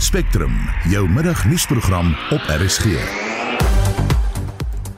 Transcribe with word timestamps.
Spectrum, 0.00 0.52
jou 0.88 1.08
middagnuusprogram 1.08 2.14
op 2.30 2.40
RSG. 2.48 2.84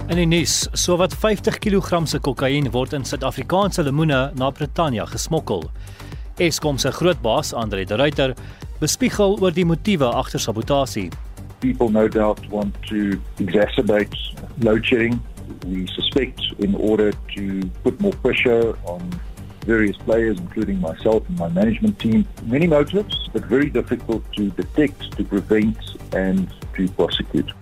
In 0.07 0.21
die 0.21 0.27
nuus, 0.31 0.69
sowat 0.79 1.17
50 1.19 1.59
kg 1.59 2.05
se 2.07 2.21
kokain 2.23 2.69
word 2.71 2.95
in 2.95 3.03
Suid-Afrikaanse 3.05 3.83
lemoene 3.83 4.21
na 4.39 4.51
Brittanje 4.55 5.03
gesmokkel. 5.11 5.67
Eskom 6.39 6.79
se 6.79 6.93
groot 6.95 7.19
baas, 7.25 7.51
Andre 7.51 7.83
de 7.85 7.99
Ruyter, 7.99 8.37
bespiegel 8.79 9.35
oor 9.43 9.51
die 9.51 9.67
motiewe 9.67 10.07
agter 10.07 10.41
sabotasie. 10.41 11.09
People 11.59 11.91
no 11.91 12.07
doubt 12.07 12.47
want 12.55 12.79
to 12.87 13.19
exacerbate 13.43 14.15
load 14.63 14.87
shedding. 14.87 15.19
We 15.67 15.83
suspect 15.99 16.47
in 16.59 16.79
order 16.79 17.11
to 17.35 17.67
put 17.83 17.99
more 18.01 18.15
pressure 18.23 18.79
on 18.87 19.03
various 19.67 19.97
players, 20.05 20.39
including 20.39 20.81
myself 20.81 21.23
and 21.29 21.39
my 21.39 21.49
management 21.49 21.99
team. 21.99 22.27
Many 22.47 22.67
motives, 22.67 23.29
but 23.33 23.45
very 23.45 23.71
difficult 23.71 24.23
to 24.33 24.51
detect, 24.51 25.17
to 25.17 25.25
prevent, 25.25 25.77
and 26.13 26.49
to 26.77 26.89
prosecute. 26.97 27.53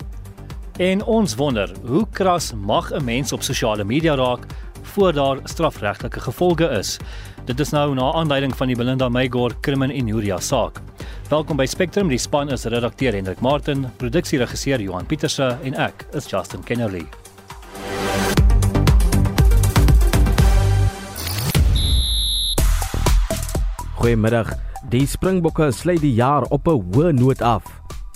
En 0.80 1.04
ons 1.04 1.34
wonder, 1.34 1.72
hoe 1.84 2.06
kras 2.10 2.52
mag 2.54 2.92
'n 2.92 3.04
mens 3.04 3.32
op 3.32 3.42
sosiale 3.42 3.84
media 3.84 4.14
raak 4.14 4.46
voor 4.82 5.12
daar 5.12 5.38
strafregtelike 5.44 6.20
gevolge 6.20 6.68
is? 6.68 6.98
Dit 7.44 7.60
is 7.60 7.70
nou 7.70 7.94
na 7.94 8.12
aanleiding 8.12 8.56
van 8.56 8.66
die 8.66 8.76
Belinda 8.76 9.08
Meygor 9.08 9.54
krimin 9.60 9.90
en 9.90 10.06
Juria 10.06 10.38
saak. 10.38 10.80
Welkom 11.28 11.56
by 11.56 11.66
Spectrum, 11.66 12.08
die 12.08 12.18
span 12.18 12.50
is 12.50 12.64
redakteur 12.64 13.12
Hendrik 13.12 13.40
Martin, 13.40 13.86
produksieregisseur 13.96 14.80
Johan 14.80 15.06
Pieterse 15.06 15.58
en 15.62 15.74
ek 15.74 16.06
is 16.12 16.26
Justin 16.26 16.64
Kennerly. 16.64 17.19
Goeiemiddag. 24.00 24.48
Die 24.88 25.04
Springbokke 25.04 25.66
sluit 25.76 26.00
die 26.00 26.14
jaar 26.16 26.46
op 26.56 26.68
'n 26.68 26.80
hoë 26.92 27.12
noot 27.12 27.42
af. 27.42 27.64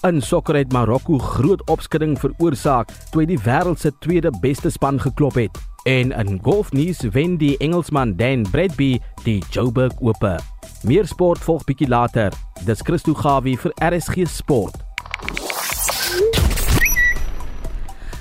In 0.03 0.23
sokker 0.23 0.57
het 0.57 0.73
Marokko 0.73 1.19
groot 1.19 1.61
opskudding 1.69 2.19
veroorsaak 2.19 2.89
toe 3.11 3.21
hy 3.21 3.27
die 3.27 3.39
wêreld 3.45 3.79
se 3.79 3.93
tweede 3.99 4.31
beste 4.41 4.71
span 4.71 5.01
geklop 5.01 5.35
het. 5.35 5.59
En 5.85 6.13
in 6.13 6.41
golfnuus 6.43 7.01
wen 7.13 7.37
die 7.37 7.57
Engelsman 7.59 8.17
Dan 8.17 8.47
Bradby 8.51 9.01
die 9.25 9.43
Joburg 9.51 10.01
Ope. 10.01 10.39
Meer 10.83 11.07
sport 11.07 11.39
volg 11.39 11.65
bietjie 11.65 11.89
later. 11.89 12.33
Dis 12.65 12.81
Christo 12.81 13.15
Gawie 13.15 13.59
vir 13.59 13.73
RSG 13.81 14.27
Sport. 14.27 14.84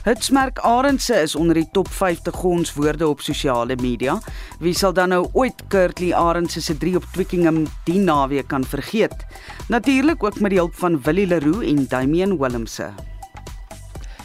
Hitsmerk 0.03 0.59
Arendse 0.59 1.15
is 1.15 1.35
onder 1.35 1.55
die 1.55 1.69
top 1.71 1.87
50 1.87 2.35
gonswoorde 2.35 3.07
op 3.07 3.21
sosiale 3.23 3.77
media. 3.79 4.17
Wie 4.59 4.73
sal 4.75 4.91
dan 4.93 5.13
nou 5.15 5.21
ooit 5.31 5.63
Kurtley 5.71 6.11
Arendse 6.11 6.59
se 6.61 6.75
3 6.77 6.97
op 6.99 7.05
Twickenham 7.13 7.61
die 7.87 8.01
naweek 8.03 8.49
kan 8.51 8.67
vergeet? 8.67 9.15
Natuurlik 9.71 10.23
ook 10.23 10.41
met 10.43 10.51
die 10.51 10.59
hulp 10.59 10.75
van 10.75 10.99
Willie 11.01 11.27
Leroux 11.27 11.63
en 11.63 11.87
Damian 11.87 12.35
Willemse. 12.37 12.91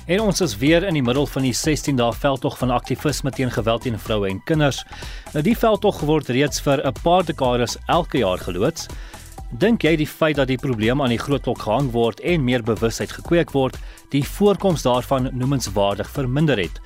En 0.08 0.20
ons 0.20 0.40
is 0.40 0.56
weer 0.56 0.82
in 0.82 0.98
die 0.98 1.04
middel 1.04 1.26
van 1.30 1.46
die 1.46 1.54
16 1.54 1.96
dae 1.96 2.12
veldtog 2.16 2.58
van 2.58 2.74
aktivisme 2.74 3.30
teen 3.30 3.50
geweld 3.54 3.82
teen 3.86 3.98
vroue 4.00 4.26
en 4.32 4.42
kinders. 4.50 4.82
Nou 5.34 5.44
die 5.46 5.56
veldtog 5.58 6.00
word 6.10 6.32
reeds 6.34 6.58
vir 6.64 6.82
'n 6.82 7.02
paar 7.04 7.22
dekades 7.24 7.76
elke 7.86 8.18
jaar 8.18 8.38
geloods. 8.38 8.88
Dink 9.56 9.80
jy 9.80 9.94
die 9.96 10.06
feit 10.06 10.36
dat 10.36 10.50
die 10.50 10.58
probleem 10.60 11.00
aan 11.00 11.08
die 11.08 11.20
groot 11.20 11.46
klok 11.46 11.62
gehang 11.64 11.86
word 11.94 12.18
en 12.20 12.42
meer 12.44 12.60
bewustheid 12.60 13.14
gekweek 13.16 13.54
word, 13.56 13.78
die 14.12 14.20
voorkoms 14.20 14.84
daarvan 14.84 15.30
noemenswaardig 15.32 16.10
verminder 16.12 16.60
het? 16.60 16.76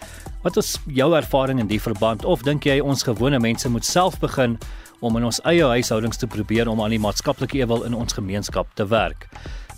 Wat 0.44 0.60
is 0.60 0.76
jou 0.86 1.08
ervaring 1.18 1.58
in 1.58 1.66
die 1.66 1.80
verband 1.82 2.22
of 2.24 2.44
dink 2.46 2.62
jy 2.70 2.78
ons 2.78 3.02
gewone 3.02 3.40
mense 3.42 3.66
moet 3.66 3.86
self 3.86 4.20
begin 4.22 4.54
om 5.02 5.18
in 5.18 5.26
ons 5.26 5.42
eie 5.50 5.66
huishoudings 5.74 6.22
te 6.22 6.30
probeer 6.30 6.70
om 6.70 6.78
aan 6.84 6.94
die 6.94 7.02
maatskaplike 7.02 7.58
ewel 7.58 7.82
in 7.88 7.98
ons 7.98 8.14
gemeenskap 8.14 8.70
te 8.78 8.86
werk? 8.86 9.26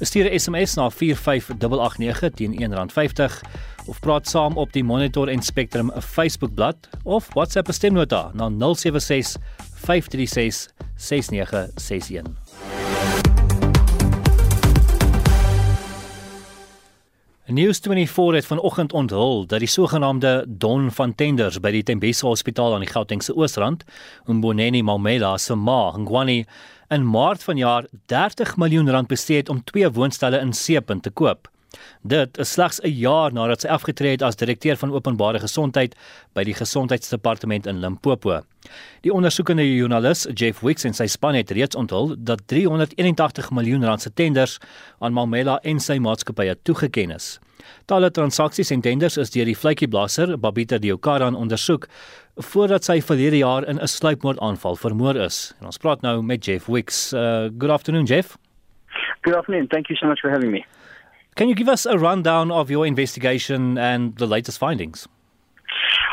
Stuur 0.05 0.29
'n 0.29 0.39
SMS 0.39 0.77
na 0.77 0.91
45889 0.91 2.37
teen 2.37 2.53
R1.50 2.53 3.41
of 3.87 4.01
praat 4.01 4.29
saam 4.29 4.59
op 4.61 4.73
die 4.73 4.85
Monitor 4.85 5.29
en 5.29 5.43
Spectrum 5.43 5.91
Facebookblad 6.01 6.89
of 7.05 7.33
WhatsApp 7.33 7.69
'n 7.69 7.73
stemnota 7.73 8.31
na 8.35 8.51
076 8.51 9.37
536 9.73 10.69
6961. 10.97 12.44
News24 17.51 18.35
het 18.35 18.47
vanoggend 18.47 18.93
onthul 18.93 19.47
dat 19.47 19.59
die 19.59 19.69
sogenaamde 19.69 20.45
Don 20.49 20.91
van 20.91 21.15
Tenders 21.15 21.59
by 21.61 21.75
die 21.75 21.83
Tembisa 21.85 22.25
Hospitaal 22.27 22.73
aan 22.73 22.81
die 22.81 22.89
Gautengse 22.89 23.35
Oosrand, 23.37 23.85
Mboneni 24.25 24.81
Mamela 24.83 25.35
se 25.39 25.53
ma, 25.55 25.93
Ngwani, 25.93 26.47
in 26.89 27.05
Maart 27.05 27.45
vanjaar 27.45 27.85
30 28.07 28.57
miljoen 28.57 28.89
rand 28.91 29.13
bestee 29.13 29.37
het 29.37 29.53
om 29.53 29.61
twee 29.65 29.91
woonstelle 29.93 30.41
in 30.41 30.53
Seepunt 30.57 31.03
te 31.03 31.11
koop. 31.11 31.51
Dit 32.03 32.39
is 32.39 32.53
slegs 32.53 32.81
'n 32.83 32.89
jaar 32.89 33.33
nadat 33.33 33.61
sy 33.61 33.69
afgetree 33.69 34.11
het 34.11 34.23
as 34.23 34.37
direkteur 34.37 34.77
van 34.77 34.93
openbare 34.93 35.41
gesondheid 35.41 35.95
by 36.35 36.45
die 36.45 36.55
gesondheidsdepartement 36.55 37.67
in 37.67 37.81
Limpopo. 37.81 38.43
Die 39.01 39.13
ondersoekende 39.13 39.65
joernalis 39.77 40.27
Jeff 40.35 40.61
Wicks 40.61 40.85
en 40.85 40.95
sy 40.95 41.07
span 41.07 41.35
het 41.35 41.51
reeds 41.51 41.77
onthul 41.77 42.17
dat 42.19 42.47
381 42.47 43.51
miljoen 43.51 43.85
rand 43.85 44.03
se 44.03 44.11
tenders 44.11 44.59
aan 44.99 45.13
Mamela 45.13 45.59
en 45.63 45.81
sy 45.81 45.99
maatskappye 45.99 46.57
toegeken 46.63 47.11
is. 47.11 47.39
Talle 47.87 48.11
transaksies 48.11 48.71
en 48.71 48.81
tenders 48.81 49.17
is 49.21 49.33
deur 49.35 49.49
die 49.49 49.57
vletjieblasser 49.57 50.37
Babita 50.41 50.79
Diokaran 50.79 51.37
ondersoek 51.37 51.89
voordat 52.51 52.85
sy 52.85 53.01
verlede 53.01 53.43
jaar 53.43 53.67
in 53.69 53.79
'n 53.79 53.89
sluipmoordaanval 53.89 54.77
vermoor 54.77 55.17
is. 55.17 55.55
En 55.61 55.67
ons 55.67 55.79
praat 55.79 56.01
nou 56.01 56.23
met 56.23 56.45
Jeff 56.45 56.67
Wicks. 56.67 57.13
Uh, 57.13 57.49
good 57.59 57.71
afternoon 57.71 58.05
Jeff. 58.05 58.37
Good 59.23 59.35
afternoon. 59.35 59.69
Thank 59.69 59.87
you 59.89 59.97
so 59.97 60.07
much 60.07 60.21
for 60.21 60.31
having 60.31 60.51
me. 60.51 60.65
Can 61.37 61.49
you 61.49 61.57
give 61.57 61.69
us 61.69 61.85
a 61.85 61.99
rundown 61.99 62.53
of 62.53 62.71
your 62.71 62.87
investigation 62.87 63.77
and 63.77 64.17
the 64.17 64.27
latest 64.27 64.59
findings? 64.59 65.09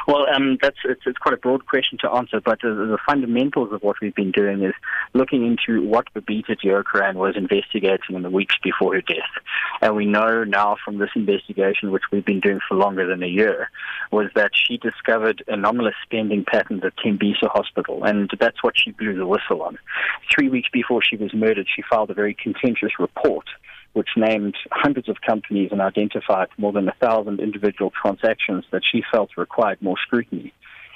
Well, 0.07 0.25
um, 0.33 0.57
that's 0.59 0.77
it's, 0.83 1.01
it's, 1.05 1.17
quite 1.19 1.35
a 1.35 1.37
broad 1.37 1.67
question 1.67 1.99
to 2.01 2.09
answer, 2.09 2.41
but 2.43 2.59
the, 2.61 2.69
the, 2.69 2.97
fundamentals 3.05 3.71
of 3.71 3.83
what 3.83 3.97
we've 4.01 4.15
been 4.15 4.31
doing 4.31 4.63
is 4.63 4.73
looking 5.13 5.45
into 5.45 5.85
what 5.87 6.11
Babita 6.15 6.57
Diokaran 6.59 7.15
was 7.15 7.35
investigating 7.37 8.15
in 8.15 8.23
the 8.23 8.31
weeks 8.31 8.55
before 8.63 8.95
her 8.95 9.01
death. 9.01 9.29
And 9.79 9.95
we 9.95 10.07
know 10.07 10.43
now 10.43 10.75
from 10.83 10.97
this 10.97 11.11
investigation, 11.15 11.91
which 11.91 12.03
we've 12.11 12.25
been 12.25 12.39
doing 12.39 12.59
for 12.67 12.75
longer 12.75 13.05
than 13.05 13.21
a 13.21 13.27
year, 13.27 13.69
was 14.11 14.31
that 14.33 14.51
she 14.55 14.77
discovered 14.77 15.43
anomalous 15.47 15.95
spending 16.03 16.45
patterns 16.45 16.83
at 16.83 16.97
Tembisa 16.97 17.49
Hospital, 17.49 18.03
and 18.03 18.31
that's 18.39 18.63
what 18.63 18.73
she 18.75 18.91
blew 18.91 19.15
the 19.15 19.27
whistle 19.27 19.61
on. 19.61 19.77
Three 20.33 20.49
weeks 20.49 20.69
before 20.73 21.01
she 21.03 21.15
was 21.15 21.31
murdered, 21.33 21.67
she 21.73 21.83
filed 21.87 22.09
a 22.09 22.15
very 22.15 22.33
contentious 22.33 22.93
report 22.97 23.45
which 23.93 24.09
named 24.15 24.55
hundreds 24.71 25.09
of 25.09 25.21
companies 25.21 25.69
and 25.71 25.81
identified 25.81 26.47
more 26.57 26.71
than 26.71 26.87
a 26.87 26.95
thousand 27.01 27.39
individual 27.39 27.91
transactions 28.01 28.65
that 28.71 28.83
she 28.89 29.03
felt 29.11 29.29
required 29.37 29.81
more 29.81 29.97
scrutiny. 30.05 30.53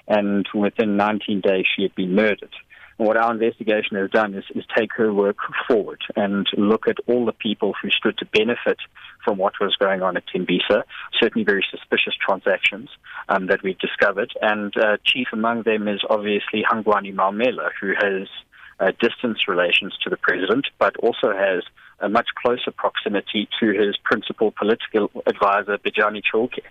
And 0.07 0.47
within 0.53 0.97
19 0.97 1.41
days, 1.41 1.66
she 1.75 1.83
had 1.83 1.95
been 1.95 2.16
murdered. 2.16 2.53
And 2.97 3.07
what 3.07 3.17
our 3.17 3.33
investigation 3.33 3.97
has 3.97 4.09
done 4.11 4.33
is, 4.35 4.45
is 4.56 4.63
take 4.78 4.94
her 4.94 5.13
work 5.13 5.38
forward 5.67 6.01
and 6.16 6.47
look 6.57 6.88
at 6.88 6.97
all 7.07 7.25
the 7.25 7.33
people 7.33 7.73
who 7.81 7.89
stood 7.89 8.17
to 8.19 8.25
benefit 8.25 8.78
from 9.23 9.38
what 9.38 9.53
was 9.59 9.75
going 9.75 10.01
on 10.01 10.16
at 10.16 10.23
Timbisa, 10.33 10.83
certainly 11.19 11.44
very 11.44 11.66
suspicious 11.69 12.13
transactions 12.25 12.89
um, 13.27 13.47
that 13.47 13.63
we've 13.63 13.79
discovered. 13.79 14.31
And 14.41 14.73
uh, 14.77 14.97
chief 15.03 15.27
among 15.33 15.63
them 15.63 15.88
is 15.88 16.01
obviously 16.09 16.63
Hangwani 16.63 17.13
Malmela, 17.13 17.69
who 17.81 17.94
has 18.00 18.27
uh, 18.79 18.91
distance 19.01 19.47
relations 19.47 19.97
to 20.03 20.09
the 20.09 20.17
president, 20.17 20.67
but 20.79 20.95
also 20.97 21.33
has 21.35 21.63
a 22.00 22.09
much 22.09 22.28
closer 22.35 22.72
proximity 22.72 23.47
to 23.59 23.67
his 23.67 23.97
principal 24.03 24.51
political 24.51 25.09
advisor, 25.25 25.78
Bijani 25.78 26.22
Chalke. 26.22 26.61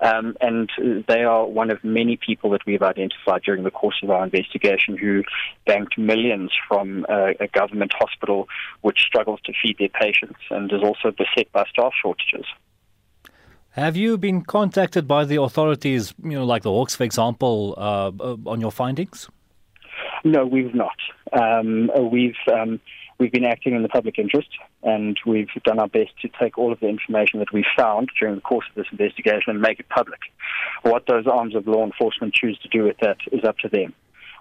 Um, 0.00 0.36
and 0.40 0.70
they 1.08 1.24
are 1.24 1.44
one 1.44 1.70
of 1.70 1.82
many 1.82 2.16
people 2.16 2.50
that 2.50 2.64
we've 2.66 2.82
identified 2.82 3.42
during 3.42 3.64
the 3.64 3.70
course 3.70 3.96
of 4.02 4.10
our 4.10 4.22
investigation 4.22 4.96
who 4.96 5.24
banked 5.66 5.98
millions 5.98 6.52
from 6.68 7.04
uh, 7.08 7.32
a 7.40 7.48
government 7.48 7.92
hospital 7.98 8.48
which 8.82 9.00
struggles 9.00 9.40
to 9.44 9.52
feed 9.60 9.76
their 9.78 9.88
patients 9.88 10.38
and 10.50 10.72
is 10.72 10.82
also 10.82 11.10
beset 11.10 11.50
by 11.52 11.64
staff 11.70 11.92
shortages. 12.00 12.46
Have 13.70 13.96
you 13.96 14.18
been 14.18 14.42
contacted 14.42 15.06
by 15.08 15.24
the 15.24 15.40
authorities, 15.40 16.14
you 16.22 16.32
know, 16.32 16.44
like 16.44 16.62
the 16.62 16.70
Hawks, 16.70 16.94
for 16.96 17.04
example, 17.04 17.74
uh, 17.76 18.10
uh 18.20 18.36
on 18.46 18.60
your 18.60 18.72
findings? 18.72 19.28
No, 20.24 20.44
we've 20.46 20.74
not. 20.74 20.96
Um, 21.32 21.90
we've 22.10 22.34
um, 22.52 22.80
we've 23.18 23.32
been 23.32 23.44
acting 23.44 23.74
in 23.74 23.82
the 23.82 23.88
public 23.88 24.18
interest, 24.18 24.48
and 24.82 25.18
we've 25.26 25.48
done 25.64 25.78
our 25.78 25.88
best 25.88 26.10
to 26.22 26.28
take 26.40 26.56
all 26.56 26.72
of 26.72 26.80
the 26.80 26.88
information 26.88 27.40
that 27.40 27.52
we 27.52 27.64
found 27.76 28.08
during 28.18 28.36
the 28.36 28.40
course 28.40 28.66
of 28.70 28.76
this 28.76 28.86
investigation 28.92 29.50
and 29.50 29.60
make 29.60 29.80
it 29.80 29.88
public. 29.88 30.20
What 30.82 31.06
those 31.06 31.26
arms 31.26 31.54
of 31.54 31.66
law 31.66 31.84
enforcement 31.84 32.34
choose 32.34 32.58
to 32.60 32.68
do 32.68 32.84
with 32.84 32.98
that 32.98 33.18
is 33.32 33.44
up 33.44 33.58
to 33.58 33.68
them. 33.68 33.94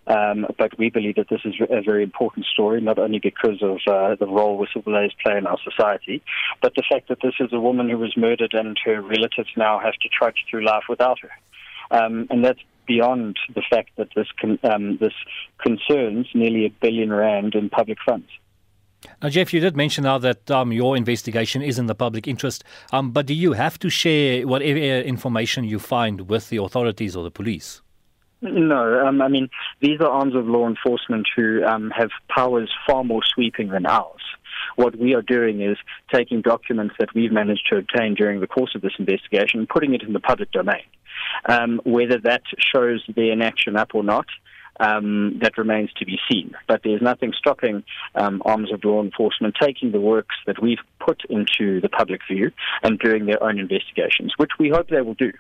Um, 0.08 0.46
but 0.58 0.78
we 0.78 0.90
believe 0.90 1.16
that 1.16 1.28
this 1.30 1.42
is 1.44 1.56
a 1.70 1.82
very 1.82 2.02
important 2.02 2.46
story, 2.46 2.80
not 2.80 2.98
only 2.98 3.20
because 3.20 3.62
of 3.62 3.80
uh, 3.88 4.16
the 4.16 4.26
role 4.26 4.58
whistleblowers 4.58 5.12
play 5.22 5.38
in 5.38 5.46
our 5.46 5.58
society, 5.62 6.24
but 6.62 6.74
the 6.76 6.84
fact 6.90 7.10
that 7.10 7.18
this 7.22 7.34
is 7.42 7.52
a 7.52 7.60
woman 7.60 7.90
who 7.90 7.98
was 7.98 8.16
murdered 8.16 8.54
and 8.54 8.78
her 8.86 9.02
relatives 9.02 9.50
now 9.58 9.80
have 9.80 9.96
to 9.96 10.08
trudge 10.08 10.46
through 10.50 10.64
life 10.66 10.84
without 10.88 11.20
her. 11.20 11.32
Um, 11.92 12.28
and 12.30 12.44
that's 12.44 12.62
beyond 12.86 13.38
the 13.54 13.64
fact 13.70 13.90
that 13.98 14.08
this 14.16 14.28
con- 14.40 14.60
um, 14.64 14.98
this 14.98 15.14
concerns 15.58 16.28
nearly 16.34 16.66
a 16.66 16.70
billion 16.70 17.12
rand 17.12 17.54
in 17.54 17.70
public 17.70 17.98
funds. 18.06 18.30
Now, 19.22 19.30
Jeff, 19.30 19.54
you 19.54 19.60
did 19.60 19.76
mention 19.76 20.04
now 20.04 20.18
that 20.18 20.50
um, 20.50 20.72
your 20.72 20.98
investigation 20.98 21.62
is 21.62 21.80
in 21.80 21.86
the 21.86 21.96
public 21.96 22.28
interest, 22.28 22.64
um, 22.92 23.12
but 23.12 23.26
do 23.26 23.34
you 23.34 23.54
have 23.54 23.78
to 23.80 23.90
share 23.90 24.48
whatever 24.48 24.80
information 24.80 25.64
you 25.64 25.80
find 25.80 26.30
with 26.30 26.50
the 26.50 26.58
authorities 26.58 27.16
or 27.16 27.24
the 27.24 27.32
police? 27.32 27.82
No, 28.42 29.06
um, 29.06 29.22
I 29.22 29.28
mean, 29.30 29.50
these 29.82 30.00
are 30.00 30.08
arms 30.08 30.36
of 30.36 30.48
law 30.48 30.68
enforcement 30.68 31.28
who 31.36 31.64
um, 31.66 31.92
have 31.96 32.10
powers 32.30 32.72
far 32.88 33.04
more 33.04 33.22
sweeping 33.24 33.70
than 33.70 33.88
ours. 33.88 34.22
What 34.76 34.96
we 34.96 35.16
are 35.16 35.24
doing 35.24 35.62
is 35.62 35.78
taking 36.14 36.42
documents 36.42 36.96
that 37.00 37.14
we've 37.16 37.32
managed 37.32 37.68
to 37.72 37.78
obtain 37.78 38.14
during 38.14 38.40
the 38.40 38.48
course 38.48 38.76
of 38.76 38.82
this 38.82 38.94
investigation 39.00 39.60
and 39.60 39.70
putting 39.70 39.96
it 39.96 40.04
in 40.04 40.14
the 40.14 40.20
public 40.20 40.52
domain. 40.52 40.84
Um, 41.50 41.82
whether 41.84 42.20
that 42.20 42.44
shows 42.60 43.04
their 43.16 43.32
inaction 43.32 43.76
up 43.76 43.96
or 43.96 44.04
not, 44.04 44.28
um, 44.80 45.40
that 45.42 45.58
remains 45.58 45.92
to 45.94 46.06
be 46.06 46.20
seen. 46.30 46.54
But 46.68 46.82
there's 46.84 47.02
nothing 47.02 47.34
stopping 47.38 47.84
um, 48.16 48.42
arms 48.46 48.72
of 48.72 48.84
law 48.84 49.02
enforcement 49.02 49.56
taking 49.62 49.92
the 49.92 50.02
works 50.02 50.36
that 50.46 50.62
we've 50.62 50.78
put 51.00 51.22
into 51.30 51.82
the 51.82 51.90
public 51.90 52.22
view 52.30 52.52
and 52.84 53.00
doing 53.00 53.26
their 53.26 53.42
own 53.42 53.60
investigations, 53.60 54.34
which 54.38 54.52
we 54.60 54.70
hope 54.70 54.90
they 54.90 55.02
will 55.02 55.16
do. 55.16 55.32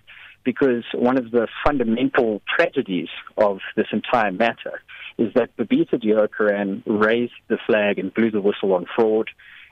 Because 0.43 0.83
one 0.93 1.17
of 1.17 1.31
the 1.31 1.47
fundamental 1.65 2.41
tragedies 2.55 3.09
of 3.37 3.59
this 3.75 3.87
entire 3.91 4.31
matter 4.31 4.81
is 5.17 5.33
that 5.33 5.55
Babita 5.57 6.01
Deokaran 6.01 6.83
raised 6.85 7.33
the 7.49 7.57
flag 7.65 7.99
and 7.99 8.13
blew 8.13 8.31
the 8.31 8.41
whistle 8.41 8.73
on 8.73 8.85
fraud, 8.95 9.29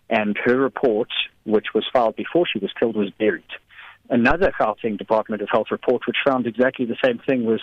and 0.09 0.35
her 0.43 0.57
report, 0.57 1.09
which 1.45 1.67
was 1.73 1.85
filed 1.93 2.15
before 2.15 2.45
she 2.51 2.59
was 2.59 2.71
killed, 2.77 2.95
was 2.95 3.11
buried. 3.11 3.43
Another 4.09 4.51
Gauteng 4.59 4.97
Department 4.97 5.41
of 5.41 5.49
Health 5.51 5.67
report, 5.71 6.03
which 6.05 6.17
found 6.25 6.45
exactly 6.45 6.85
the 6.85 6.97
same 7.03 7.19
thing, 7.19 7.45
was 7.45 7.61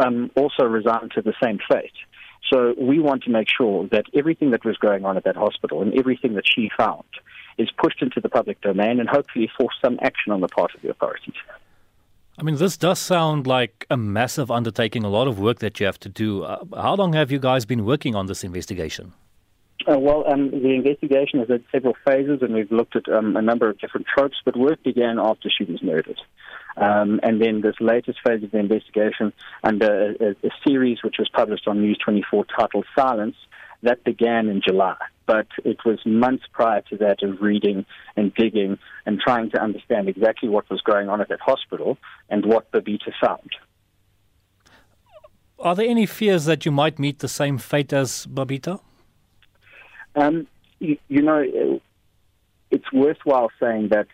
um, 0.00 0.30
also 0.36 0.64
resigned 0.64 1.12
to 1.12 1.22
the 1.22 1.34
same 1.42 1.58
fate. 1.70 1.92
So 2.52 2.74
we 2.78 3.00
want 3.00 3.24
to 3.24 3.30
make 3.30 3.48
sure 3.48 3.88
that 3.88 4.04
everything 4.14 4.52
that 4.52 4.64
was 4.64 4.76
going 4.76 5.04
on 5.04 5.16
at 5.16 5.24
that 5.24 5.36
hospital 5.36 5.82
and 5.82 5.98
everything 5.98 6.34
that 6.34 6.44
she 6.46 6.70
found 6.76 7.04
is 7.58 7.68
pushed 7.82 8.02
into 8.02 8.20
the 8.20 8.28
public 8.28 8.60
domain 8.60 9.00
and 9.00 9.08
hopefully 9.08 9.50
force 9.58 9.74
some 9.82 9.98
action 10.02 10.32
on 10.32 10.40
the 10.40 10.48
part 10.48 10.74
of 10.74 10.82
the 10.82 10.90
authorities. 10.90 11.34
I 12.38 12.42
mean, 12.42 12.56
this 12.56 12.76
does 12.76 12.98
sound 12.98 13.46
like 13.46 13.86
a 13.90 13.96
massive 13.96 14.50
undertaking, 14.50 15.04
a 15.04 15.08
lot 15.08 15.26
of 15.26 15.38
work 15.38 15.58
that 15.60 15.80
you 15.80 15.86
have 15.86 15.98
to 16.00 16.08
do. 16.08 16.44
Uh, 16.44 16.64
how 16.76 16.94
long 16.94 17.14
have 17.14 17.32
you 17.32 17.38
guys 17.38 17.64
been 17.64 17.84
working 17.84 18.14
on 18.14 18.26
this 18.26 18.44
investigation? 18.44 19.14
Uh, 19.88 19.98
well, 19.98 20.24
um, 20.30 20.50
the 20.50 20.74
investigation 20.74 21.38
has 21.38 21.48
had 21.48 21.64
several 21.72 21.94
phases, 22.06 22.42
and 22.42 22.52
we've 22.52 22.70
looked 22.70 22.94
at 22.94 23.08
um, 23.08 23.36
a 23.36 23.42
number 23.42 23.70
of 23.70 23.78
different 23.78 24.06
tropes, 24.06 24.36
but 24.44 24.56
work 24.56 24.82
began 24.82 25.18
after 25.18 25.48
she 25.48 25.64
was 25.64 25.82
murdered. 25.82 26.20
Um, 26.76 27.20
and 27.22 27.40
then 27.40 27.62
this 27.62 27.76
latest 27.80 28.18
phase 28.26 28.42
of 28.42 28.50
the 28.50 28.58
investigation 28.58 29.32
under 29.64 30.14
a, 30.20 30.30
a, 30.46 30.50
series 30.66 30.98
which 31.02 31.16
was 31.18 31.28
published 31.30 31.66
on 31.66 31.80
News 31.80 31.98
24 32.04 32.44
titled 32.58 32.84
Silence, 32.94 33.36
that 33.82 34.04
began 34.04 34.48
in 34.48 34.60
July. 34.66 34.96
But 35.26 35.46
it 35.64 35.78
was 35.86 35.98
months 36.04 36.44
prior 36.52 36.82
to 36.90 36.96
that 36.98 37.22
of 37.22 37.40
reading 37.40 37.86
and 38.14 38.34
digging 38.34 38.78
and 39.06 39.18
trying 39.18 39.50
to 39.50 39.60
understand 39.60 40.08
exactly 40.08 40.48
what 40.50 40.68
was 40.68 40.82
going 40.82 41.08
on 41.08 41.20
at 41.20 41.28
that 41.28 41.40
hospital 41.40 41.96
and 42.28 42.44
what 42.44 42.70
Babita 42.72 43.12
found. 43.24 43.50
Are 45.58 45.74
there 45.74 45.88
any 45.88 46.04
fears 46.04 46.44
that 46.44 46.66
you 46.66 46.72
might 46.72 46.98
meet 46.98 47.20
the 47.20 47.28
same 47.28 47.56
fate 47.56 47.92
as 47.92 48.26
Babita? 48.26 48.80
Um, 50.14 50.46
you, 50.78 50.98
you 51.08 51.22
know, 51.22 51.80
it's 52.70 52.92
worthwhile 52.92 53.50
saying 53.58 53.88
that 53.88 54.06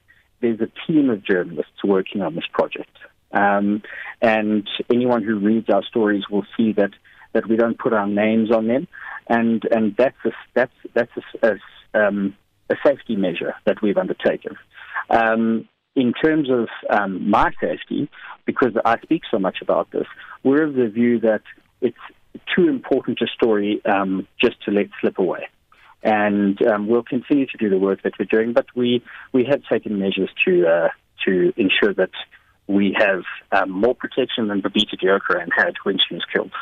there's 0.42 0.60
a 0.60 0.70
team 0.86 1.08
of 1.08 1.24
journalists 1.24 1.82
working 1.84 2.20
on 2.20 2.34
this 2.34 2.44
project. 2.52 2.90
Um, 3.32 3.82
and 4.20 4.68
anyone 4.92 5.22
who 5.22 5.38
reads 5.38 5.70
our 5.70 5.82
stories 5.84 6.24
will 6.30 6.44
see 6.56 6.72
that, 6.74 6.90
that 7.32 7.48
we 7.48 7.56
don't 7.56 7.78
put 7.78 7.94
our 7.94 8.06
names 8.06 8.50
on 8.50 8.68
them. 8.68 8.88
And, 9.28 9.62
and 9.70 9.96
that's, 9.96 10.16
a, 10.26 10.30
that's, 10.54 10.72
that's 10.94 11.10
a, 11.42 11.48
a, 11.94 12.06
um, 12.06 12.36
a 12.68 12.74
safety 12.84 13.16
measure 13.16 13.54
that 13.64 13.80
we've 13.82 13.96
undertaken. 13.96 14.56
Um, 15.08 15.68
in 15.94 16.12
terms 16.12 16.50
of 16.50 16.68
um, 16.90 17.30
my 17.30 17.52
safety, 17.60 18.10
because 18.44 18.72
I 18.84 18.98
speak 19.00 19.22
so 19.30 19.38
much 19.38 19.58
about 19.62 19.90
this, 19.92 20.06
we're 20.42 20.64
of 20.64 20.74
the 20.74 20.88
view 20.88 21.20
that 21.20 21.42
it's 21.80 21.96
too 22.54 22.68
important 22.68 23.20
a 23.22 23.26
story 23.26 23.80
um, 23.84 24.26
just 24.40 24.62
to 24.64 24.70
let 24.70 24.86
slip 25.00 25.18
away 25.18 25.48
and 26.02 26.60
um, 26.66 26.88
we'll 26.88 27.02
continue 27.02 27.46
to 27.46 27.56
do 27.58 27.68
the 27.70 27.78
work 27.78 28.02
that 28.02 28.14
we're 28.18 28.24
doing. 28.26 28.52
But 28.52 28.66
we 28.74 29.02
we 29.32 29.44
have 29.44 29.62
taken 29.70 29.98
measures 29.98 30.30
to 30.44 30.66
uh, 30.66 30.88
to 31.24 31.52
ensure 31.56 31.94
that 31.94 32.10
we 32.66 32.96
have 32.98 33.22
um, 33.52 33.70
more 33.70 33.94
protection 33.94 34.48
than 34.48 34.62
Babita 34.62 34.96
Deokaran 35.02 35.48
had 35.56 35.74
when 35.84 35.98
she 35.98 36.14
was 36.14 36.24
killed. 36.32 36.52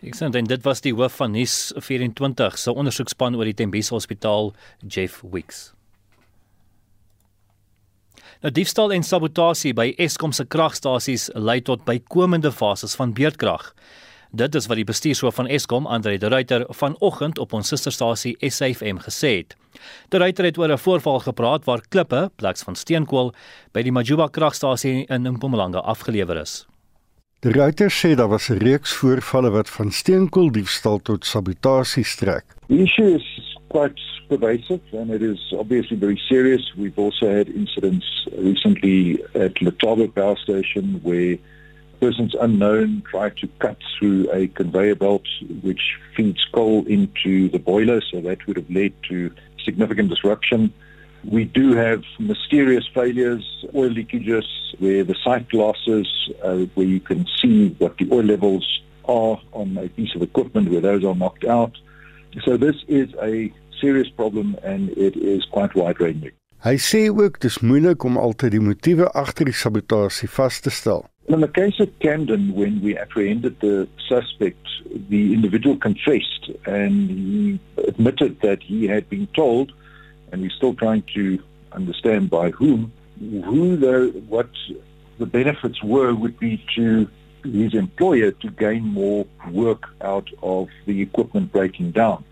Sê 0.00 0.30
dan 0.32 0.46
dit 0.48 0.62
was 0.64 0.80
die 0.80 0.94
hoof 0.96 1.18
van 1.20 1.34
Nuus 1.36 1.72
24 1.76 2.56
se 2.58 2.72
ondersoekspan 2.72 3.36
oor 3.36 3.44
die 3.44 3.54
Tembisa 3.54 3.92
Hospitaal, 3.94 4.54
Jeff 4.88 5.20
Wicks. 5.20 5.74
Nou 8.40 8.48
diefstal 8.56 8.94
en 8.96 9.04
sabotasie 9.04 9.74
by 9.76 9.90
Eskom 10.00 10.32
se 10.32 10.46
kragstasies 10.48 11.28
lei 11.36 11.58
tot 11.60 11.84
bykomende 11.84 12.48
fases 12.56 12.96
van 12.96 13.12
beurtkrag. 13.12 13.74
Dit 14.30 14.54
is 14.54 14.68
wat 14.70 14.78
die 14.78 14.86
bestuurshoof 14.86 15.34
van 15.34 15.48
Eskom, 15.50 15.86
Andre 15.90 16.18
de 16.18 16.28
Ruyter, 16.30 16.62
vanoggend 16.68 17.38
op 17.42 17.52
ons 17.52 17.68
susterstasie 17.68 18.36
SAFM 18.38 19.00
gesê 19.02 19.30
het. 19.40 19.56
De 20.08 20.20
Ruyter 20.22 20.44
het 20.44 20.58
oor 20.58 20.70
'n 20.70 20.78
voorval 20.78 21.18
gepraat 21.18 21.64
waar 21.64 21.82
klippe, 21.88 22.30
plaks 22.36 22.62
van 22.62 22.76
steenkool, 22.76 23.34
by 23.72 23.82
die 23.82 23.92
Majuba 23.92 24.28
kragstasie 24.28 25.04
in 25.06 25.32
Mpumalanga 25.32 25.78
afgelewer 25.78 26.36
is. 26.36 26.66
De 27.40 27.50
Ruyter 27.50 27.90
sê 27.90 28.14
daar 28.14 28.28
was 28.28 28.48
'n 28.50 28.58
reeks 28.58 28.92
voorvalle 28.92 29.50
wat 29.50 29.68
van 29.68 29.90
steenkooldiefstal 29.90 30.98
tot 31.02 31.26
sabotasie 31.26 32.04
strek. 32.04 32.44
The 32.68 32.82
issue 32.82 33.14
is 33.14 33.56
quite 33.68 34.00
pervasive 34.28 34.80
and 34.92 35.10
it 35.10 35.22
is 35.22 35.52
obviously 35.58 35.98
very 35.98 36.16
serious. 36.16 36.74
We've 36.76 37.02
also 37.02 37.26
had 37.26 37.48
incidents 37.48 38.28
recently 38.38 39.24
at 39.34 39.60
Letaba 39.60 40.06
Power 40.06 40.36
Station 40.36 41.00
where 41.02 41.38
persons 42.00 42.34
unknown 42.40 43.02
tried 43.10 43.36
to 43.38 43.48
cut 43.58 43.78
through 43.98 44.30
a 44.32 44.48
conveyor 44.48 44.94
belt 44.94 45.26
which 45.62 45.98
feeds 46.16 46.44
coal 46.52 46.84
into 46.86 47.48
the 47.50 47.58
boiler, 47.58 48.00
so 48.00 48.20
that 48.22 48.46
would 48.46 48.56
have 48.56 48.70
led 48.70 48.92
to 49.08 49.30
significant 49.64 50.08
disruption. 50.08 50.72
We 51.24 51.44
do 51.44 51.74
have 51.74 52.02
mysterious 52.18 52.88
failures, 52.94 53.44
oil 53.74 53.90
leakages, 53.90 54.46
where 54.78 55.04
the 55.04 55.14
sight 55.22 55.48
glasses, 55.50 56.08
uh, 56.42 56.60
where 56.74 56.86
you 56.86 57.00
can 57.00 57.26
see 57.40 57.76
what 57.78 57.98
the 57.98 58.08
oil 58.10 58.24
levels 58.24 58.66
are 59.04 59.38
on 59.52 59.76
a 59.76 59.88
piece 59.88 60.14
of 60.14 60.22
equipment 60.22 60.70
where 60.70 60.80
those 60.80 61.04
are 61.04 61.14
knocked 61.14 61.44
out. 61.44 61.76
So 62.44 62.56
this 62.56 62.76
is 62.88 63.08
a 63.22 63.52
serious 63.80 64.08
problem 64.08 64.56
and 64.62 64.90
it 64.90 65.16
is 65.16 65.44
quite 65.50 65.74
wide-ranging. 65.74 66.32
Hy 66.60 66.76
sê 66.76 67.06
ook 67.08 67.38
dis 67.40 67.54
moeilik 67.64 68.04
om 68.04 68.18
altyd 68.20 68.52
die 68.52 68.60
motiewe 68.60 69.06
agter 69.16 69.48
die 69.48 69.56
sabotasie 69.56 70.28
vas 70.28 70.58
te 70.60 70.68
stel. 70.68 71.06
In 71.30 71.40
the 71.40 71.46
case 71.46 71.78
of 71.78 71.96
Camden, 72.00 72.54
when 72.56 72.80
we 72.82 72.98
apprehended 72.98 73.60
the 73.60 73.86
suspect, 74.08 74.66
the 75.08 75.32
individual 75.32 75.76
confessed 75.76 76.50
and 76.66 77.08
he 77.08 77.60
admitted 77.86 78.40
that 78.40 78.60
he 78.64 78.88
had 78.88 79.08
been 79.08 79.28
told, 79.28 79.70
and 80.32 80.42
we're 80.42 80.50
still 80.50 80.74
trying 80.74 81.04
to 81.14 81.38
understand 81.70 82.30
by 82.30 82.50
whom, 82.50 82.92
who 83.20 83.76
the, 83.76 84.10
what 84.26 84.50
the 85.20 85.26
benefits 85.26 85.80
were 85.84 86.12
would 86.16 86.36
be 86.40 86.60
to 86.74 87.08
his 87.44 87.74
employer 87.74 88.32
to 88.32 88.50
gain 88.50 88.82
more 88.82 89.24
work 89.52 89.84
out 90.00 90.28
of 90.42 90.68
the 90.86 91.00
equipment 91.00 91.52
breaking 91.52 91.92
down. 91.92 92.24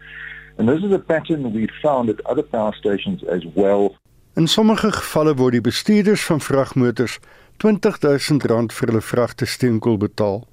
And 0.59 0.69
this 0.69 0.83
is 0.83 0.91
a 0.91 0.99
pattern 0.99 1.53
we 1.53 1.69
found 1.81 2.09
at 2.09 2.27
other 2.27 2.43
power 2.43 2.75
stations 2.75 3.23
as 3.23 3.47
well. 3.55 3.95
In 4.35 4.49
sommige 4.49 4.91
gevalle 4.91 5.35
word 5.35 5.53
die 5.53 5.61
bestuurders 5.61 6.23
van 6.23 6.41
vragmotors 6.41 7.19
R20000 7.59 8.71
vir 8.71 8.87
hulle 8.93 9.01
vragte 9.03 9.47
steenkool 9.51 9.97
betaal. 9.99 10.45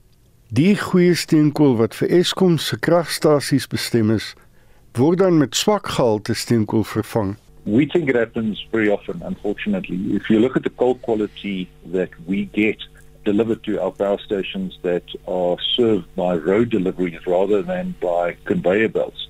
Die 0.57 0.71
goeie 0.73 1.13
steenkool 1.13 1.75
wat 1.77 1.93
vir 1.93 2.09
Eskom 2.17 2.55
se 2.57 2.79
kragstasies 2.81 3.67
bestem 3.69 4.09
is, 4.09 4.31
word 4.97 5.21
dan 5.21 5.37
met 5.37 5.53
swak 5.53 5.85
gehalte 5.85 6.33
steenkool 6.33 6.81
vervang. 6.89 7.35
We 7.69 7.85
think 7.85 8.09
it 8.09 8.17
happens 8.17 8.65
very 8.71 8.89
often, 8.89 9.21
unfortunately. 9.21 9.99
If 10.17 10.31
you 10.31 10.39
look 10.39 10.57
at 10.57 10.63
the 10.63 10.73
coal 10.81 10.95
quality 10.95 11.69
that 11.93 12.09
we 12.25 12.45
get 12.57 12.81
delivered 13.23 13.61
to 13.65 13.77
our 13.77 13.91
power 13.91 14.17
stations 14.17 14.79
that 14.81 15.05
are 15.27 15.61
served 15.75 16.09
by 16.15 16.33
road 16.33 16.69
deliveries 16.69 17.21
rather 17.27 17.61
than 17.61 17.93
by 18.01 18.35
conveyor 18.45 18.89
belts, 18.89 19.27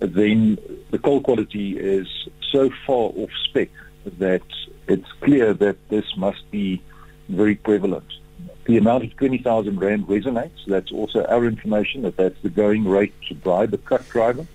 then 0.00 0.58
the 0.90 0.98
coal 0.98 1.20
quality 1.20 1.78
is 1.78 2.08
so 2.50 2.70
far 2.84 3.14
off 3.14 3.30
spec 3.46 3.70
that 4.18 4.42
it's 4.88 5.12
clear 5.20 5.54
that 5.54 5.76
this 5.90 6.16
must 6.16 6.42
be 6.50 6.82
very 7.28 7.54
prevalent. 7.54 8.06
The 8.64 8.76
amount 8.76 9.04
of 9.04 9.16
20,000 9.16 9.78
Rand 9.78 10.06
resonates. 10.06 10.64
That's 10.66 10.92
also 10.92 11.24
our 11.24 11.46
information 11.46 12.02
that 12.02 12.16
that's 12.16 12.40
the 12.42 12.50
going 12.50 12.86
rate 12.86 13.14
to 13.28 13.34
bribe 13.34 13.72
a 13.72 13.78
truck 13.78 14.06
driver. 14.08 14.46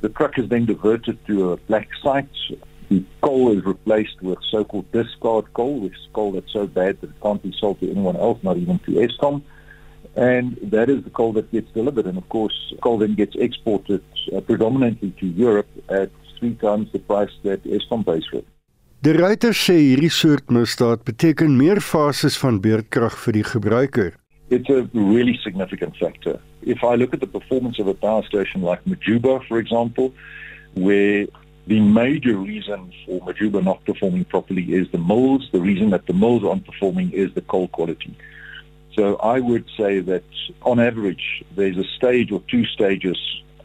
The 0.00 0.10
truck 0.10 0.38
is 0.38 0.48
then 0.48 0.66
diverted 0.66 1.24
to 1.26 1.52
a 1.52 1.56
black 1.56 1.88
site. 2.02 2.28
The 2.88 3.02
coal 3.20 3.56
is 3.56 3.64
replaced 3.64 4.22
with 4.22 4.38
so-called 4.50 4.90
discard 4.92 5.52
coal, 5.54 5.80
which 5.80 5.94
is 5.94 6.08
coal 6.12 6.32
that's 6.32 6.52
so 6.52 6.66
bad 6.66 7.00
that 7.00 7.10
it 7.10 7.20
can't 7.22 7.42
be 7.42 7.54
sold 7.58 7.80
to 7.80 7.90
anyone 7.90 8.16
else, 8.16 8.38
not 8.42 8.56
even 8.56 8.78
to 8.80 8.92
Eskom. 8.92 9.42
and 10.16 10.56
that 10.62 10.88
is 10.88 11.04
the 11.04 11.10
coal 11.10 11.32
that 11.34 11.50
gets 11.50 11.70
delivered. 11.72 12.06
And 12.06 12.18
of 12.18 12.28
course, 12.28 12.74
coal 12.82 12.98
then 12.98 13.14
gets 13.14 13.34
exported 13.36 14.02
uh, 14.34 14.40
predominantly 14.40 15.10
to 15.20 15.26
Europe 15.26 15.68
at 15.88 16.10
three 16.38 16.54
times 16.54 16.92
the 16.92 16.98
price 16.98 17.30
that 17.42 17.62
Eskom 17.64 18.04
pays 18.04 18.26
for. 18.30 18.42
Die 18.98 19.12
ruiter 19.14 19.54
sê 19.54 19.76
hierdie 19.78 20.10
soort 20.10 20.48
misdaad 20.50 21.04
beteken 21.06 21.52
meer 21.54 21.78
fases 21.78 22.34
van 22.42 22.56
beerdkrag 22.58 23.14
vir 23.24 23.36
die 23.36 23.44
gebruiker. 23.46 24.08
It's 24.50 24.68
a 24.74 24.88
really 24.92 25.38
significant 25.44 25.94
factor. 26.00 26.40
If 26.62 26.82
I 26.82 26.96
look 26.96 27.14
at 27.14 27.20
the 27.20 27.28
performance 27.28 27.78
of 27.78 27.86
a 27.86 27.94
power 27.94 28.24
station 28.26 28.62
like 28.62 28.82
Majuba, 28.90 29.38
for 29.46 29.60
example, 29.60 30.10
where 30.74 31.28
the 31.68 31.78
major 31.78 32.34
reason 32.38 32.90
for 33.06 33.20
Majuba 33.20 33.62
not 33.62 33.84
performing 33.84 34.24
properly 34.24 34.66
is 34.74 34.90
the 34.90 34.98
mills, 34.98 35.48
the 35.52 35.60
reason 35.60 35.90
that 35.90 36.08
the 36.08 36.12
mills 36.24 36.42
aren't 36.42 36.66
performing 36.66 37.12
is 37.12 37.32
the 37.34 37.42
coal 37.42 37.68
quality. 37.68 38.18
So 38.96 39.14
I 39.22 39.38
would 39.38 39.66
say 39.76 40.00
that 40.00 40.24
on 40.62 40.80
average, 40.80 41.44
there's 41.54 41.78
a 41.78 41.86
stage 41.96 42.32
or 42.32 42.42
two 42.50 42.64
stages 42.64 43.16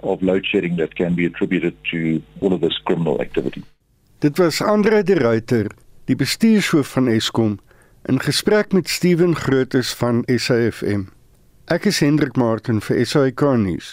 of 0.03 0.21
load 0.21 0.45
shedding 0.45 0.75
that 0.75 0.95
can 0.95 1.15
be 1.15 1.25
attributed 1.25 1.75
to 1.89 2.21
all 2.39 2.53
of 2.53 2.61
this 2.61 2.77
criminal 2.85 3.19
activity. 3.19 3.63
Dit 4.23 4.37
was 4.37 4.61
Andre 4.61 5.03
de 5.03 5.13
Ruyter, 5.13 5.67
die 6.07 6.15
bestuurshoof 6.15 6.87
van 6.87 7.07
Eskom, 7.11 7.57
in 8.07 8.21
gesprek 8.23 8.71
met 8.71 8.89
Steven 8.89 9.35
Grootes 9.35 9.89
van 9.99 10.21
SAFM. 10.31 11.01
Ek 11.67 11.89
is 11.91 11.99
Hendrik 11.99 12.39
Martin 12.39 12.79
vir 12.79 13.01
SAK 13.03 13.43
nuus. 13.59 13.89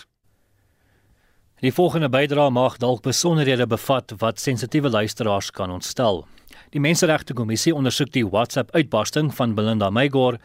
Die 1.58 1.72
volgende 1.74 2.06
bydrae 2.14 2.52
mag 2.54 2.76
dalk 2.78 3.02
besonderhede 3.02 3.66
bevat 3.66 4.14
wat 4.22 4.38
sensitiewe 4.38 4.92
luisteraars 4.94 5.50
kan 5.50 5.74
ontstel. 5.74 6.22
Die 6.70 6.80
Menseregte 6.80 7.34
Kommissie 7.34 7.74
ondersoek 7.74 8.14
die 8.14 8.22
WhatsApp-uitbarsting 8.22 9.34
van 9.34 9.56
Belinda 9.58 9.90
Meygor 9.90 10.38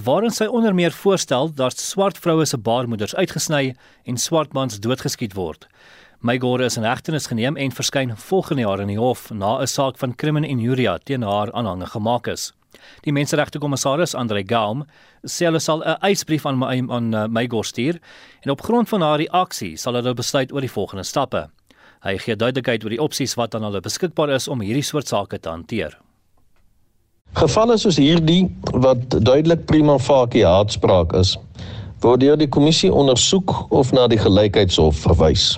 waarin 0.00 0.32
sy 0.32 0.48
onder 0.48 0.72
meer 0.72 0.96
voorstel 0.96 1.52
dat 1.52 1.76
swart 1.76 2.16
vroue 2.24 2.48
se 2.48 2.56
baarmoeders 2.56 3.14
uitgesny 3.20 3.74
en 4.08 4.16
swart 4.16 4.56
mans 4.56 4.80
doodgeskiet 4.80 5.36
word. 5.36 5.68
Meygor 6.26 6.60
is 6.64 6.74
in 6.76 6.82
hegtenis 6.82 7.28
geneem 7.30 7.54
en 7.56 7.70
verskyn 7.70 8.10
volgende 8.18 8.64
jaar 8.64 8.80
in 8.82 8.88
die 8.90 8.98
hof 8.98 9.28
na 9.30 9.60
'n 9.62 9.66
saak 9.66 9.98
van 9.98 10.14
crimen 10.14 10.44
injuria 10.44 10.98
teen 10.98 11.22
haar 11.22 11.52
aanhange 11.52 11.86
gemaak 11.86 12.26
is. 12.26 12.52
Die 13.02 13.12
menseregte 13.12 13.58
kommissaris 13.58 14.14
Andre 14.14 14.42
Gaum 14.42 14.84
sê 15.22 15.46
hulle 15.46 15.60
sal 15.60 15.84
'n 15.84 15.96
eisbrief 16.00 16.46
aan 16.46 16.58
my 16.58 16.82
aan 16.88 17.14
uh, 17.14 17.26
Meygor 17.28 17.64
stuur 17.64 18.00
en 18.42 18.50
op 18.50 18.60
grond 18.60 18.88
van 18.88 19.00
haar 19.00 19.18
reaksie 19.18 19.76
sal 19.76 19.94
hulle 19.94 20.14
besluit 20.14 20.52
oor 20.52 20.60
die 20.60 20.70
volgende 20.70 21.04
stappe. 21.04 21.46
Hy 22.02 22.18
gee 22.18 22.36
duidelikheid 22.36 22.84
oor 22.84 22.90
die 22.90 23.02
opsies 23.02 23.36
wat 23.36 23.54
aan 23.54 23.62
hulle 23.62 23.80
beskikbaar 23.80 24.30
is 24.30 24.48
om 24.48 24.60
hierdie 24.60 24.82
soort 24.82 25.06
sake 25.06 25.38
te 25.38 25.48
hanteer. 25.48 25.98
Gevalle 27.34 27.78
soos 27.78 27.96
hierdie 27.96 28.50
wat 28.72 29.22
duidelik 29.22 29.66
prima 29.66 29.98
facie 29.98 30.44
haatspraak 30.46 31.14
is, 31.14 31.38
word 32.00 32.20
deur 32.20 32.36
die 32.36 32.48
kommissie 32.48 32.92
ondersoek 32.92 33.70
of 33.70 33.92
na 33.92 34.08
die 34.08 34.18
gelykheidshof 34.18 34.96
verwys. 35.06 35.56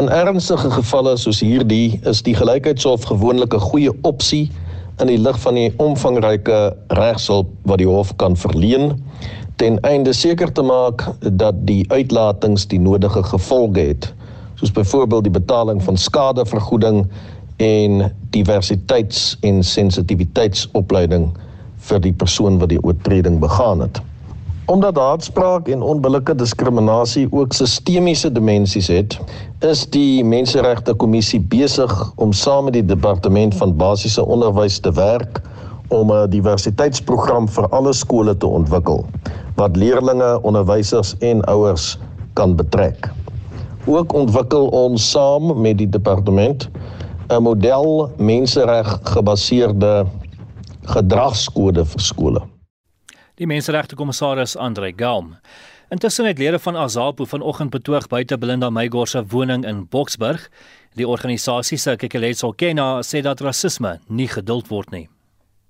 In 0.00 0.08
ernstige 0.08 0.70
gevalle 0.72 1.18
soos 1.20 1.42
hierdie 1.44 1.98
is 2.08 2.22
die 2.24 2.32
gelykheidshof 2.32 3.02
gewoonlik 3.10 3.52
'n 3.52 3.60
goeie 3.60 3.92
opsie 4.08 4.48
in 5.02 5.10
die 5.10 5.18
lig 5.20 5.36
van 5.40 5.54
die 5.54 5.72
omvangryke 5.76 6.76
regshulp 6.88 7.50
wat 7.68 7.78
die 7.78 7.86
hof 7.86 8.14
kan 8.16 8.36
verleen 8.36 9.04
ten 9.60 9.76
einde 9.80 10.12
seker 10.12 10.52
te 10.52 10.62
maak 10.62 11.04
dat 11.20 11.54
die 11.68 11.84
uitlatings 11.92 12.64
die 12.66 12.80
nodige 12.80 13.22
gevolge 13.22 13.80
het 13.80 14.08
soos 14.54 14.72
byvoorbeeld 14.72 15.28
die 15.28 15.36
betaling 15.36 15.82
van 15.82 15.96
skadevergoeding 15.96 17.06
en 17.56 18.12
diversiteits- 18.30 19.36
en 19.40 19.62
sensitiwiteitsopleiding 19.62 21.28
vir 21.76 22.00
die 22.00 22.12
persoon 22.12 22.58
wat 22.58 22.68
die 22.68 22.80
oortreding 22.82 23.40
begaan 23.40 23.80
het. 23.80 24.00
Omdat 24.66 24.96
haatspraak 24.96 25.68
en 25.68 25.82
onbillike 25.82 26.34
diskriminasie 26.34 27.26
ook 27.30 27.52
sistemiese 27.52 28.32
dimensies 28.32 28.86
het, 28.86 29.18
is 29.58 29.82
die 29.90 30.24
Menseregte 30.24 30.94
Kommissie 30.94 31.40
besig 31.40 31.90
om 32.16 32.32
saam 32.32 32.64
met 32.64 32.76
die 32.78 32.84
Departement 32.84 33.54
van 33.58 33.74
Basiese 33.76 34.22
Onderwys 34.22 34.78
te 34.78 34.92
werk 34.94 35.40
om 35.88 36.12
'n 36.12 36.30
diversiteitsprogram 36.30 37.48
vir 37.48 37.68
alle 37.68 37.92
skole 37.92 38.36
te 38.36 38.46
ontwikkel 38.46 39.04
wat 39.54 39.76
leerders, 39.76 40.38
onderwysers 40.42 41.16
en 41.18 41.44
ouers 41.44 41.98
kan 42.32 42.56
betrek. 42.56 43.10
Ook 43.86 44.12
ontwikkel 44.14 44.66
ons 44.66 45.10
saam 45.10 45.60
met 45.60 45.78
die 45.78 45.88
departement 45.88 46.68
'n 47.28 47.42
model 47.42 48.10
mensereg 48.16 48.98
gebaseerde 49.02 50.06
gedragskode 50.82 51.84
vir 51.84 52.00
skole. 52.00 52.42
Die 53.40 53.46
menseregte 53.48 53.96
kommissaris 53.96 54.58
Andre 54.60 54.92
Gaum. 54.96 55.36
Intussen 55.88 56.26
het 56.26 56.38
lede 56.38 56.58
van 56.58 56.76
Azapo 56.76 57.24
vanoggend 57.24 57.70
betoog 57.70 58.06
buite 58.06 58.38
Belinda 58.38 58.70
Meygor 58.70 59.08
se 59.08 59.24
woning 59.26 59.64
in 59.64 59.86
Boksburg. 59.88 60.50
Die 60.94 61.08
organisasie 61.08 61.78
se 61.78 61.96
Kekeletso 61.96 62.52
Kena 62.52 63.00
sê 63.00 63.22
dat 63.24 63.40
rasisme 63.40 63.98
nie 64.08 64.28
geduld 64.28 64.68
word 64.68 64.92
nie. 64.92 65.08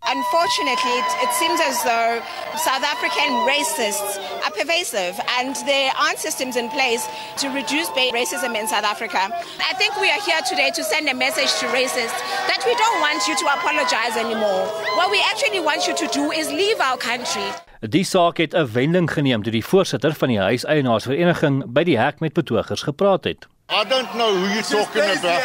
Unfortunately, 0.04 0.98
it, 0.98 1.10
it, 1.22 1.32
seems 1.32 1.60
as 1.62 1.78
though 1.84 2.20
South 2.58 2.82
African 2.82 3.46
racists 3.46 4.18
are 4.42 4.50
pervasive 4.50 5.18
and 5.38 5.54
there 5.64 5.92
aren't 5.96 6.18
systems 6.18 6.56
in 6.56 6.68
place 6.70 7.06
to 7.38 7.48
reduce 7.50 7.88
racism 7.90 8.58
in 8.58 8.66
South 8.66 8.82
Africa. 8.82 9.30
I 9.60 9.74
think 9.74 9.94
we 10.00 10.10
are 10.10 10.20
here 10.20 10.40
today 10.48 10.70
to 10.74 10.82
send 10.82 11.08
a 11.08 11.14
message 11.14 11.54
to 11.60 11.66
racists 11.66 12.18
that 12.50 12.62
we 12.66 12.74
don't 12.74 13.00
want 13.00 13.28
you 13.28 13.36
to 13.36 13.46
apologize 13.46 14.16
anymore. 14.16 14.66
What 14.98 15.10
we 15.10 15.22
actually 15.30 15.60
want 15.60 15.86
you 15.86 15.94
to 15.94 16.06
do 16.08 16.32
is 16.32 16.50
leave 16.50 16.80
our 16.80 16.96
country. 16.98 17.46
Die 17.80 18.04
saak 18.04 18.36
het 18.36 18.54
'n 18.54 18.72
wending 18.72 19.10
geneem 19.10 19.42
toe 19.42 19.52
die 19.52 19.64
voorsitter 19.64 20.14
van 20.14 20.28
die 20.28 20.38
huiseienaarsvereniging 20.38 21.64
by 21.66 21.82
die 21.82 21.98
hek 21.98 22.20
met 22.20 22.32
betogers 22.32 22.82
gepraat 22.82 23.24
het. 23.24 23.46
I 23.70 23.84
don't 23.88 24.10
know 24.12 24.34
who 24.34 24.46
you're 24.52 24.62
talking 24.62 25.02
about. 25.18 25.42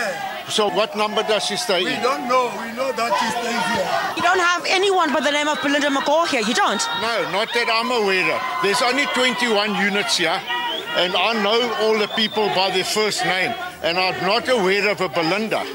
So 0.49 0.69
what 0.69 0.95
number 0.95 1.23
does 1.23 1.45
she 1.45 1.57
stay 1.57 1.83
we 1.83 1.89
in? 1.91 1.97
We 1.97 2.03
don't 2.03 2.27
know. 2.27 2.51
We 2.61 2.71
know 2.71 2.91
that 2.93 3.11
she 3.19 3.27
stays 3.35 3.63
here. 3.73 4.16
Don't 4.38 4.46
have 4.46 4.65
anyone 4.70 5.12
by 5.12 5.20
the 5.20 5.32
name 5.32 5.48
of 5.48 5.60
Belinda 5.63 5.89
McCall 5.89 6.27
here. 6.27 6.41
You 6.41 6.53
don't? 6.53 6.86
No, 7.01 7.32
not 7.32 7.50
that 7.56 7.74
I'm 7.74 7.89
aware 7.89 8.36
of. 8.36 8.41
There's 8.62 8.84
only 8.84 9.08
21 9.08 9.74
units 9.82 10.17
here. 10.17 10.39
And 10.94 11.15
I 11.15 11.34
know 11.41 11.74
all 11.82 11.98
the 11.98 12.08
people 12.10 12.46
by 12.53 12.70
their 12.70 12.84
first 12.84 13.25
name. 13.25 13.51
And 13.82 13.98
I'm 13.98 14.22
not 14.22 14.48
aware 14.48 14.91
of 14.91 15.01
a 15.01 15.10
Belinda. 15.10 15.65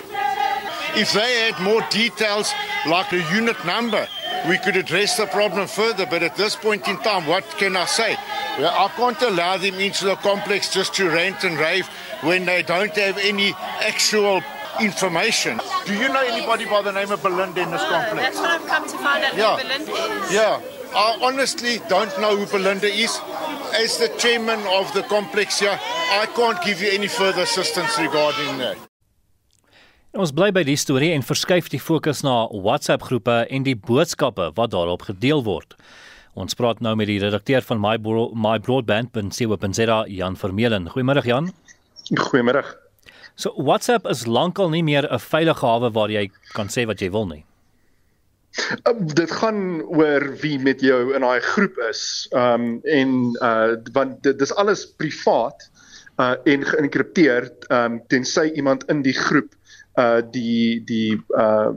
If 0.95 1.12
they 1.12 1.50
had 1.50 1.61
more 1.61 1.83
details 1.90 2.54
like 2.87 3.12
a 3.12 3.23
unit 3.35 3.59
number, 3.66 4.07
we 4.49 4.59
could 4.59 4.76
address 4.76 5.16
the 5.16 5.26
problem 5.26 5.66
further. 5.66 6.07
But 6.07 6.23
at 6.23 6.37
this 6.37 6.54
point 6.54 6.87
in 6.87 6.99
time, 6.99 7.26
what 7.26 7.42
can 7.59 7.76
I 7.76 7.87
say? 7.87 8.16
Well, 8.61 8.73
I 8.73 8.87
can't 8.95 9.23
allow 9.23 9.57
them 9.57 9.75
into 9.75 10.04
the 10.04 10.14
complex 10.14 10.73
just 10.73 10.95
to 10.95 11.11
rant 11.11 11.42
and 11.42 11.59
rave 11.59 11.88
when 12.21 12.45
they 12.45 12.62
don't 12.62 12.95
have 12.95 13.19
any 13.19 13.54
actual 13.81 14.40
information. 14.81 15.61
Do 15.87 15.95
you 15.95 16.09
know 16.09 16.23
anybody 16.23 16.64
by 16.64 16.83
the 16.83 16.93
name 16.93 17.11
of 17.11 17.23
Belinda 17.23 17.62
in 17.62 17.71
this 17.71 17.83
complex? 17.83 18.23
That's 18.23 18.38
what 18.38 18.50
I've 18.50 18.67
come 18.67 18.88
to 18.88 18.99
find 18.99 19.25
out 19.25 19.37
yeah. 19.37 19.57
who 19.57 19.62
Belinda 19.62 19.93
is. 19.93 20.33
Yeah. 20.33 20.61
I 20.95 21.19
honestly 21.23 21.81
don't 21.88 22.12
know 22.21 22.37
who 22.37 22.47
Belinda 22.47 22.87
is. 22.87 23.19
As 23.75 23.97
the 23.99 24.09
chairman 24.19 24.61
of 24.69 24.93
the 24.93 25.02
complex 25.05 25.61
here, 25.61 25.79
I 25.81 26.26
can't 26.37 26.61
give 26.62 26.83
you 26.83 26.91
any 26.91 27.09
further 27.09 27.43
assistance 27.43 27.99
regarding 27.99 28.59
that. 28.59 28.76
Ons 30.12 30.29
bly 30.37 30.50
by 30.52 30.61
die 30.61 30.76
storie 30.76 31.14
en 31.17 31.23
verskuif 31.25 31.71
die 31.73 31.81
fokus 31.81 32.21
na 32.21 32.45
WhatsApp 32.52 33.07
groepe 33.09 33.47
en 33.49 33.64
die 33.64 33.73
boodskappe 33.73 34.50
wat 34.59 34.75
daarop 34.75 35.07
gedeel 35.09 35.41
word. 35.47 35.73
Ons 36.37 36.52
praat 36.57 36.85
nou 36.85 36.93
met 37.00 37.09
die 37.09 37.17
redakteur 37.21 37.64
van 37.64 37.81
My 37.81 37.97
Bro 37.97 38.31
My 38.37 38.59
Broadband 38.61 39.14
bin 39.17 39.33
Siwa.za 39.33 40.02
Jan 40.12 40.37
Vermeulen. 40.37 40.93
Goeiemôre 40.93 41.25
Jan. 41.25 41.49
Goeiemôre. 42.12 42.81
So 43.36 43.52
WhatsApp 43.56 44.06
is 44.06 44.26
lankal 44.26 44.70
nie 44.70 44.82
meer 44.82 45.08
'n 45.08 45.18
veilige 45.18 45.66
hawe 45.66 45.90
waar 45.90 46.10
jy 46.10 46.30
kan 46.52 46.68
sê 46.68 46.86
wat 46.86 47.00
jy 47.00 47.10
wil 47.10 47.26
nie. 47.26 47.44
Uh, 48.84 48.92
dit 49.16 49.30
gaan 49.30 49.80
oor 49.82 50.26
wie 50.42 50.58
met 50.58 50.80
jou 50.84 51.14
in 51.16 51.24
daai 51.24 51.40
groep 51.40 51.78
is. 51.88 52.28
Ehm 52.32 52.60
um, 52.60 52.80
en 52.84 53.10
uh 53.40 53.76
want 53.92 54.22
dit 54.22 54.38
dis 54.38 54.54
alles 54.60 54.84
privaat 55.00 55.70
uh 56.20 56.36
en 56.44 56.64
geïnkripteer 56.64 57.48
ehm 57.70 57.92
um, 57.92 58.00
tensy 58.12 58.50
iemand 58.52 58.84
in 58.92 59.02
die 59.02 59.16
groep 59.16 59.56
uh 59.96 60.20
die 60.30 60.84
die 60.84 61.16
uh 61.36 61.72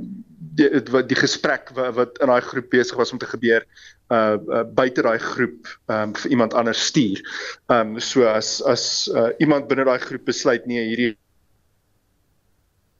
die 0.56 0.70
wat 0.92 1.08
die 1.10 1.20
gesprek 1.20 1.72
wat, 1.76 1.96
wat 1.96 2.20
in 2.20 2.32
daai 2.32 2.42
groep 2.42 2.70
besig 2.70 3.00
was 3.00 3.12
om 3.12 3.20
te 3.20 3.32
gebeur 3.32 3.64
uh, 4.12 4.36
uh 4.36 4.64
buite 4.64 5.02
daai 5.02 5.20
groep 5.20 5.72
um 5.88 6.14
vir 6.16 6.32
iemand 6.32 6.54
anders 6.54 6.86
stuur. 6.92 7.24
Um 7.72 8.00
so 8.00 8.28
as 8.28 8.62
as 8.68 9.08
uh, 9.16 9.32
iemand 9.40 9.68
binne 9.72 9.88
daai 9.88 10.00
groep 10.00 10.28
besluit 10.28 10.68
nee 10.68 10.84
hierdie 10.92 11.16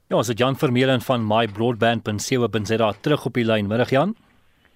Ja, 0.06 0.20
ons 0.20 0.28
het 0.30 0.38
Jan 0.38 0.54
Vermeulen 0.56 1.02
van 1.02 1.24
mybroadband.co.za 1.26 2.92
terug 3.02 3.26
op 3.26 3.34
die 3.34 3.46
lyn. 3.46 3.66
Middag 3.68 3.90
Jan. 3.90 4.12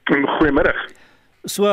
Goeiemôre. 0.10 0.72
So 1.46 1.70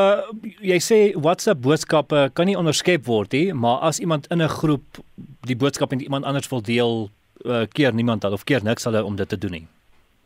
jy 0.61 0.77
sê 0.77 0.99
WhatsApp 1.17 1.63
boodskappe 1.65 2.27
kan 2.37 2.45
nie 2.45 2.57
onderskep 2.59 3.07
word 3.09 3.33
nie, 3.33 3.55
maar 3.57 3.81
as 3.89 3.97
iemand 3.99 4.27
in 4.29 4.43
'n 4.45 4.53
groep 4.61 5.01
die 5.49 5.57
boodskap 5.57 5.89
met 5.89 6.01
iemand 6.01 6.25
anders 6.25 6.49
wil 6.49 6.61
deel, 6.61 7.09
uh, 7.45 7.65
keer 7.73 7.93
niemand 7.93 8.23
al 8.23 8.31
of 8.31 8.43
keer 8.43 8.63
niks 8.63 8.83
hulle 8.83 9.03
om 9.03 9.15
dit 9.15 9.29
te 9.29 9.37
doen 9.37 9.51
nie. 9.51 9.67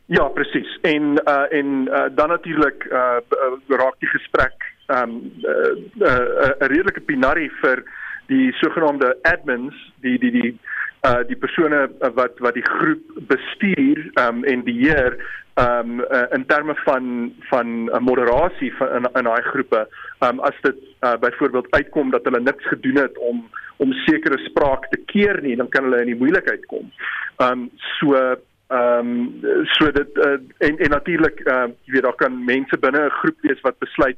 Ja, 0.05 0.27
presies. 0.27 0.77
En 0.81 1.15
uh 1.23 1.47
en 1.49 1.87
uh 1.87 2.09
dan 2.15 2.29
natuurlik 2.29 2.83
uh 2.91 3.23
raak 3.67 3.95
die 3.99 4.09
gesprek 4.09 4.75
um, 4.87 5.09
'n 5.09 5.43
uh, 5.47 6.07
uh, 6.07 6.19
uh, 6.19 6.67
redelike 6.67 7.01
binary 7.01 7.49
vir 7.61 7.83
die 8.27 8.51
sogenaamde 8.51 9.17
admins, 9.21 9.93
die 10.01 10.19
die 10.19 10.31
die 10.31 10.59
uh 11.07 11.21
die 11.27 11.35
persone 11.35 11.89
wat 12.13 12.39
wat 12.39 12.53
die 12.53 12.65
groep 12.65 13.01
bestuur 13.29 14.11
um, 14.21 14.43
en 14.43 14.63
beheer 14.63 15.17
um, 15.55 15.99
uh, 15.99 16.27
in 16.31 16.45
terme 16.45 16.75
van 16.85 17.33
van 17.49 17.67
'n 17.67 17.89
uh, 17.89 17.99
moderasie 17.99 18.73
van 18.75 18.89
in 18.97 19.09
in 19.13 19.23
daai 19.23 19.41
groepe. 19.41 19.87
Um, 20.19 20.39
as 20.39 20.61
dit 20.61 20.75
uh, 21.01 21.17
byvoorbeeld 21.17 21.71
uitkom 21.71 22.11
dat 22.11 22.23
hulle 22.23 22.39
niks 22.39 22.67
gedoen 22.67 22.97
het 22.97 23.17
om 23.17 23.49
om 23.77 23.93
sekere 23.93 24.37
spraak 24.37 24.87
te 24.89 24.97
keer 25.05 25.41
nie, 25.41 25.55
dan 25.55 25.69
kan 25.69 25.83
hulle 25.83 25.99
in 25.99 26.11
die 26.13 26.21
moeilikheid 26.23 26.65
kom. 26.65 26.91
Um, 27.37 27.69
so 27.99 28.15
ehm 28.15 29.07
um, 29.07 29.39
so 29.63 29.91
dit 29.91 30.17
uh, 30.17 30.37
en 30.57 30.77
en 30.77 30.89
natuurlik 30.89 31.39
uh, 31.45 31.67
jy 31.83 31.93
weet 31.93 32.03
daar 32.03 32.15
kan 32.15 32.43
mense 32.45 32.77
binne 32.77 33.05
'n 33.05 33.09
groep 33.09 33.37
wees 33.41 33.61
wat 33.61 33.79
besluit 33.79 34.17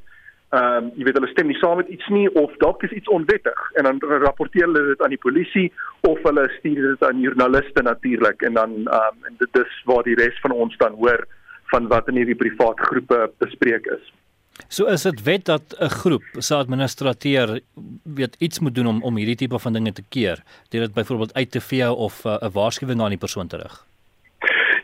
ehm 0.54 0.84
um, 0.84 0.90
jy 0.98 1.04
weet 1.06 1.16
hulle 1.18 1.30
stem 1.32 1.48
nie 1.50 1.58
saam 1.58 1.78
met 1.80 1.88
iets 1.94 2.08
nie 2.14 2.26
of 2.40 2.52
dalk 2.62 2.82
is 2.86 2.92
iets 2.98 3.10
onwettig 3.16 3.60
en 3.80 3.88
dan 3.88 4.00
rapporteer 4.24 4.66
hulle 4.68 4.82
dit 4.90 5.02
aan 5.02 5.14
die 5.14 5.24
polisie 5.26 5.64
of 6.10 6.20
hulle 6.26 6.44
stuur 6.58 6.82
dit 6.90 7.06
aan 7.08 7.22
joernaliste 7.24 7.82
natuurlik 7.82 8.42
en 8.48 8.60
dan 8.60 8.76
ehm 8.84 9.08
um, 9.14 9.30
en 9.30 9.40
dit 9.40 9.62
is 9.62 9.80
waar 9.90 10.04
die 10.06 10.18
res 10.20 10.36
van 10.44 10.54
ons 10.64 10.76
dan 10.82 11.00
hoor 11.00 11.24
van 11.72 11.88
wat 11.88 12.08
in 12.12 12.20
hierdie 12.20 12.38
privaat 12.38 12.80
groepe 12.90 13.18
bespreek 13.42 13.88
is. 13.96 14.12
So 14.68 14.86
is 14.86 15.02
dit 15.02 15.22
wet 15.26 15.44
dat 15.44 15.74
'n 15.78 15.88
groep 15.88 16.24
se 16.38 16.54
administrateur 16.54 17.60
weet 18.02 18.36
iets 18.38 18.60
moet 18.60 18.74
doen 18.74 18.86
om 18.86 19.02
om 19.02 19.16
hierdie 19.16 19.36
tipe 19.36 19.58
van 19.58 19.72
dinge 19.72 19.92
te 19.92 20.04
keer, 20.08 20.42
deur 20.68 20.80
dit 20.80 20.94
byvoorbeeld 20.94 21.34
uit 21.34 21.50
te 21.50 21.60
vee 21.60 21.92
of 21.92 22.24
uh, 22.24 22.32
'n 22.32 22.44
uh, 22.44 22.52
waarskuwing 22.52 23.00
aan 23.00 23.16
die 23.16 23.24
persoon 23.26 23.46
terug. 23.46 23.86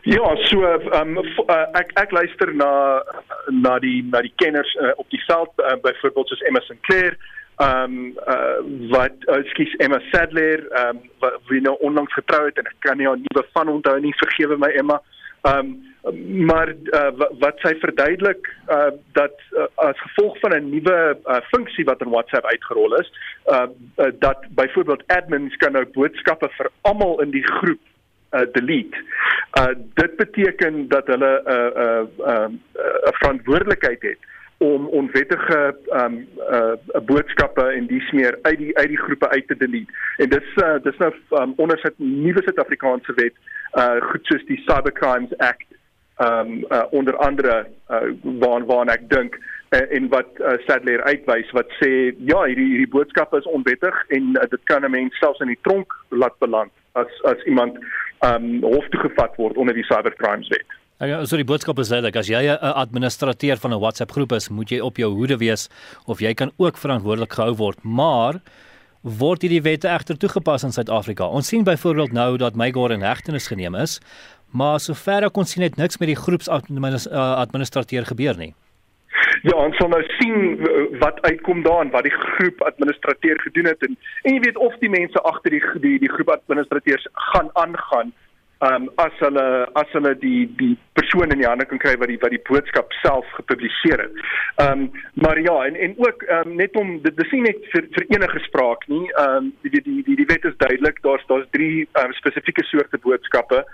Ja, 0.03 0.35
so 0.35 0.63
ehm 0.65 1.17
um, 1.17 1.17
uh, 1.17 1.67
ek 1.77 1.91
ek 1.93 2.11
luister 2.11 2.49
na 2.57 3.01
na 3.53 3.75
die 3.79 4.01
na 4.09 4.23
die 4.25 4.33
kenners 4.41 4.71
uh, 4.81 4.95
op 4.97 5.05
die 5.13 5.21
veld 5.27 5.51
uh, 5.61 5.75
byvoorbeeld 5.83 6.27
soos 6.27 6.41
Emma 6.49 6.61
Sinclair 6.65 7.17
ehm 7.61 7.83
um, 7.83 8.07
uh, 8.25 8.57
wat 8.89 9.27
ekskuus 9.37 9.75
Emma 9.77 9.99
Sadler 10.09 10.65
ehm 10.71 10.97
um, 10.97 11.03
wat 11.21 11.37
wie 11.51 11.61
nou 11.61 11.75
onlangs 11.85 12.13
getrou 12.17 12.47
het 12.47 12.57
en 12.57 12.71
ek 12.71 12.79
kan 12.87 12.97
nie 12.97 13.05
haar 13.05 13.21
nuwe 13.21 13.45
van 13.53 13.69
onthou 13.69 13.99
nie 14.01 14.15
vergewe 14.23 14.57
my 14.57 14.71
Emma. 14.81 14.97
Ehm 15.45 15.69
um, 15.69 15.77
maar 16.49 16.73
uh, 16.97 17.11
wat 17.43 17.61
sy 17.61 17.75
verduidelik 17.77 18.49
uh, 18.73 18.89
dat 19.13 19.37
uh, 19.53 19.69
as 19.85 20.01
gevolg 20.01 20.39
van 20.41 20.57
'n 20.57 20.69
nuwe 20.69 20.97
uh, 21.13 21.37
funksie 21.53 21.85
wat 21.85 22.01
in 22.01 22.09
WhatsApp 22.09 22.49
uitgerol 22.49 22.97
is 22.97 23.13
uh, 23.45 23.69
uh, 24.01 24.09
dat 24.19 24.49
byvoorbeeld 24.49 25.03
admins 25.07 25.55
kan 25.61 25.77
nou 25.77 25.85
boodskappe 25.93 26.49
vir 26.57 26.71
almal 26.81 27.21
in 27.21 27.29
die 27.37 27.45
groep 27.45 27.85
uh, 28.31 28.41
delete. 28.51 28.97
Uh 29.59 29.73
dit 29.93 30.15
beteken 30.15 30.87
dat 30.87 31.07
hulle 31.07 31.41
'n 31.45 31.51
uh, 31.51 31.55
'n 31.55 32.09
uh, 32.19 32.45
'n 32.47 32.61
uh, 32.75 33.09
'n 33.09 33.17
verantwoordelikheid 33.19 34.01
het 34.01 34.19
om 34.57 34.87
onwettige 34.87 35.75
um 35.89 36.27
uh 36.51 37.01
boodskappe 37.05 37.63
en 37.63 37.87
dies 37.87 38.11
meer 38.11 38.37
uit 38.41 38.57
die 38.57 38.77
uit 38.77 38.87
die 38.87 39.01
groepe 39.05 39.29
uit 39.29 39.47
te 39.47 39.57
delete. 39.57 39.91
En 40.17 40.29
dis 40.29 40.49
uh 40.63 40.75
dis 40.83 40.97
nou 40.97 41.13
um, 41.29 41.53
onder 41.55 41.79
sit 41.79 41.93
nuwe 41.97 42.41
Suid-Afrikaanse 42.43 43.13
wet 43.13 43.33
uh 43.73 44.01
goed 44.11 44.25
soos 44.25 44.45
die 44.45 44.61
Cybercrimes 44.65 45.37
Act 45.37 45.67
um 46.21 46.65
uh, 46.69 46.83
onder 46.91 47.17
andere 47.17 47.67
uh, 47.89 48.13
waar 48.21 48.65
waar 48.65 48.87
ek 48.93 49.09
dink 49.09 49.39
uh, 49.69 49.81
en 49.97 50.09
wat 50.09 50.29
uh, 50.39 50.53
Sadler 50.67 51.03
uitwys 51.03 51.49
wat 51.57 51.73
sê 51.79 51.89
ja 52.29 52.43
hierdie 52.43 52.69
hierdie 52.73 52.91
boodskappe 52.93 53.41
is 53.41 53.49
onwettig 53.49 53.97
en 54.17 54.35
uh, 54.35 54.45
dit 54.53 54.63
kan 54.69 54.85
'n 54.85 54.91
mens 54.91 55.17
selfs 55.17 55.39
in 55.39 55.53
die 55.53 55.61
tronk 55.61 55.95
laat 56.09 56.37
beland 56.39 56.71
as 56.93 57.21
as 57.23 57.41
iemand 57.49 57.79
um 58.25 58.61
hof 58.63 58.87
toe 58.93 59.01
gevat 59.07 59.35
word 59.41 59.57
onder 59.57 59.73
die 59.77 59.85
cybercrimes 59.89 60.49
wet. 60.53 60.77
Ja, 61.01 61.23
so 61.25 61.33
die 61.39 61.47
boodskap 61.47 61.79
is 61.81 61.89
duidelik 61.89 62.15
as 62.19 62.27
jy 62.29 62.43
'n 62.45 62.57
administrateur 62.77 63.57
van 63.57 63.73
'n 63.73 63.79
WhatsApp 63.79 64.11
groep 64.11 64.31
is, 64.31 64.49
moet 64.49 64.69
jy 64.69 64.79
op 64.79 64.97
jou 64.97 65.09
hoede 65.13 65.37
wees 65.37 65.69
of 66.05 66.19
jy 66.19 66.33
kan 66.33 66.51
ook 66.57 66.77
verantwoordelik 66.77 67.33
gehou 67.33 67.55
word, 67.55 67.83
maar 67.83 68.41
word 69.01 69.41
hierdie 69.41 69.61
wette 69.61 69.87
egter 69.87 70.17
toegepas 70.17 70.63
in 70.63 70.71
Suid-Afrika. 70.71 71.25
Ons 71.25 71.47
sien 71.47 71.63
byvoorbeeld 71.63 72.11
nou 72.11 72.37
dat 72.37 72.55
Mygore 72.55 72.93
in 72.93 73.01
hegtenis 73.01 73.47
geneem 73.47 73.75
is, 73.75 73.99
maar 74.53 74.79
sover 74.79 75.23
ek 75.23 75.33
kon 75.33 75.45
sien 75.45 75.63
het 75.63 75.77
niks 75.77 75.97
met 75.97 76.07
die 76.07 76.15
groepsadministrateur 76.15 78.05
gebeur 78.05 78.37
nie. 78.37 78.53
Ja, 79.41 79.55
ons 79.57 79.77
sal 79.81 79.89
nou 79.89 80.01
sien 80.19 80.59
wat 81.01 81.21
uitkom 81.25 81.63
daar 81.65 81.81
en 81.81 81.93
wat 81.93 82.05
die 82.05 82.13
groep 82.13 82.61
administrateur 82.61 83.39
gedoen 83.41 83.71
het 83.71 83.85
en 83.87 83.97
en 84.23 84.35
jy 84.35 84.41
weet 84.43 84.57
of 84.57 84.75
die 84.83 84.89
mense 84.89 85.21
agter 85.21 85.55
die 85.55 85.63
die 85.85 85.97
die 86.03 86.11
groep 86.11 86.29
administrateurs 86.35 87.07
gaan 87.31 87.49
aangaan 87.53 88.13
um 88.61 88.89
as 89.01 89.15
hulle 89.19 89.45
as 89.81 89.93
hulle 89.97 90.11
die 90.21 90.45
die 90.59 90.75
persoon 90.99 91.33
in 91.33 91.41
die 91.41 91.47
hande 91.49 91.65
kan 91.65 91.81
kry 91.81 91.95
wat 92.01 92.11
die 92.13 92.19
wat 92.21 92.33
die 92.35 92.43
boodskap 92.49 92.93
self 92.99 93.29
gepubliseer 93.39 94.03
het. 94.05 94.19
Um 94.65 94.89
maar 95.25 95.39
ja 95.41 95.55
en 95.65 95.79
en 95.87 95.95
ook 96.05 96.25
um 96.37 96.55
net 96.61 96.77
om 96.77 96.99
dit 97.01 97.17
dis 97.17 97.31
nie 97.37 97.41
net 97.47 97.69
vir 97.73 97.87
vir 97.97 98.05
enige 98.13 98.43
spraak 98.45 98.85
nie. 98.93 99.07
Um 99.25 99.49
die 99.65 99.81
die 99.87 100.03
die 100.09 100.19
die 100.21 100.29
wet 100.33 100.45
is 100.45 100.57
duidelik. 100.61 101.01
Daar's 101.01 101.25
daar's 101.31 101.49
drie 101.57 101.87
um, 102.03 102.13
spesifieke 102.21 102.65
soorte 102.69 103.01
boodskappe 103.01 103.65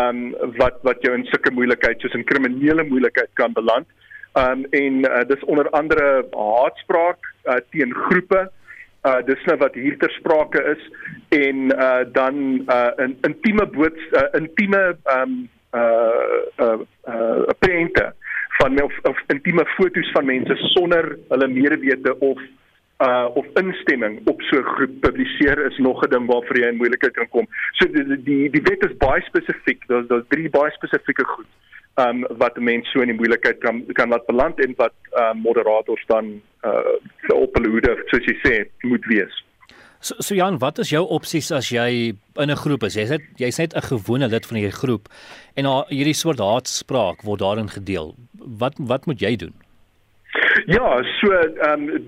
um 0.00 0.34
wat 0.60 0.82
wat 0.84 1.00
jou 1.06 1.14
in 1.16 1.24
sulke 1.32 1.54
moeilikheid 1.56 2.04
soos 2.04 2.18
in 2.18 2.28
kriminele 2.32 2.84
moeilikheid 2.84 3.32
kan 3.40 3.56
beland. 3.56 3.88
Um 4.36 4.66
en 4.70 5.04
uh, 5.04 5.24
dis 5.26 5.44
onder 5.44 5.70
andere 5.70 6.26
haatspraak 6.30 7.18
uh, 7.44 7.56
teen 7.70 7.94
groepe 7.94 8.50
uh 9.06 9.20
dis 9.26 9.42
nou 9.46 9.56
wat 9.60 9.74
hier 9.78 9.96
ter 10.02 10.10
sprake 10.18 10.62
is 10.72 10.82
en 11.38 11.70
uh 11.72 12.02
dan 12.12 12.36
uh 12.66 12.90
'n 13.06 13.16
intieme 13.28 13.66
boot 13.76 13.98
uh, 14.18 14.28
intieme 14.40 14.96
um 15.16 15.48
uh 15.72 16.40
uh 16.64 16.78
uh 17.08 17.54
prente 17.58 18.06
van 18.58 18.82
of, 18.82 18.92
of 19.02 19.18
intieme 19.26 19.64
foto's 19.76 20.10
van 20.12 20.26
mense 20.26 20.56
sonder 20.56 21.18
hulle 21.28 21.48
medewete 21.48 22.18
of 22.18 22.40
uh 22.98 23.28
of 23.34 23.46
instemming 23.62 24.20
op 24.24 24.42
so 24.42 24.62
groep 24.62 25.00
publiseer 25.00 25.66
is 25.66 25.78
nog 25.78 26.02
'n 26.02 26.10
ding 26.10 26.26
waarvoor 26.26 26.58
jy 26.58 26.68
in 26.68 26.76
moeilikheid 26.76 27.12
kan 27.12 27.28
kom. 27.28 27.46
So 27.72 27.86
die 27.92 28.22
die 28.22 28.50
die 28.50 28.62
wet 28.62 28.90
is 28.90 28.96
baie 28.96 29.22
spesifiek. 29.22 29.86
Daar's 29.86 30.06
daar's 30.06 30.28
drie 30.28 30.50
baie 30.50 30.70
spesifieke 30.70 31.24
goed 31.24 31.46
um 31.96 32.26
wat 32.38 32.56
'n 32.56 32.64
mens 32.64 32.90
so 32.92 33.00
in 33.00 33.08
die 33.08 33.16
moeilikheid 33.16 33.58
kan 33.60 33.84
kan 33.92 34.08
laat 34.08 34.26
beland 34.26 34.60
en 34.60 34.74
wat 34.76 34.94
um 35.12 35.38
moderators 35.38 36.04
dan 36.06 36.40
uh 36.64 36.96
op 37.34 37.54
hulle 37.54 37.68
hoede 37.68 37.96
soos 38.06 38.24
jy 38.24 38.36
sê 38.44 38.54
moet 38.82 39.04
wees. 39.04 39.44
So, 40.00 40.14
so 40.18 40.34
Jan, 40.34 40.58
wat 40.58 40.78
is 40.78 40.90
jou 40.92 41.02
opsies 41.08 41.50
as 41.50 41.70
jy 41.72 42.12
in 42.36 42.50
'n 42.50 42.56
groep 42.56 42.82
is? 42.82 42.94
Jy's 42.94 43.10
net 43.10 43.22
jy's 43.36 43.58
net 43.58 43.74
'n 43.74 43.88
gewone 43.88 44.28
lid 44.28 44.46
van 44.46 44.56
hierdie 44.56 44.80
groep 44.82 45.08
en 45.56 45.64
hierdie 45.88 46.14
soort 46.14 46.38
haatspraak 46.38 47.22
word 47.22 47.40
daarin 47.40 47.68
gedeel. 47.68 48.14
Wat 48.34 48.74
wat 48.78 49.06
moet 49.06 49.20
jy 49.20 49.36
doen? 49.36 49.54
Ja, 50.66 51.02
so 51.20 51.32
ehm 51.32 51.88
um, 51.88 52.06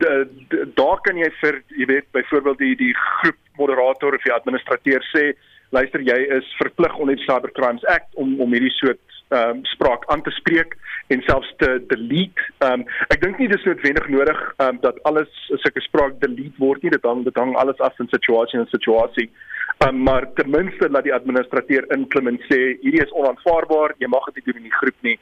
daar 0.74 1.00
kan 1.00 1.16
jy 1.16 1.30
vir 1.40 1.62
jy 1.76 1.86
weet 1.86 2.06
byvoorbeeld 2.12 2.58
die 2.58 2.76
die 2.76 2.94
groep 2.94 3.36
moderator 3.56 4.14
of 4.14 4.22
die 4.22 4.32
administrateur 4.32 5.02
sê, 5.16 5.32
luister 5.70 6.00
jy 6.00 6.18
is 6.38 6.44
verplig 6.58 6.94
onder 6.96 7.16
die 7.16 7.24
Cybercrimes 7.24 7.84
Act 7.84 8.14
om 8.14 8.40
om 8.40 8.52
hierdie 8.52 8.76
soort 8.80 9.00
ehm 9.00 9.17
um, 9.28 9.64
spraak 9.64 10.04
aan 10.06 10.22
te 10.22 10.30
spreek 10.30 10.76
en 11.06 11.22
selfs 11.22 11.52
te 11.56 11.84
delete. 11.88 12.40
Ehm 12.58 12.80
um, 12.80 12.86
ek 13.08 13.22
dink 13.22 13.38
nie 13.38 13.48
dis 13.48 13.64
noodwendig 13.64 14.08
nodig 14.08 14.40
ehm 14.56 14.68
um, 14.68 14.80
dat 14.84 15.02
alles 15.10 15.30
sulke 15.48 15.80
spraak 15.80 16.20
delete 16.20 16.58
word 16.58 16.82
nie. 16.82 16.92
Dit 16.94 17.04
hang 17.08 17.24
dit 17.24 17.40
hang 17.40 17.56
alles 17.56 17.80
af 17.80 17.96
van 17.96 18.10
situasie 18.12 18.60
en 18.60 18.70
situasie. 18.72 19.28
Ehm 19.78 19.94
um, 19.94 20.02
maar 20.02 20.28
ten 20.34 20.50
minste 20.50 20.90
laat 20.90 21.08
die 21.08 21.14
administrateur 21.14 21.90
inklement 21.96 22.40
sê 22.52 22.60
hierdie 22.84 23.04
is 23.04 23.12
onaanvaarbaar. 23.12 23.94
Jy 23.98 24.08
mag 24.08 24.24
dit 24.32 24.40
nie 24.40 24.52
doen 24.52 24.62
in 24.62 24.70
die 24.70 24.80
groep 24.80 24.98
nie. 25.10 25.18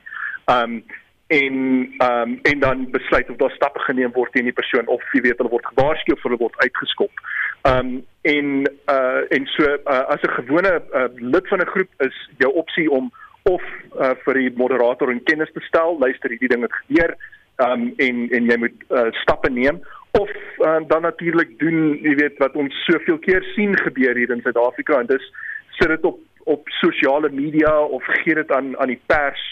Ehm 0.47 0.79
um, 0.79 0.85
en 1.27 1.55
ehm 1.99 2.31
um, 2.31 2.39
en 2.43 2.61
dan 2.61 2.91
besluit 2.91 3.31
of 3.31 3.37
daar 3.37 3.51
stappe 3.51 3.81
geneem 3.89 4.13
word 4.15 4.33
teen 4.33 4.47
die 4.47 4.59
persoon 4.61 4.87
of 4.87 5.03
jy 5.13 5.21
weet 5.21 5.41
hulle 5.43 5.51
word 5.51 5.67
gewaarsku 5.73 6.15
of 6.15 6.23
hulle 6.23 6.39
word 6.39 6.59
uitgeskop. 6.63 7.23
Ehm 7.63 7.79
um, 7.79 8.05
en 8.23 8.47
uh 8.91 9.23
en 9.35 9.47
so 9.47 9.63
uh, 9.63 10.05
as 10.15 10.23
'n 10.23 10.37
gewone 10.39 10.83
uh, 10.95 11.09
lid 11.15 11.49
van 11.49 11.61
'n 11.61 11.73
groep 11.75 11.91
is 12.09 12.17
jou 12.39 12.53
opsie 12.53 12.91
om 12.91 13.13
of 13.51 13.63
uh, 14.01 14.15
vir 14.25 14.41
die 14.41 14.51
moderator 14.59 15.11
in 15.13 15.23
kennis 15.25 15.53
te 15.55 15.63
stel, 15.69 15.99
luister 16.03 16.33
hierdie 16.33 16.51
ding 16.51 16.65
het 16.67 16.75
gebeur, 16.83 17.17
um, 17.63 17.93
en 17.97 18.27
en 18.37 18.51
jy 18.51 18.59
moet 18.65 18.87
uh, 18.91 19.09
stappe 19.23 19.51
neem 19.51 19.81
of 20.17 20.31
uh, 20.65 20.81
dan 20.89 21.03
natuurlik 21.03 21.59
doen, 21.59 21.99
jy 22.03 22.15
weet 22.21 22.39
wat 22.41 22.57
ons 22.57 22.75
soveel 22.89 23.19
keer 23.25 23.45
sien 23.55 23.77
gebeur 23.85 24.17
hier 24.17 24.33
in 24.33 24.43
Suid-Afrika 24.45 25.01
en 25.01 25.11
dis 25.11 25.31
sit 25.79 25.93
dit 25.93 26.09
op 26.09 26.23
op 26.47 26.69
sosiale 26.79 27.27
media 27.35 27.73
of 27.81 28.05
gee 28.23 28.35
dit 28.39 28.53
aan 28.55 28.77
aan 28.79 28.93
die 28.93 29.01
pers 29.11 29.43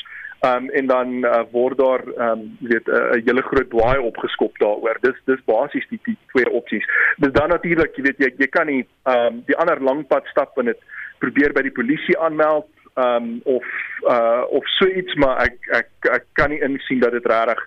um, 0.47 0.69
en 0.71 0.87
dan 0.87 1.15
uh, 1.27 1.41
word 1.51 1.79
daar 1.79 2.05
um, 2.27 2.45
weet 2.61 2.87
'n 2.87 2.95
uh, 2.95 3.25
hele 3.27 3.43
groot 3.43 3.71
dwaai 3.71 3.99
opgeskop 3.99 4.59
daaroor. 4.59 4.97
Dis 5.01 5.19
dis 5.25 5.43
basies 5.45 5.87
die, 5.89 5.99
die 6.05 6.17
twee 6.33 6.51
opsies. 6.51 6.87
Dis 7.17 7.33
dan 7.33 7.49
natuurlik, 7.49 7.97
jy 7.97 8.03
weet 8.03 8.19
jy 8.19 8.31
jy 8.39 8.47
kan 8.47 8.67
nie 8.67 8.87
um, 9.15 9.43
die 9.47 9.57
ander 9.57 9.83
langpad 9.83 10.27
stap 10.27 10.59
en 10.59 10.71
dit 10.71 10.81
probeer 11.19 11.53
by 11.53 11.63
die 11.63 11.77
polisie 11.81 12.19
aanmeld 12.19 12.67
um 12.95 13.41
of 13.45 13.65
uh 14.09 14.43
of 14.49 14.69
so 14.79 14.87
iets 14.87 15.15
maar 15.15 15.43
ek 15.47 15.57
ek 15.81 15.89
ek 16.13 16.27
kan 16.33 16.51
nie 16.51 16.63
insien 16.63 17.01
dat 17.01 17.13
dit 17.13 17.27
regtig 17.27 17.61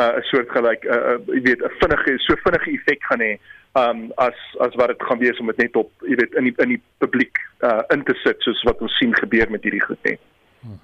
uh 0.00 0.16
'n 0.18 0.22
soort 0.30 0.50
gelyk 0.50 0.84
uh, 0.84 0.96
uh 0.96 1.18
jy 1.34 1.42
weet 1.42 1.62
'n 1.62 1.74
vinnige 1.80 2.18
so 2.18 2.36
vinnige 2.44 2.70
effek 2.70 3.02
gaan 3.10 3.20
hê 3.20 3.32
um 3.72 4.12
as 4.16 4.38
as 4.60 4.74
wat 4.74 4.88
dit 4.88 5.02
gaan 5.02 5.18
wees 5.18 5.38
om 5.40 5.46
dit 5.46 5.56
net 5.56 5.76
op 5.76 5.90
jy 6.00 6.16
weet 6.16 6.34
in 6.34 6.44
die 6.44 6.54
in 6.58 6.68
die 6.74 6.82
publiek 6.98 7.38
uh 7.62 7.82
in 7.94 8.04
te 8.04 8.14
sit 8.24 8.40
soos 8.40 8.62
wat 8.68 8.80
ons 8.80 8.96
sien 8.98 9.14
gebeur 9.14 9.50
met 9.50 9.62
hierdie 9.62 9.84
goed 9.84 10.02
hè. 10.02 10.16
Hmm. 10.60 10.80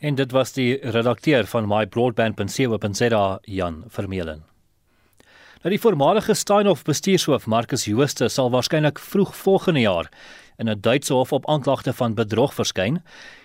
En 0.00 0.14
dit 0.14 0.32
was 0.32 0.52
die 0.52 0.78
redakteur 0.82 1.46
van 1.46 1.68
my 1.68 1.86
broadband.co.za 1.86 3.38
Jan 3.42 3.84
Vermeulen. 3.88 4.42
Nou 5.64 5.72
die 5.72 5.80
voormalige 5.80 6.34
Steinhof 6.34 6.82
bestuurshoof 6.84 7.46
Marcus 7.46 7.84
Jooste 7.84 8.28
sal 8.28 8.50
waarskynlik 8.50 8.98
vroeg 8.98 9.36
volgende 9.36 9.80
jaar 9.80 10.10
in 10.58 10.68
'n 10.68 10.80
Duitse 10.80 11.12
hof 11.12 11.32
op 11.32 11.48
aanklagte 11.48 11.92
van 11.92 12.14
bedrog 12.14 12.54
verskyn. 12.54 13.02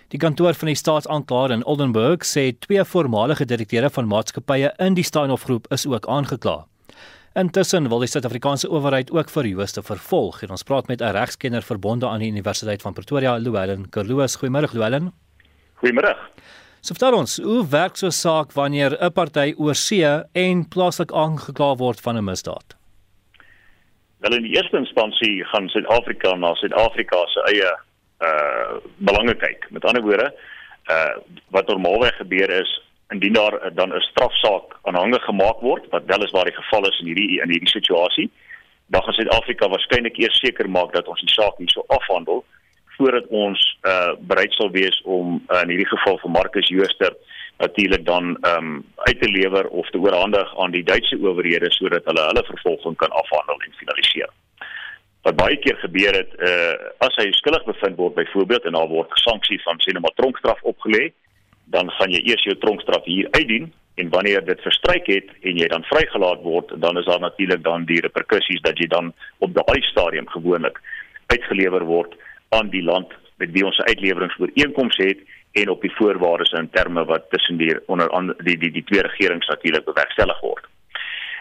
Die 0.08 0.20
kantoor 0.20 0.54
van 0.54 0.68
die 0.68 0.76
staatsaanklaer 0.76 1.52
in 1.52 1.66
Oldenburg 1.66 2.26
sê 2.26 2.52
twee 2.60 2.84
voormalige 2.84 3.46
direkteure 3.46 3.90
van 3.90 4.08
maatskappye 4.08 4.74
in 4.78 4.94
die 4.94 5.04
Steinhof 5.04 5.44
groep 5.44 5.68
is 5.72 5.86
ook 5.88 6.08
aangekla. 6.08 6.66
Intussen 7.38 7.90
wil 7.90 8.00
die 8.00 8.10
Suid-Afrikaanse 8.10 8.70
owerheid 8.74 9.12
ook 9.14 9.30
vir 9.30 9.46
Jooste 9.46 9.84
vervolg. 9.86 10.42
En 10.42 10.50
ons 10.50 10.64
praat 10.64 10.88
met 10.88 11.02
'n 11.02 11.12
regskenner 11.14 11.62
verbonde 11.62 12.08
aan 12.08 12.20
die 12.20 12.32
Universiteit 12.32 12.82
van 12.82 12.94
Pretoria, 12.94 13.38
Llewellyn 13.38 13.90
Kerloos. 13.90 14.38
Goeiemôre 14.38 14.72
Llewellyn. 14.72 15.12
Goeiemôre. 15.76 16.16
So 16.82 16.96
vertel 16.96 17.18
ons, 17.18 17.38
hoe 17.38 17.68
werk 17.68 17.98
so 17.98 18.08
'n 18.08 18.12
saak 18.12 18.54
wanneer 18.54 18.98
'n 18.98 19.12
party 19.12 19.54
oorsee 19.58 20.24
en 20.34 20.68
plaaslik 20.68 21.12
aangekla 21.12 21.76
word 21.76 22.02
van 22.02 22.18
'n 22.18 22.24
misdaad? 22.24 22.79
Wel 24.20 24.36
in 24.36 24.44
die 24.44 24.56
eerste 24.56 24.78
instansie 24.78 25.46
gaan 25.46 25.70
Suid-Afrika 25.70 26.36
na 26.36 26.54
Suid-Afrika 26.60 27.26
se 27.32 27.44
eie 27.54 27.70
uh 28.20 28.80
belange 28.98 29.36
kyk. 29.40 29.68
Met 29.72 29.86
ander 29.88 30.04
woorde, 30.04 30.34
uh 30.92 31.16
wat 31.56 31.68
normaalweg 31.68 32.18
gebeur 32.20 32.52
is 32.52 32.74
indien 33.10 33.34
daar 33.34 33.56
dan 33.74 33.94
'n 33.96 34.02
strafsaak 34.12 34.76
aanhange 34.82 35.20
gemaak 35.20 35.60
word, 35.60 35.88
wat 35.90 36.06
wel 36.06 36.24
is 36.24 36.32
waar 36.32 36.46
die 36.46 36.60
geval 36.62 36.88
is 36.88 37.00
in 37.00 37.06
hierdie 37.06 37.42
in 37.42 37.50
hierdie 37.50 37.70
situasie, 37.70 38.32
dan 38.88 39.04
gaan 39.04 39.14
Suid-Afrika 39.14 39.70
waarskynlik 39.70 40.18
eers 40.18 40.40
seker 40.40 40.70
maak 40.70 40.94
dat 40.94 41.08
ons 41.08 41.22
die 41.22 41.34
saak 41.34 41.58
nie 41.58 41.72
so 41.72 41.84
afhandel 41.88 42.46
voordat 42.98 43.28
ons 43.28 43.78
uh 43.88 44.14
bereid 44.20 44.54
sal 44.54 44.72
wees 44.72 45.02
om 45.04 45.46
uh, 45.48 45.62
in 45.62 45.70
hierdie 45.70 45.94
geval 45.96 46.18
vir 46.18 46.32
Marcus 46.32 46.68
Jooster 46.68 47.16
natuurlik 47.60 48.06
dan 48.06 48.38
ehm 48.42 48.66
um, 48.66 48.84
uit 48.96 49.22
te 49.22 49.30
lewer 49.30 49.68
of 49.68 49.90
te 49.90 50.00
oorhandig 50.00 50.60
aan 50.60 50.72
die 50.72 50.84
Duitse 50.84 51.18
owerhede 51.22 51.72
sodat 51.72 52.06
hulle 52.06 52.28
hulle 52.30 52.44
vervolging 52.52 52.96
kan 52.96 53.12
afhandel 53.22 53.62
en 53.66 53.80
finaliseer. 53.80 54.30
Wat 55.22 55.36
baie 55.36 55.58
keer 55.60 55.76
gebeur 55.76 56.16
het, 56.16 56.32
uh 56.50 57.08
as 57.08 57.16
hy 57.22 57.28
skuldig 57.32 57.66
bevind 57.68 57.98
word 57.98 58.16
byvoorbeeld 58.16 58.66
en 58.66 58.78
daar 58.80 58.88
word 58.88 59.12
gesanksie 59.18 59.60
van 59.64 59.82
sê 59.84 59.92
net 59.92 60.06
maar 60.06 60.16
tronkstraf 60.16 60.64
opgelê, 60.72 61.12
dan 61.76 61.92
gaan 61.98 62.16
jy 62.16 62.22
eers 62.32 62.48
jou 62.48 62.56
tronkstraf 62.64 63.04
hier 63.04 63.28
uitdien 63.32 63.68
en 64.00 64.10
wanneer 64.10 64.46
dit 64.46 64.62
verstryk 64.64 65.12
het 65.12 65.28
en 65.42 65.60
jy 65.60 65.68
dan 65.68 65.84
vrygelaat 65.84 66.42
word, 66.42 66.72
dan 66.82 66.98
is 66.98 67.06
daar 67.06 67.20
natuurlik 67.20 67.64
dan 67.64 67.84
die 67.86 68.00
reperkusies 68.06 68.62
dat 68.62 68.80
jy 68.80 68.88
dan 68.88 69.12
op 69.44 69.54
daai 69.54 69.82
stadium 69.92 70.28
gewoonlik 70.32 70.80
uitgelewer 71.28 71.84
word 71.84 72.16
aan 72.56 72.72
die 72.72 72.84
land 72.84 73.12
met 73.44 73.52
wie 73.52 73.66
ons 73.66 73.78
'n 73.78 73.92
uitleweringsooreenkoms 73.92 74.98
het 74.98 75.20
en 75.52 75.70
op 75.70 75.82
die 75.82 75.96
voorwaardes 75.96 76.52
en 76.52 76.70
terme 76.70 77.06
wat 77.06 77.30
tussen 77.30 77.58
die 77.58 77.88
onder 77.88 78.36
die 78.44 78.58
die 78.58 78.72
die 78.72 78.84
twee 78.84 79.02
regerings 79.02 79.48
natuurlik 79.48 79.86
bewerkstellig 79.86 80.40
word. 80.40 80.66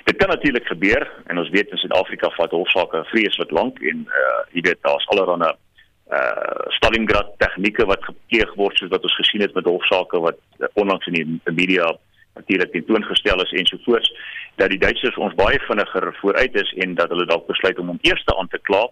Dit 0.05 0.17
kan 0.17 0.29
natuurlik 0.29 0.67
gebeur 0.67 1.11
en 1.27 1.39
ons 1.39 1.51
weet 1.51 1.71
in 1.71 1.77
Suid-Afrika 1.77 2.31
vat 2.31 2.51
hofsaake 2.51 3.05
vreeslik 3.13 3.51
lank 3.51 3.81
en 3.81 4.07
uh 4.09 4.37
jy 4.53 4.63
weet 4.69 4.83
daar's 4.83 5.09
allerlei 5.13 5.53
uh 5.53 6.69
Stalingrad 6.79 7.35
tegnieke 7.39 7.85
wat 7.85 8.05
gepleeg 8.05 8.55
word 8.57 8.79
soos 8.79 8.93
wat 8.95 9.03
ons 9.03 9.17
gesien 9.21 9.45
het 9.45 9.55
met 9.55 9.69
hofsaake 9.69 10.21
wat 10.25 10.39
uh, 10.59 10.71
onlangs 10.75 11.07
in 11.07 11.19
die 11.19 11.53
media 11.53 11.91
natuurlik 12.35 12.73
tentoongestel 12.73 13.43
is 13.43 13.53
ensovoorts 13.53 14.13
dat 14.57 14.71
die 14.71 14.79
Duitsers 14.79 15.17
ons 15.17 15.35
baie 15.35 15.61
vinniger 15.67 16.09
vooruit 16.21 16.57
is 16.57 16.73
en 16.85 16.95
dat 16.95 17.13
hulle 17.13 17.27
dalk 17.27 17.47
besluit 17.47 17.79
om 17.79 17.93
hom 17.93 18.01
eers 18.03 18.25
aan 18.39 18.49
te 18.49 18.59
kla 18.71 18.87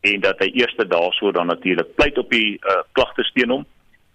en 0.00 0.20
dat 0.20 0.38
hy 0.44 0.50
eerste 0.60 0.86
daarso 0.86 1.32
dan 1.32 1.46
natuurlik 1.46 1.94
pleit 1.94 2.18
op 2.18 2.30
die 2.30 2.58
uh, 2.60 2.82
klagtes 2.92 3.32
teen 3.32 3.50
hom 3.50 3.64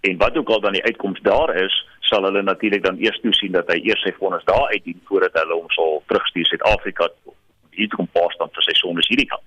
en 0.03 0.17
wat 0.17 0.37
ook 0.37 0.49
al 0.49 0.59
dan 0.59 0.75
die 0.75 0.83
uitkoms 0.83 1.21
daar 1.21 1.55
is 1.55 1.75
sal 1.99 2.23
hulle 2.23 2.41
natuurlik 2.41 2.83
dan 2.83 2.97
eers 2.99 3.19
toesien 3.23 3.51
dat 3.55 3.69
hy 3.71 3.79
eers 3.87 4.01
sy 4.03 4.11
vonnis 4.19 4.43
daar 4.49 4.67
uitdien 4.75 4.99
voordat 5.07 5.37
hulle 5.39 5.55
hom 5.55 5.69
sal 5.75 6.01
terugstuur 6.11 6.45
Suid-Afrika 6.49 7.07
hier 7.71 7.89
te 7.89 7.95
kom 7.95 8.09
pas 8.11 8.35
dan 8.37 8.51
vir 8.53 8.65
sy 8.67 8.75
sondes 8.77 9.07
hierdie 9.07 9.29
kant. 9.31 9.45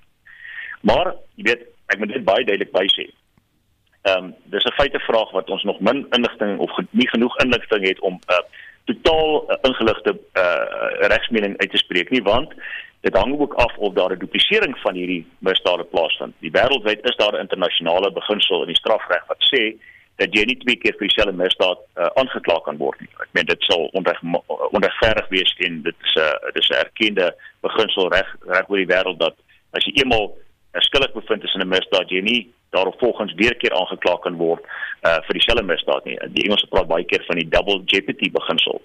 Maar 0.88 1.12
jy 1.36 1.44
weet, 1.50 1.66
ek 1.92 2.00
moet 2.00 2.14
dit 2.14 2.24
baie 2.24 2.46
duidelik 2.48 2.72
bysê. 2.74 3.06
Ehm 4.08 4.30
um, 4.30 4.32
dis 4.54 4.64
'n 4.64 4.78
feite 4.78 5.00
vraag 5.08 5.30
wat 5.36 5.50
ons 5.50 5.62
nog 5.68 5.80
min 5.80 6.06
inligting 6.16 6.58
of 6.58 6.72
nie 6.90 7.08
genoeg 7.08 7.36
inligting 7.44 7.86
het 7.88 8.00
om 8.00 8.14
'n 8.14 8.32
uh, 8.38 8.44
totaal 8.84 9.44
uh, 9.50 9.56
ingeligte 9.68 10.12
uh, 10.14 10.64
regsmening 11.12 11.58
uit 11.58 11.70
te 11.70 11.82
spreek 11.84 12.10
nie 12.10 12.22
want 12.22 12.54
dit 13.00 13.16
hang 13.16 13.38
ook 13.40 13.54
af 13.54 13.76
of 13.76 13.94
daar 13.94 14.12
'n 14.12 14.18
duplisering 14.18 14.78
van 14.78 14.94
hierdie 14.94 15.26
misdade 15.38 15.84
plaasvind. 15.84 16.34
Die 16.40 16.50
wêreldwyd 16.50 17.04
is 17.10 17.16
daar 17.16 17.34
'n 17.34 17.44
internasionale 17.46 18.12
beginsel 18.12 18.60
in 18.60 18.72
die 18.72 18.82
strafreg 18.82 19.26
wat 19.26 19.42
sê 19.52 19.76
dat 20.16 20.32
jy 20.32 20.44
nie 20.48 20.56
twee 20.62 20.78
keer 20.80 20.96
vir 20.98 21.08
dieselfde 21.08 21.36
misdaad 21.36 21.80
uh, 22.00 22.08
aangekla 22.20 22.56
kan 22.64 22.78
word 22.80 23.00
nie. 23.00 23.10
Ek 23.20 23.32
meen 23.36 23.48
dit 23.50 23.68
sal 23.68 23.86
onreg 23.98 24.20
onregverdig 24.48 25.28
wees 25.34 25.52
en 25.68 25.82
dit 25.84 26.08
is 26.08 26.14
'n 26.16 26.24
uh, 26.24 26.52
dis 26.56 26.70
'n 26.70 26.80
erkende 26.80 27.30
beginsel 27.66 28.08
reg 28.14 28.28
reg 28.48 28.70
oor 28.70 28.80
die 28.82 28.92
wêreld 28.92 29.18
dat 29.20 29.36
as 29.76 29.84
jy 29.84 29.92
eenmal 30.00 30.32
skuldig 30.88 31.12
bevind 31.12 31.44
is 31.44 31.54
in 31.54 31.64
'n 31.64 31.74
misdaad 31.74 32.10
jy 32.10 32.20
nie 32.20 32.42
daarop 32.70 32.98
volgens 32.98 33.32
weer 33.34 33.54
keer 33.56 33.72
aangekla 33.72 34.16
kan 34.24 34.36
word 34.36 34.62
uh, 35.06 35.20
vir 35.26 35.34
dieselfde 35.38 35.64
misdaad 35.64 36.04
nie. 36.04 36.18
Die 36.36 36.44
Engelse 36.44 36.66
praat 36.66 36.88
baie 36.88 37.04
keer 37.04 37.24
van 37.28 37.36
die 37.36 37.48
double 37.48 37.82
jeopardy 37.84 38.30
beginsel. 38.30 38.82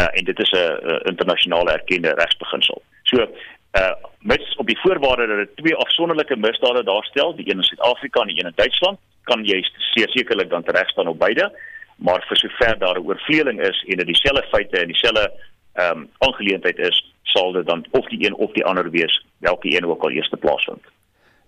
Uh, 0.00 0.08
en 0.12 0.24
dit 0.24 0.38
is 0.38 0.52
'n 0.52 1.00
internasionale 1.08 1.72
erkende 1.72 2.14
regsbeginsel. 2.20 2.82
So 3.02 3.28
uh 3.76 3.94
mits 4.20 4.56
op 4.56 4.66
die 4.66 4.78
voorwaarde 4.80 5.26
dat 5.26 5.36
dit 5.36 5.56
twee 5.56 5.74
afsonderlike 5.74 6.36
misdade 6.36 6.82
daarstel, 6.84 7.34
die 7.36 7.50
een 7.50 7.60
in 7.62 7.62
Suid-Afrika 7.62 8.20
en 8.20 8.26
die 8.26 8.38
een 8.38 8.50
in 8.50 8.56
Duitsland, 8.56 8.98
kan 9.22 9.44
jy 9.44 9.60
sekerlik 9.94 10.50
dan 10.50 10.64
reg 10.64 10.90
staan 10.90 11.08
op 11.08 11.18
beide, 11.18 11.50
maar 11.96 12.24
vir 12.28 12.36
sover 12.36 12.78
daar 12.78 12.98
'n 12.98 13.06
oorvleeling 13.06 13.60
is 13.60 13.84
en 13.88 13.96
dit 13.96 14.06
dieselfde 14.06 14.46
feite 14.50 14.78
en 14.78 14.86
dieselfde 14.86 15.32
ehm 15.72 15.98
um, 15.98 16.08
aangeleentheid 16.18 16.78
is, 16.78 17.14
sal 17.22 17.52
dit 17.52 17.66
dan 17.66 17.84
of 17.90 18.06
die 18.08 18.26
een 18.26 18.34
of 18.34 18.52
die 18.52 18.64
ander 18.64 18.90
wees, 18.90 19.24
welke 19.38 19.76
een 19.76 19.86
ook 19.86 20.02
al 20.02 20.10
eerste 20.10 20.36
plaas 20.36 20.64
vind. 20.64 20.82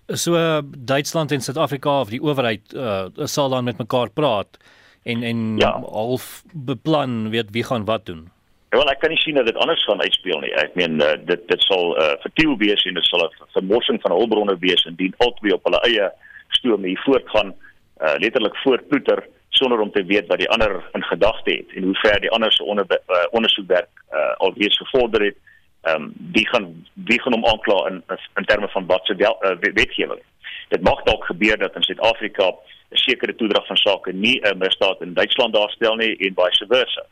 So 0.06 0.34
uh, 0.34 0.58
Duitsland 0.78 1.32
en 1.32 1.40
Suid-Afrika 1.40 2.00
of 2.00 2.08
die 2.08 2.22
owerheid 2.22 2.72
uh, 2.72 3.06
sal 3.14 3.48
dan 3.48 3.64
met 3.64 3.78
mekaar 3.78 4.10
praat 4.10 4.56
en 5.02 5.22
en 5.22 5.56
ja. 5.56 5.80
half 5.80 6.42
beplan 6.52 7.30
weet 7.30 7.50
wie 7.50 7.64
gaan 7.64 7.84
wat 7.84 8.06
doen. 8.06 8.28
Ja, 8.70 8.76
wel 8.76 8.90
ek 8.92 8.98
kan 9.00 9.09
nie 9.11 9.20
sien 9.22 9.35
dat 9.35 9.46
dit 9.48 9.57
anders 9.57 9.85
gaan 9.85 10.02
uitspeel 10.02 10.42
nie. 10.44 10.50
Ek 10.61 10.74
meen 10.76 11.00
uh, 11.00 11.14
dit 11.24 11.44
dit 11.48 11.62
sal 11.64 11.94
uh, 11.96 12.11
vertiel 12.20 12.57
wees 12.61 12.83
en 12.85 12.98
dit 12.98 13.07
sal 13.09 13.24
'n 13.24 13.48
vermorsing 13.57 14.00
van 14.02 14.12
hulpbronne 14.12 14.59
wees 14.61 14.85
indien 14.85 15.14
albei 15.24 15.54
op 15.57 15.64
hulle 15.64 15.81
eie 15.88 16.11
stoom 16.59 16.85
hier 16.85 17.00
voortgaan 17.04 17.54
uh, 17.54 18.14
letterlik 18.20 18.57
voortploeter 18.64 19.24
sonder 19.48 19.81
om 19.81 19.90
te 19.90 20.04
weet 20.04 20.26
wat 20.26 20.38
die 20.38 20.50
ander 20.50 20.85
in 20.92 21.04
gedagte 21.04 21.50
het 21.50 21.72
en 21.76 21.83
hoe 21.83 21.96
ver 22.04 22.20
die 22.20 22.31
ander 22.31 22.52
se 22.52 22.64
onder 22.64 22.85
uh, 22.90 23.24
ondersoekwerk 23.31 23.88
uh, 24.12 24.37
alreeds 24.37 24.76
gevorder 24.76 25.24
het. 25.24 25.37
Ehm 25.83 26.02
um, 26.02 26.12
wie 26.33 26.48
gaan 26.48 26.87
wie 27.09 27.20
gaan 27.22 27.33
hom 27.33 27.46
aankla 27.46 27.88
in 27.88 28.02
in 28.37 28.44
terme 28.44 28.68
van 28.68 28.87
wat 28.87 29.07
se 29.07 29.14
uh, 29.16 29.57
wetgewing. 29.61 30.20
Dit 30.68 30.83
mag 30.83 31.02
dalk 31.02 31.24
gebeur 31.24 31.59
dat 31.59 31.74
in 31.74 31.83
Suid-Afrika 31.83 32.52
'n 32.90 32.96
sekere 32.96 33.35
toedrag 33.35 33.66
van 33.66 33.76
sake 33.76 34.12
nie 34.12 34.40
'n 34.40 34.59
misdaad 34.59 35.00
in 35.00 35.14
Duitsland 35.14 35.54
daarstel 35.54 35.94
nie 35.94 36.16
en 36.16 36.35
vice 36.37 36.66
versa 36.68 37.07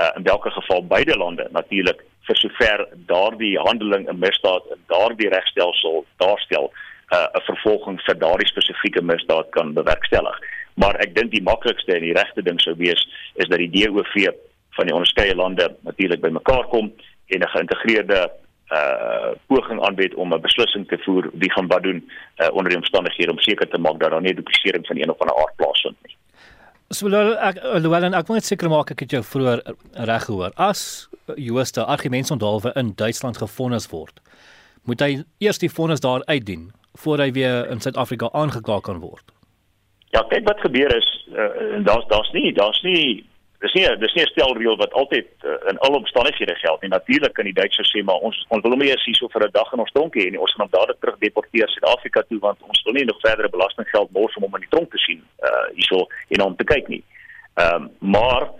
uh, 0.00 0.10
in 0.16 0.22
watter 0.22 0.52
geval 0.52 0.86
beide 0.86 1.16
lande 1.16 1.48
natuurlik 1.50 2.04
vir 2.26 2.36
sover 2.36 2.86
daardie 3.06 3.58
handeling 3.58 4.08
'n 4.08 4.18
misdaad 4.18 4.62
in 4.74 4.80
daardie 4.86 5.28
regstelsel 5.28 6.04
daarstel 6.16 6.72
uh, 7.12 7.18
'n 7.18 7.38
uh, 7.38 7.44
vervolging 7.50 8.00
vir 8.06 8.18
daardie 8.18 8.48
spesifieke 8.48 9.02
misdaad 9.02 9.48
kan 9.50 9.72
bewerkstellig. 9.72 10.38
Maar 10.74 10.94
ek 10.94 11.14
dink 11.14 11.30
die 11.30 11.42
maklikste 11.42 11.94
en 11.94 12.02
die 12.02 12.16
regte 12.16 12.42
ding 12.42 12.60
sou 12.60 12.74
wees 12.76 13.08
is 13.34 13.48
dat 13.48 13.58
die 13.58 13.70
DOV 13.70 14.32
van 14.76 14.86
die 14.86 14.94
onderskeie 14.94 15.34
lande 15.34 15.76
natuurlik 15.80 16.20
bymekaar 16.20 16.66
kom 16.68 16.92
en 17.26 17.40
'n 17.40 17.54
geïntegreerde 17.56 18.30
uh 18.72 19.30
poging 19.46 19.80
aanbied 19.86 20.14
om 20.14 20.32
'n 20.32 20.40
beslissing 20.40 20.88
te 20.88 20.98
voer 21.04 21.30
wie 21.32 21.52
gaan 21.52 21.66
wat 21.66 21.82
doen 21.82 22.10
uh, 22.36 22.48
onder 22.52 22.68
die 22.68 22.80
omstandighede 22.82 23.30
om 23.30 23.38
seker 23.38 23.68
te 23.68 23.78
maak 23.78 24.00
dat 24.00 24.10
daar 24.10 24.20
nie 24.20 24.34
duplisering 24.34 24.86
van 24.86 24.96
een 24.96 25.10
of 25.10 25.18
ander 25.18 25.36
aard 25.36 25.56
plaasvind 25.56 25.96
nie. 26.02 26.13
So 26.94 27.10
ek 27.10 27.58
alhoewel 27.58 28.14
ek 28.14 28.28
moet 28.30 28.46
seker 28.46 28.70
maak 28.70 28.92
ek 28.94 29.00
het 29.02 29.14
jou 29.16 29.22
vroeër 29.26 29.62
reg 30.06 30.26
gehoor. 30.28 30.52
As 30.54 31.08
Jooste 31.40 31.82
argumente 31.82 32.32
onthaalwe 32.34 32.70
in 32.78 32.92
Duitsland 32.94 33.40
gefonnis 33.40 33.88
word, 33.90 34.20
moet 34.86 35.00
hy 35.02 35.10
eers 35.42 35.58
die 35.58 35.70
vonnis 35.72 36.04
daar 36.04 36.22
uitdien 36.28 36.68
voor 37.02 37.24
hy 37.24 37.30
weer 37.34 37.70
in 37.72 37.80
Suid-Afrika 37.82 38.28
aangekla 38.32 38.78
kan 38.86 39.00
word. 39.02 39.24
Ja, 40.14 40.22
kyk 40.30 40.46
wat 40.46 40.60
gebeur 40.62 40.92
is, 40.94 41.08
uh, 41.32 41.80
daar's 41.82 42.06
daar's 42.12 42.30
nie, 42.36 42.52
daar's 42.54 42.78
nie 42.86 43.24
dis 43.64 43.74
nie 43.76 43.84
dis 44.02 44.14
nie 44.14 44.24
'n 44.24 44.32
stelreël 44.32 44.76
wat 44.76 44.92
altyd 44.92 45.28
uh, 45.44 45.56
in 45.70 45.78
alle 45.78 45.96
omstandighede 45.96 46.54
geld 46.54 46.80
nie. 46.80 46.90
Natuurlik 46.90 47.32
kan 47.32 47.44
die 47.44 47.58
Duitsers 47.60 47.90
sê 47.94 48.02
maar 48.04 48.20
ons 48.28 48.36
ons 48.48 48.62
wil 48.62 48.74
hom 48.76 48.82
eers 48.82 49.04
hier 49.04 49.16
so 49.16 49.28
vir 49.28 49.46
'n 49.46 49.56
dag 49.58 49.72
in 49.72 49.84
ons 49.84 49.92
tronk 49.92 50.14
hê 50.16 50.26
en 50.26 50.38
ons 50.38 50.52
gaan 50.54 50.66
hom 50.66 50.74
dadelik 50.74 51.00
terug 51.00 51.18
deporteer 51.18 51.68
Suid-Afrika 51.68 52.22
toe 52.28 52.38
want 52.38 52.58
ons 52.68 52.82
wil 52.84 52.94
nie 52.94 53.04
nog 53.04 53.20
verdere 53.20 53.48
belastinggeld 53.48 54.10
mors 54.12 54.36
om 54.36 54.42
hom 54.46 54.54
in 54.54 54.66
die 54.66 54.74
tronk 54.74 54.90
te 54.90 54.98
sien 55.06 55.22
uh 55.48 55.66
hierso 55.76 56.06
en 56.28 56.42
om 56.42 56.56
te 56.56 56.64
kyk 56.64 56.88
nie. 56.88 57.02
Ehm 57.54 57.74
um, 57.74 57.90
maar 58.00 58.50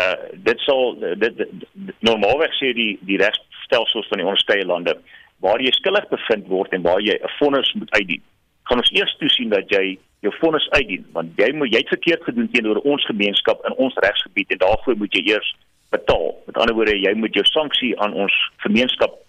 uh 0.00 0.16
dit 0.32 0.60
sal 0.60 0.96
dit, 0.98 1.36
dit, 1.36 1.36
dit 1.72 2.00
normaalweg 2.00 2.52
sê 2.60 2.72
die 2.72 2.98
die 3.02 3.18
regstelsels 3.18 4.08
van 4.08 4.18
die 4.18 4.26
onderskeie 4.26 4.66
lande 4.66 4.96
waar 5.44 5.60
jy 5.60 5.72
skuldig 5.72 6.08
bevind 6.08 6.46
word 6.48 6.72
en 6.72 6.82
waar 6.82 7.00
jy 7.00 7.14
'n 7.20 7.36
vonnis 7.38 7.72
moet 7.74 7.92
uitdien. 7.92 8.22
Gaan 8.64 8.78
ons 8.78 8.92
eers 8.92 9.16
toesien 9.18 9.48
dat 9.48 9.68
jy 9.68 9.98
jou 10.26 10.32
vonnis 10.40 10.66
uitdien 10.70 11.04
want 11.16 11.36
jy 11.40 11.50
moet 11.58 11.72
jy 11.72 11.82
het 11.82 11.92
verkeerd 11.92 12.24
gedoen 12.28 12.48
teenoor 12.52 12.80
ons 12.82 13.04
gemeenskap 13.10 13.62
in 13.68 13.76
ons 13.86 13.96
regsgebied 14.06 14.54
en 14.54 14.62
daarvoor 14.64 14.96
moet 15.00 15.14
jy 15.16 15.22
eers 15.32 15.50
betaal. 15.94 16.32
Met 16.46 16.58
ander 16.58 16.74
woorde, 16.74 16.96
jy 16.98 17.12
moet 17.14 17.36
jou 17.36 17.44
sanksie 17.50 17.92
aan 18.02 18.16
ons 18.24 18.34
gemeenskap 18.66 19.20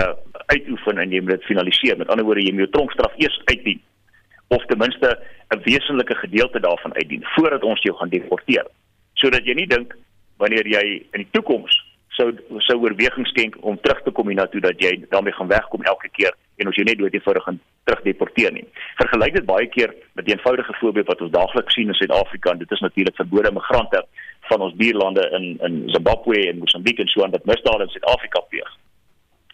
uh 0.00 0.12
uitoefen 0.52 0.98
en 0.98 1.12
jy 1.12 1.20
moet 1.20 1.36
dit 1.36 1.44
finaliseer. 1.48 1.96
Met 1.96 2.10
ander 2.12 2.24
woorde, 2.24 2.42
jy 2.44 2.52
moet 2.52 2.66
jou 2.66 2.72
tronkstraf 2.76 3.14
eers 3.20 3.38
uitdien 3.48 3.80
of 4.52 4.64
ten 4.68 4.78
minste 4.78 5.08
'n 5.54 5.62
wesenlike 5.64 6.14
gedeelte 6.14 6.60
daarvan 6.60 6.94
uitdien 6.94 7.24
voordat 7.34 7.62
ons 7.64 7.82
jou 7.82 7.94
gaan 7.96 8.08
deporteer. 8.08 8.66
Sodat 9.14 9.44
jy 9.44 9.54
nie 9.54 9.66
dink 9.66 9.96
wanneer 10.36 10.66
jy 10.66 10.84
in 11.12 11.24
die 11.24 11.32
toekoms 11.32 11.72
sou 12.16 12.28
sou 12.66 12.78
oorweging 12.82 13.26
skenk 13.26 13.56
om 13.60 13.78
terug 13.80 14.02
te 14.04 14.10
kom 14.10 14.28
hiernatoe 14.28 14.60
dat 14.60 14.80
jy 14.84 14.92
daarmee 15.10 15.32
gaan 15.32 15.48
wegkom 15.48 15.82
elke 15.82 16.08
keer 16.18 16.34
en 16.60 16.68
ons 16.70 16.76
jou 16.76 16.84
net 16.86 16.98
dood 17.00 17.14
eenvoudig 17.14 17.44
gaan 17.46 17.60
terugdeporteer 17.88 18.52
nie. 18.52 18.64
Vergelyk 19.00 19.38
dit 19.38 19.46
baie 19.48 19.68
keer 19.74 19.94
met 20.14 20.26
'n 20.26 20.36
eenvoudige 20.36 20.74
voorbeeld 20.80 21.06
wat 21.06 21.20
ons 21.20 21.32
daagliks 21.32 21.74
sien 21.74 21.88
in 21.88 21.94
Suid-Afrika 21.94 22.50
en 22.50 22.58
dit 22.58 22.70
is 22.70 22.80
natuurlik 22.80 23.16
verbode 23.16 23.52
migrante 23.52 24.04
van 24.50 24.60
ons 24.60 24.76
buurlande 24.76 25.24
in 25.38 25.44
in 25.66 25.82
Zimbabwe 25.86 26.48
en 26.48 26.58
Mosambiek 26.58 26.98
en 26.98 27.08
so 27.08 27.22
aan 27.22 27.30
wat 27.30 27.44
misdade 27.44 27.82
in 27.82 27.94
Suid-Afrika 27.94 28.40
pleeg. 28.40 28.76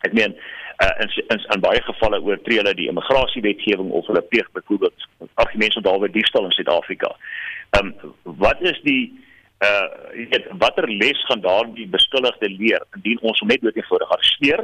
Ek 0.01 0.13
meen 0.13 0.35
uh, 0.83 0.95
in 1.03 1.11
in 1.29 1.45
in 1.55 1.61
baie 1.61 1.83
gevalle 1.83 2.23
oortree 2.23 2.59
hulle 2.59 2.75
die 2.75 2.89
immigrasiewetgewing 2.89 3.91
of 3.91 4.07
hulle 4.07 4.23
pleeg 4.23 4.51
byvoorbeeld 4.53 5.07
argumente 5.35 5.81
daaroor 5.81 6.11
diefstal 6.11 6.45
in 6.45 6.57
Suid-Afrika. 6.59 7.17
Ehm 7.71 7.87
um, 7.87 8.15
wat 8.23 8.61
is 8.61 8.81
die 8.83 9.28
uh 9.67 9.87
jy 10.15 10.27
weet 10.33 10.51
watter 10.63 10.87
les 10.89 11.21
gaan 11.27 11.41
daardie 11.43 11.87
beskuldigde 11.91 12.49
leer 12.49 12.83
indien 12.97 13.19
ons 13.23 13.41
hom 13.43 13.49
net 13.51 13.63
dood 13.63 13.77
eenvoudig 13.77 14.13
arresteer 14.17 14.63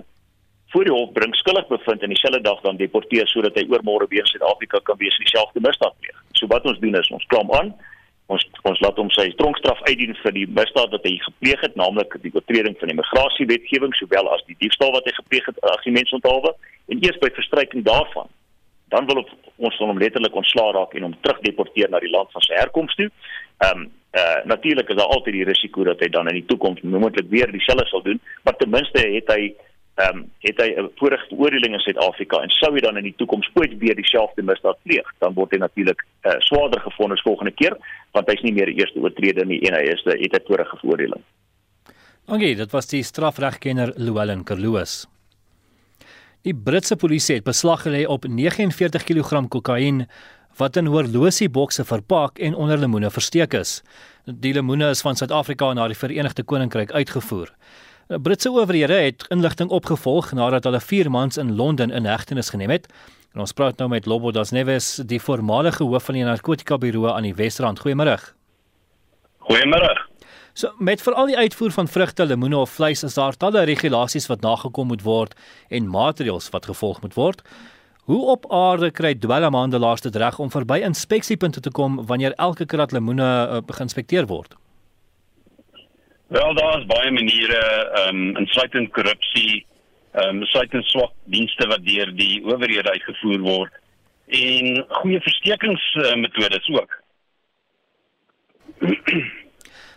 voor 0.74 0.86
die 0.86 0.94
hof 0.94 1.10
bring 1.16 1.34
skuldig 1.38 1.66
bevind 1.70 2.02
en 2.02 2.12
dieselfde 2.14 2.40
dag 2.42 2.60
dan 2.66 2.78
deporteer 2.78 3.26
sodat 3.30 3.58
hy 3.58 3.64
oormôre 3.70 4.06
weer 4.10 4.22
in 4.26 4.30
Suid-Afrika 4.30 4.80
kan 4.86 4.98
wees 4.98 5.18
en 5.18 5.26
dieselfde 5.26 5.62
misdaad 5.62 5.98
pleeg. 6.02 6.22
So 6.38 6.50
wat 6.50 6.66
ons 6.66 6.78
doen 6.82 6.98
is 6.98 7.10
ons 7.14 7.26
klam 7.32 7.50
aan 7.58 7.74
ons 8.32 8.44
ons 8.70 8.80
laat 8.80 8.96
hom 8.96 9.10
sy 9.12 9.26
tronkstraf 9.40 9.82
uitdien 9.84 10.14
vir 10.22 10.32
die 10.38 10.46
misdaad 10.58 10.94
wat 10.96 11.04
hy 11.04 11.12
gepleeg 11.26 11.60
het, 11.60 11.74
naamlik 11.76 12.14
die 12.22 12.32
oortreding 12.32 12.78
van 12.80 12.94
immigrasiewetgewing 12.94 13.92
sowel 13.98 14.30
as 14.32 14.46
die 14.48 14.56
diefstal 14.62 14.94
wat 14.94 15.04
hy 15.10 15.12
gepleeg 15.18 15.50
het 15.50 15.58
as 15.74 15.84
die 15.84 15.92
mensonthaalwe 15.98 16.54
en 16.94 17.02
eers 17.04 17.20
by 17.20 17.30
verstryking 17.36 17.84
daarvan 17.84 18.30
dan 18.94 19.06
wil 19.10 19.20
ons 19.24 19.78
hom 19.82 19.98
letterlik 19.98 20.36
ontslaa 20.38 20.72
raak 20.76 20.94
en 20.94 21.08
hom 21.08 21.18
terugdeporteer 21.26 21.90
na 21.90 22.00
die 22.00 22.12
land 22.12 22.30
van 22.32 22.44
sy 22.46 22.56
herkoms 22.60 22.96
toe. 23.00 23.10
Ehm 23.66 23.84
um, 23.84 23.92
uh 24.14 24.44
natuurlik 24.44 24.88
is 24.88 24.96
daar 24.96 25.12
altyd 25.16 25.34
die 25.34 25.44
risiko 25.44 25.84
dat 25.84 26.00
hy 26.00 26.08
dan 26.08 26.28
in 26.28 26.40
die 26.40 26.48
toekoms 26.50 26.80
moontlik 26.82 27.30
weer 27.30 27.50
dieselfde 27.52 27.86
sal 27.86 28.02
doen, 28.02 28.20
maar 28.42 28.56
ten 28.56 28.70
minste 28.70 29.00
het 29.02 29.32
hy 29.34 29.54
ehm 29.94 30.16
um, 30.16 30.30
het 30.42 30.58
hy 30.58 30.68
'n 30.74 30.90
vorige 30.98 31.26
veroordeling 31.28 31.74
in 31.74 31.80
Suid-Afrika 31.80 32.42
en 32.42 32.50
sou 32.50 32.72
hy 32.74 32.80
dan 32.80 32.96
in 32.96 33.06
die 33.10 33.14
toekoms 33.16 33.50
ooit 33.54 33.78
weer 33.78 33.94
dieselfde 33.94 34.42
misdaad 34.42 34.78
pleeg, 34.82 35.06
dan 35.18 35.34
word 35.34 35.50
hy 35.52 35.58
natuurlik 35.58 36.02
uh, 36.02 36.32
swaarder 36.38 36.80
gefonnis 36.80 37.22
volgende 37.22 37.54
keer 37.54 37.76
want 38.12 38.26
hy's 38.26 38.42
nie 38.42 38.52
meer 38.52 38.66
die 38.66 38.78
eerste 38.80 38.98
oortreder 38.98 39.46
nie 39.46 39.60
en 39.60 39.74
hy 39.74 39.84
is 39.94 40.02
die 40.02 40.22
het 40.22 40.34
'n 40.34 40.46
vorige 40.46 40.76
veroordeling. 40.76 41.22
Okay, 42.26 42.54
dit 42.54 42.70
was 42.70 42.86
die 42.86 43.02
strafregkenner 43.02 43.92
Llewellyn 43.96 44.44
Kerloos. 44.44 45.06
Die 46.44 46.54
Britse 46.54 46.96
polisie 46.96 47.34
het 47.34 47.44
beslag 47.44 47.82
gelê 47.86 48.06
op 48.06 48.24
49 48.28 49.04
kg 49.04 49.48
kokain 49.48 50.06
wat 50.56 50.76
in 50.76 50.86
horlosiebokse 50.86 51.84
verpak 51.84 52.38
en 52.38 52.54
onder 52.54 52.78
lemoene 52.78 53.10
versteek 53.10 53.54
is. 53.54 53.82
Die 54.24 54.52
lemoene 54.54 54.88
is 54.94 55.02
van 55.04 55.16
Suid-Afrika 55.16 55.72
na 55.72 55.88
die 55.90 55.98
Verenigde 55.98 56.42
Koninkryk 56.42 56.92
uitgevoer. 56.92 57.50
Britse 58.08 58.50
owerhede 58.52 58.94
het 58.94 59.24
inligting 59.32 59.70
opgevolg 59.70 60.32
nadat 60.32 60.64
hulle 60.64 60.80
4 60.80 61.10
maande 61.10 61.40
in 61.40 61.54
Londen 61.56 61.90
in 61.90 62.04
hegtenis 62.04 62.50
geneem 62.50 62.70
het. 62.70 62.88
En 63.34 63.40
ons 63.40 63.52
praat 63.52 63.78
nou 63.78 63.88
met 63.90 64.06
Lobo 64.06 64.30
Das 64.30 64.50
Neves, 64.50 65.00
die 65.06 65.20
voormalige 65.20 65.84
hoof 65.84 66.04
van 66.04 66.14
die 66.14 66.24
narkotika 66.24 66.78
buro 66.78 67.08
aan 67.10 67.26
die 67.26 67.34
Wesrand. 67.34 67.80
Goeiemôre. 67.80 68.18
Goeiemôre. 69.48 69.94
So 70.54 70.70
met 70.78 71.02
veral 71.02 71.32
die 71.32 71.38
uitvoer 71.38 71.72
van 71.74 71.88
vrugte, 71.88 72.26
lemoene 72.26 72.56
of 72.56 72.70
vleis 72.70 73.02
is 73.02 73.16
daar 73.18 73.34
talle 73.34 73.64
regulasies 73.66 74.28
wat 74.30 74.44
nagekom 74.46 74.86
moet 74.92 75.02
word 75.02 75.34
en 75.68 75.88
maatreëls 75.90 76.52
wat 76.54 76.68
gevolg 76.70 77.00
moet 77.02 77.16
word. 77.18 77.42
Hoe 78.04 78.26
op 78.26 78.52
aarde 78.52 78.90
kry 78.90 79.14
dwelmhandelaars 79.14 80.00
dit 80.04 80.16
reg 80.16 80.38
om 80.38 80.50
verby 80.52 80.82
inspeksiepunte 80.84 81.60
te 81.60 81.70
kom 81.70 82.06
wanneer 82.06 82.34
elke 82.36 82.66
krat 82.66 82.92
lemoene 82.92 83.28
uh, 83.48 83.60
geïnspekteer 83.66 84.26
word? 84.28 84.56
Wel 86.26 86.54
daar 86.54 86.78
is 86.78 86.86
baie 86.86 87.10
maniere 87.10 87.60
ehm 88.00 88.16
um, 88.16 88.36
insluitend 88.42 88.92
korrupsie, 88.92 89.64
ehm 90.12 90.28
um, 90.28 90.42
insluitend 90.44 90.84
swak 90.84 91.14
dienste 91.24 91.68
wat 91.72 91.86
deur 91.86 92.12
die 92.16 92.42
owerhede 92.44 92.90
uitgevoer 92.90 93.40
word 93.40 93.80
en 94.26 94.84
goeie 95.00 95.20
verstekingsmetodes 95.20 96.68
uh, 96.68 96.76
ook. 96.80 97.00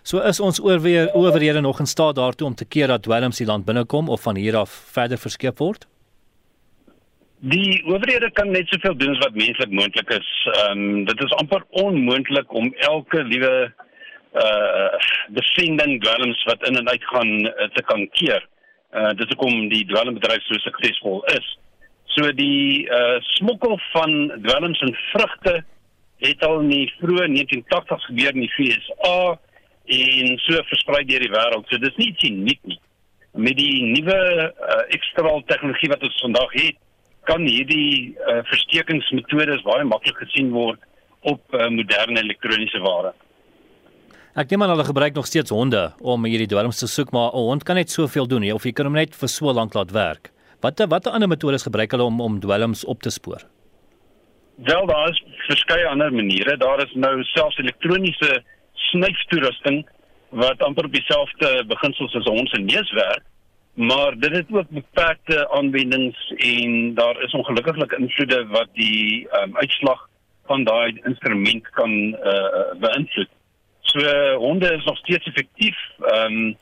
so 0.10 0.24
is 0.32 0.40
ons 0.40 0.64
oorweer 0.64 1.12
owerhede 1.14 1.60
nog 1.62 1.80
in 1.80 1.92
staat 1.92 2.16
daartoe 2.16 2.48
om 2.48 2.56
te 2.56 2.66
keer 2.66 2.88
dat 2.88 3.04
dwelms 3.04 3.38
die 3.38 3.48
land 3.52 3.66
binnekom 3.66 4.10
of 4.10 4.22
van 4.22 4.36
hier 4.36 4.56
af 4.56 4.72
verder 4.96 5.18
verskeep 5.18 5.58
word? 5.58 5.88
Die 7.40 7.84
owerhede 7.86 8.32
kan 8.34 8.50
net 8.50 8.66
soveel 8.68 8.96
doen 8.98 9.12
as 9.14 9.20
wat 9.22 9.36
menslik 9.38 9.70
moontlik 9.70 10.10
is. 10.10 10.30
Ehm 10.54 10.80
um, 10.80 11.04
dit 11.06 11.20
is 11.24 11.34
amper 11.38 11.62
onmoontlik 11.70 12.54
om 12.54 12.74
elke 12.74 13.24
liewe 13.24 13.74
uh 14.34 14.90
bevinding 15.30 16.02
dwelms 16.02 16.44
wat 16.44 16.68
in 16.68 16.78
en 16.78 16.90
uit 16.90 17.04
gaan 17.04 17.46
uh, 17.46 17.68
te 17.74 17.84
kan 17.84 18.10
keer. 18.10 18.48
Uh 18.94 19.14
dis 19.20 19.30
hoekom 19.30 19.70
die 19.70 19.86
dwelmbedryf 19.86 20.42
so 20.44 20.58
suksesvol 20.64 21.22
is. 21.36 21.52
So 22.16 22.32
die 22.34 22.90
uh 22.90 23.20
smokkel 23.38 23.78
van 23.92 24.34
dwelms 24.42 24.82
en 24.82 24.98
vrugte 25.12 25.64
het 26.26 26.44
al 26.44 26.60
in 26.66 26.74
die 26.74 26.94
vroeë 26.98 27.30
1980s 27.36 28.10
gebeur 28.10 28.34
in 28.34 28.48
die 28.48 28.54
FSA 28.58 29.38
en 29.86 30.34
so 30.48 30.66
versprei 30.74 31.06
deur 31.06 31.22
die 31.22 31.34
wêreld. 31.38 31.70
So 31.70 31.78
dis 31.86 32.02
nie 32.02 32.10
iets 32.16 32.30
uniek 32.32 32.66
nie. 32.66 32.82
Met 33.38 33.62
die 33.62 33.86
nuwe 33.94 34.20
uh, 34.50 34.84
ekstraal 34.90 35.44
tegnologie 35.46 35.94
wat 35.94 36.04
ons 36.04 36.22
vandag 36.26 36.54
het, 36.58 36.82
kan 37.28 37.46
hierdie 37.48 38.16
uh, 38.16 38.42
verstekingsmetodes 38.50 39.64
baie 39.68 39.86
maklik 39.88 40.20
gesien 40.24 40.52
word 40.56 40.80
op 41.28 41.42
uh, 41.54 41.68
moderne 41.74 42.22
elektroniese 42.24 42.82
ware. 42.86 43.14
Ek 44.38 44.52
neem 44.52 44.64
aan 44.64 44.76
hulle 44.76 44.86
gebruik 44.86 45.16
nog 45.18 45.26
steeds 45.26 45.52
honde 45.52 45.88
om 46.06 46.26
hierdie 46.30 46.50
dwelms 46.52 46.80
te 46.80 46.88
soek, 46.88 47.12
maar 47.12 47.34
'n 47.34 47.50
hond 47.50 47.64
kan 47.66 47.76
net 47.76 47.90
soveel 47.90 48.28
doen, 48.30 48.46
of 48.54 48.66
jy 48.66 48.72
kan 48.72 48.86
hom 48.86 48.98
net 48.98 49.16
vir 49.16 49.30
so 49.30 49.52
lank 49.52 49.74
laat 49.74 49.92
werk. 49.92 50.32
Watter 50.62 50.88
watter 50.88 51.12
ander 51.12 51.30
metodes 51.30 51.64
gebruik 51.64 51.92
hulle 51.92 52.04
om 52.04 52.22
om 52.22 52.40
dwelms 52.40 52.86
op 52.86 53.02
te 53.02 53.10
spoor? 53.10 53.42
Wel, 54.58 54.86
daar 54.86 55.10
is 55.10 55.24
verskeie 55.48 55.88
ander 55.88 56.14
maniere. 56.14 56.58
Daar 56.58 56.80
is 56.86 56.94
nou 56.94 57.24
selfs 57.24 57.58
elektroniese 57.58 58.44
snyftoerusting 58.90 59.86
wat 60.30 60.62
amper 60.62 60.86
op 60.86 60.94
dieselfde 60.94 61.64
beginsels 61.68 62.16
as 62.16 62.30
ons 62.32 62.50
se 62.52 62.62
neus 62.62 62.92
werk, 62.92 63.24
maar 63.78 64.20
dit 64.20 64.32
het 64.32 64.46
ook 64.52 64.70
beperkte 64.70 65.50
aanwendings 65.50 66.34
en 66.36 66.94
daar 66.94 67.22
is 67.22 67.32
ongelukkiglik 67.32 67.92
invloede 67.92 68.48
wat 68.48 68.68
die 68.74 69.28
um, 69.42 69.58
uitslag 69.58 70.10
van 70.46 70.64
daai 70.64 71.02
instrument 71.04 71.70
kan 71.70 71.92
uh, 71.92 72.74
beïnvloed. 72.80 73.30
So 73.82 74.00
honde 74.36 74.74
is 74.74 74.84
nog 74.84 74.98
steeds 74.98 75.26
effektief. 75.26 75.78
Ehm 76.00 76.34
um, 76.34 76.58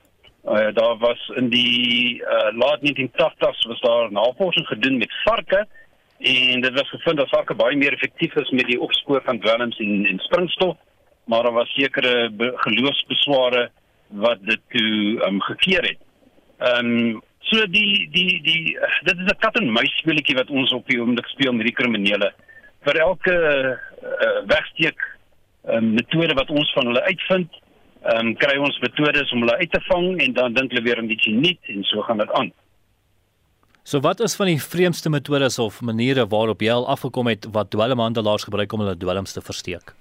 uh, 0.46 0.74
daar 0.74 0.98
was 0.98 1.32
in 1.36 1.50
die 1.50 2.16
uh, 2.16 2.58
laat 2.58 2.80
1980s 2.80 3.68
was 3.68 3.80
daar 3.80 4.12
navorsing 4.12 4.68
gedoen 4.68 4.98
met 4.98 5.22
varke 5.24 5.68
en 6.18 6.62
dit 6.62 6.74
was 6.74 6.90
gevind 6.90 7.18
dat 7.18 7.30
varke 7.30 7.54
baie 7.54 7.78
meer 7.78 7.94
effektief 7.94 8.36
is 8.36 8.50
met 8.50 8.66
die 8.66 8.82
opspoor 8.82 9.22
van 9.24 9.40
dwelms 9.40 9.78
en 9.78 10.06
en 10.06 10.20
springstof, 10.20 10.76
maar 11.26 11.44
daar 11.44 11.52
was 11.52 11.74
sekere 11.74 12.32
geloofsbesware 12.56 13.70
wat 14.08 14.38
dit 14.42 14.60
toe 14.68 15.26
um, 15.28 15.42
gekeer 15.42 15.82
het. 15.82 16.05
Ehm 16.60 16.86
um, 16.86 17.22
so 17.46 17.66
die 17.70 18.08
die 18.12 18.42
die 18.42 18.78
dit 19.04 19.18
is 19.18 19.32
'n 19.32 19.40
kat 19.40 19.58
en 19.60 19.72
muis 19.72 19.98
speletjie 19.98 20.36
wat 20.36 20.50
ons 20.50 20.72
op 20.74 20.88
die 20.88 21.00
oomblik 21.02 21.28
speel 21.28 21.54
met 21.54 21.66
die 21.66 21.76
kriminele. 21.76 22.32
Vir 22.86 23.00
elke 23.00 23.36
uh, 23.36 24.42
wegsteek 24.46 25.00
um, 25.68 25.94
metode 25.94 26.34
wat 26.34 26.50
ons 26.50 26.74
van 26.74 26.86
hulle 26.86 27.02
uitvind, 27.02 27.52
ehm 28.04 28.28
um, 28.28 28.36
kry 28.36 28.58
ons 28.58 28.80
metodes 28.80 29.32
om 29.32 29.40
hulle 29.46 29.58
uit 29.58 29.72
te 29.72 29.82
vang 29.90 30.22
en 30.22 30.34
dan 30.34 30.54
dink 30.54 30.72
hulle 30.72 30.86
weer 30.86 30.98
aan 30.98 31.10
ietsie 31.10 31.34
nuut 31.34 31.74
en 31.74 31.84
so 31.84 32.02
gaan 32.02 32.18
dit 32.18 32.32
aan. 32.32 32.52
So 33.84 34.00
wat 34.02 34.20
is 34.20 34.36
van 34.36 34.50
die 34.50 34.62
vreemdste 34.62 35.10
metodes 35.10 35.60
of 35.60 35.82
maniere 35.82 36.26
waarop 36.28 36.62
jy 36.62 36.72
al 36.74 36.88
afgekom 36.88 37.28
het 37.28 37.46
wat 37.52 37.70
dwelmhandelaars 37.70 38.48
gebruik 38.48 38.74
om 38.74 38.80
hulle 38.80 38.98
dwelms 38.98 39.34
te 39.34 39.42
versteek? 39.42 39.94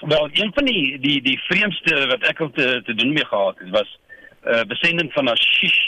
Wel, 0.00 0.28
een 0.32 0.52
van 0.54 0.64
die 0.64 0.98
die 1.00 1.20
die 1.22 1.38
vreemdste 1.48 2.06
wat 2.08 2.24
ek 2.28 2.40
al 2.40 2.50
te 2.50 2.80
te 2.86 2.94
doen 2.94 3.12
mee 3.12 3.24
gehad 3.24 3.58
het 3.58 3.70
was 3.70 3.98
uh, 4.46 4.64
besending 4.70 5.12
van 5.12 5.30
hashish 5.30 5.78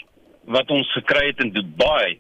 wat 0.57 0.71
ons 0.71 0.92
gekry 0.95 1.27
het 1.31 1.42
in 1.45 1.53
Dubai. 1.55 2.19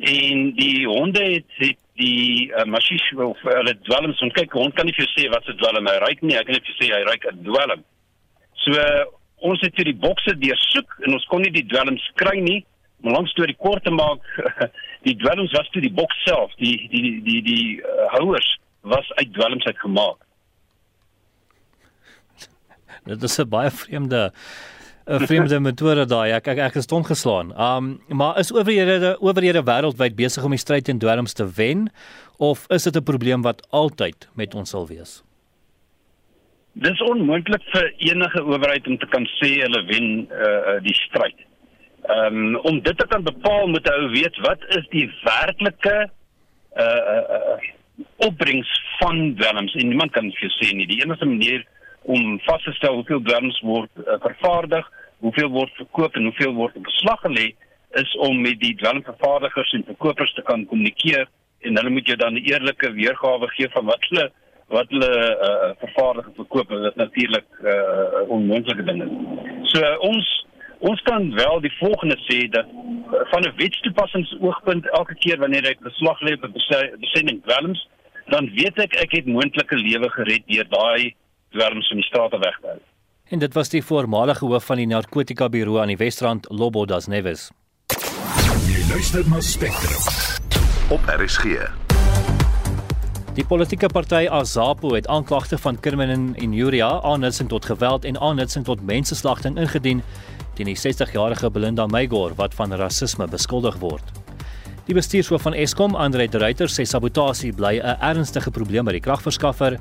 En 0.00 0.50
die 0.58 0.86
honde 0.86 1.22
het, 1.22 1.50
het 1.60 1.78
die 2.00 2.52
uh, 2.52 2.64
masjies 2.68 3.04
of 3.14 3.40
uh, 3.44 3.52
hulle 3.58 3.76
dwelms 3.88 4.20
en 4.24 4.32
kyk 4.36 4.54
hond 4.58 4.74
kan 4.76 4.88
nie 4.88 4.94
vir 4.96 5.06
jou 5.06 5.12
sê 5.14 5.28
wat 5.32 5.46
se 5.46 5.56
dwelm 5.60 5.88
hy 5.90 5.96
ryk 6.04 6.22
nie. 6.22 6.36
Ek 6.38 6.48
kan 6.48 6.58
net 6.58 6.66
vir 6.66 6.74
jou 6.74 6.80
sê 6.82 6.90
hy 6.92 7.02
ryk 7.08 7.28
'n 7.32 7.44
dwelm. 7.48 7.84
So 8.64 8.76
uh, 8.82 9.04
ons 9.46 9.62
het 9.64 9.76
vir 9.78 9.90
die 9.92 10.00
bokse 10.06 10.36
deursoek 10.40 10.98
en 11.06 11.16
ons 11.18 11.28
kon 11.30 11.44
nie 11.44 11.54
die 11.54 11.66
dwelms 11.70 12.04
kry 12.20 12.38
nie. 12.40 12.60
Om 13.04 13.12
lank 13.12 13.28
storie 13.28 13.56
kort 13.60 13.84
te 13.84 13.92
maak 13.92 14.24
die 15.08 15.16
dwelms 15.20 15.52
was 15.56 15.68
toe 15.72 15.82
die 15.84 15.92
boks 15.92 16.22
self 16.24 16.54
die 16.60 16.76
die 16.92 17.02
die 17.02 17.18
die, 17.26 17.42
die 17.44 17.66
uh, 17.82 18.06
houers 18.16 18.48
was 18.86 19.10
uit 19.20 19.34
dwelms 19.34 19.66
uit 19.66 19.78
gemaak 19.82 20.22
dit 23.06 23.22
is 23.22 23.38
'n 23.38 23.48
baie 23.48 23.70
vreemde 23.70 24.32
'n 25.06 25.26
vreemde 25.26 25.60
metode 25.60 26.04
daai. 26.10 26.32
Ek 26.34 26.48
ek 26.50 26.58
ek 26.58 26.76
is 26.80 26.86
stom 26.88 27.04
geslaan. 27.06 27.52
Um 27.54 28.00
maar 28.08 28.38
is 28.38 28.50
owerhede 28.52 29.16
owerhede 29.20 29.62
wêreldwyd 29.62 30.16
besig 30.18 30.44
om 30.44 30.50
die 30.50 30.58
stryd 30.58 30.84
teen 30.84 30.98
dwelms 30.98 31.32
te 31.32 31.46
wen 31.46 31.86
of 32.38 32.66
is 32.68 32.82
dit 32.82 32.96
'n 32.96 33.02
probleem 33.02 33.42
wat 33.42 33.62
altyd 33.70 34.28
met 34.34 34.54
ons 34.54 34.70
sal 34.70 34.86
wees? 34.86 35.22
Dis 36.72 37.00
onmoontlik 37.00 37.62
vir 37.72 37.92
enige 37.98 38.42
owerheid 38.42 38.86
om 38.86 38.98
te 38.98 39.06
kan 39.06 39.24
sê 39.38 39.50
hulle 39.62 39.82
wen 39.86 40.28
uh, 40.30 40.82
die 40.82 40.94
stryd. 40.94 41.38
Um, 42.10 42.56
om 42.56 42.82
dit 42.82 42.98
te 42.98 43.06
kan 43.06 43.22
bepaal 43.22 43.66
moet 43.66 43.88
ou 43.90 44.10
weet 44.10 44.36
wat 44.42 44.58
is 44.68 44.84
die 44.90 45.06
werklike 45.22 46.10
uh 46.76 47.02
uh, 47.14 47.24
uh 47.38 47.58
opbrengs 48.16 48.68
van 48.98 49.34
dwelms 49.34 49.74
en 49.74 49.88
niemand 49.88 50.12
kan 50.12 50.32
vir 50.40 50.50
sê 50.60 50.74
nie. 50.74 50.86
Die 50.86 51.00
enigste 51.00 51.26
manier 51.26 51.64
om 52.06 52.40
vas 52.46 52.62
te 52.62 52.72
stel 52.72 52.94
hoeveel 52.94 53.22
dwelms 53.22 53.60
word 53.60 53.90
uh, 54.02 54.18
vervaardig, 54.22 54.86
hoeveel 55.24 55.50
word 55.50 55.72
verkoop 55.80 56.16
en 56.16 56.28
hoeveel 56.30 56.54
word 56.54 56.76
op 56.76 56.86
beslag 56.86 57.20
gelê 57.26 57.46
is 58.00 58.16
om 58.28 58.40
met 58.40 58.60
die 58.60 58.74
dwelmvervaardigers 58.78 59.72
en 59.72 59.86
verkopers 59.86 60.32
te 60.34 60.42
kan 60.42 60.66
kommunikeer 60.70 61.26
en 61.66 61.78
hulle 61.80 61.90
moet 61.90 62.06
jou 62.06 62.16
dan 62.16 62.34
'n 62.34 62.46
eerlike 62.50 62.92
weergawe 62.92 63.48
gee 63.56 63.68
van 63.74 63.84
wat 63.84 64.04
hulle 64.08 64.30
wat 64.68 64.88
hulle 64.90 65.10
uh, 65.48 65.70
vervaardig 65.78 66.26
en 66.26 66.34
verkoop. 66.34 66.68
Dit 66.68 66.90
is 66.90 66.94
natuurlik 66.94 67.46
'n 67.60 67.66
uh, 67.66 68.30
onmoontlike 68.36 68.84
ding. 68.84 69.02
So 69.62 69.80
uh, 69.80 69.98
ons 70.00 70.46
ons 70.78 71.02
kan 71.02 71.34
wel 71.34 71.60
die 71.60 71.76
volgende 71.78 72.18
sê 72.28 72.48
dat 72.48 72.66
uh, 72.66 73.20
van 73.32 73.42
'n 73.42 73.56
wetstoepassingsoogpunt 73.56 74.90
elke 74.90 75.14
keer 75.14 75.38
wanneer 75.38 75.64
ek 75.64 75.80
beslag 75.80 76.20
lê 76.20 76.32
op 76.32 76.44
'n 76.44 76.52
besending 77.00 77.42
dwelms, 77.42 77.88
dan 78.26 78.50
weet 78.54 78.78
ek 78.78 78.94
ek 78.94 79.12
het 79.12 79.26
moontlike 79.26 79.76
lewe 79.76 80.10
gered 80.10 80.42
deur 80.46 80.68
daai 80.68 81.14
dwelms 81.56 81.88
van 81.88 82.02
die 82.02 82.06
strate 82.06 82.38
weg 82.44 82.60
te 82.60 82.74
hou. 82.74 82.80
En 83.34 83.42
dit 83.42 83.54
was 83.58 83.72
die 83.72 83.82
voormalige 83.82 84.46
hoof 84.46 84.68
van 84.70 84.78
die 84.78 84.86
narkotika 84.86 85.48
buro 85.50 85.80
aan 85.82 85.90
die 85.90 85.98
Wesrand, 85.98 86.46
Lobo 86.50 86.84
das 86.86 87.08
Neves. 87.10 87.48
Jy 88.68 88.84
luister 88.92 89.26
na 89.30 89.40
Spectrum 89.42 89.98
op 90.94 91.08
RSG. 91.10 91.66
Die 93.36 93.44
politieke 93.44 93.90
party 93.92 94.28
Azapo 94.32 94.94
het 94.94 95.08
aanklagte 95.12 95.58
van 95.58 95.80
crimen 95.80 96.34
injuria, 96.40 96.88
aanhitsing 97.02 97.50
tot 97.52 97.66
geweld 97.68 98.06
en 98.08 98.20
aanhitsing 98.20 98.64
tot 98.64 98.80
menseslagting 98.80 99.58
ingedien 99.60 100.00
teen 100.56 100.70
die 100.70 100.78
60-jarige 100.78 101.50
Belinda 101.52 101.84
Meygor 101.86 102.32
wat 102.38 102.54
van 102.56 102.72
rasisme 102.72 103.26
beskuldig 103.28 103.76
word. 103.82 104.14
Die 104.86 104.94
bestuurshoof 104.94 105.42
van 105.42 105.54
Eskom, 105.58 105.98
Andre 105.98 106.28
de 106.30 106.38
Ruyter, 106.38 106.70
sê 106.70 106.86
sabotasie 106.86 107.52
bly 107.52 107.80
'n 107.82 107.98
ernstige 108.00 108.50
probleem 108.50 108.84
by 108.84 108.92
die 108.92 109.04
kragverskaffer 109.04 109.80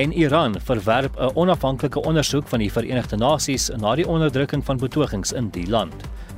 en 0.00 0.12
Iran 0.12 0.60
verwerp 0.60 1.16
'n 1.18 1.30
onafhanklike 1.34 2.02
ondersoek 2.02 2.48
van 2.48 2.58
die 2.58 2.72
Verenigde 2.72 3.16
Nasies 3.16 3.70
na 3.76 3.94
die 3.94 4.08
onderdrukking 4.08 4.64
van 4.64 4.76
betogings 4.76 5.32
in 5.32 5.50
die 5.50 5.66
land. 5.68 5.94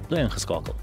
Bly 0.09 0.19
ingeskakel. 0.19 0.75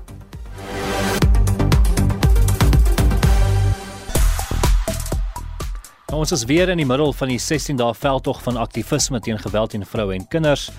Nou, 6.07 6.19
ons 6.19 6.31
is 6.31 6.43
weer 6.43 6.69
in 6.69 6.77
die 6.77 6.85
middel 6.85 7.13
van 7.13 7.27
die 7.27 7.39
16 7.39 7.75
dae 7.75 7.93
veldtog 7.93 8.41
van 8.43 8.57
aktivisme 8.57 9.19
teen 9.19 9.39
geweld 9.39 9.69
teen 9.69 9.85
vroue 9.85 10.13
en 10.13 10.27
kinders. 10.27 10.71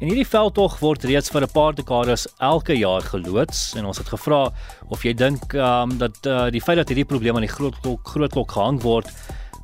En 0.00 0.06
hierdie 0.06 0.28
veldtog 0.28 0.78
word 0.78 1.04
reeds 1.04 1.30
vir 1.30 1.42
'n 1.42 1.50
paar 1.52 1.74
dekades 1.74 2.28
elke 2.38 2.78
jaar 2.78 3.02
geloods 3.02 3.74
en 3.74 3.84
ons 3.84 3.98
het 3.98 4.08
gevra 4.08 4.52
of 4.88 5.02
jy 5.02 5.14
dink 5.14 5.54
um, 5.54 5.98
dat 5.98 6.26
uh, 6.26 6.50
die 6.50 6.60
feit 6.60 6.76
dat 6.76 6.88
hierdie 6.88 7.08
probleem 7.08 7.34
aan 7.34 7.46
die 7.48 7.56
groot 7.56 7.80
klok, 7.80 8.08
groot 8.08 8.30
klok 8.32 8.52
gehang 8.52 8.82
word, 8.82 9.08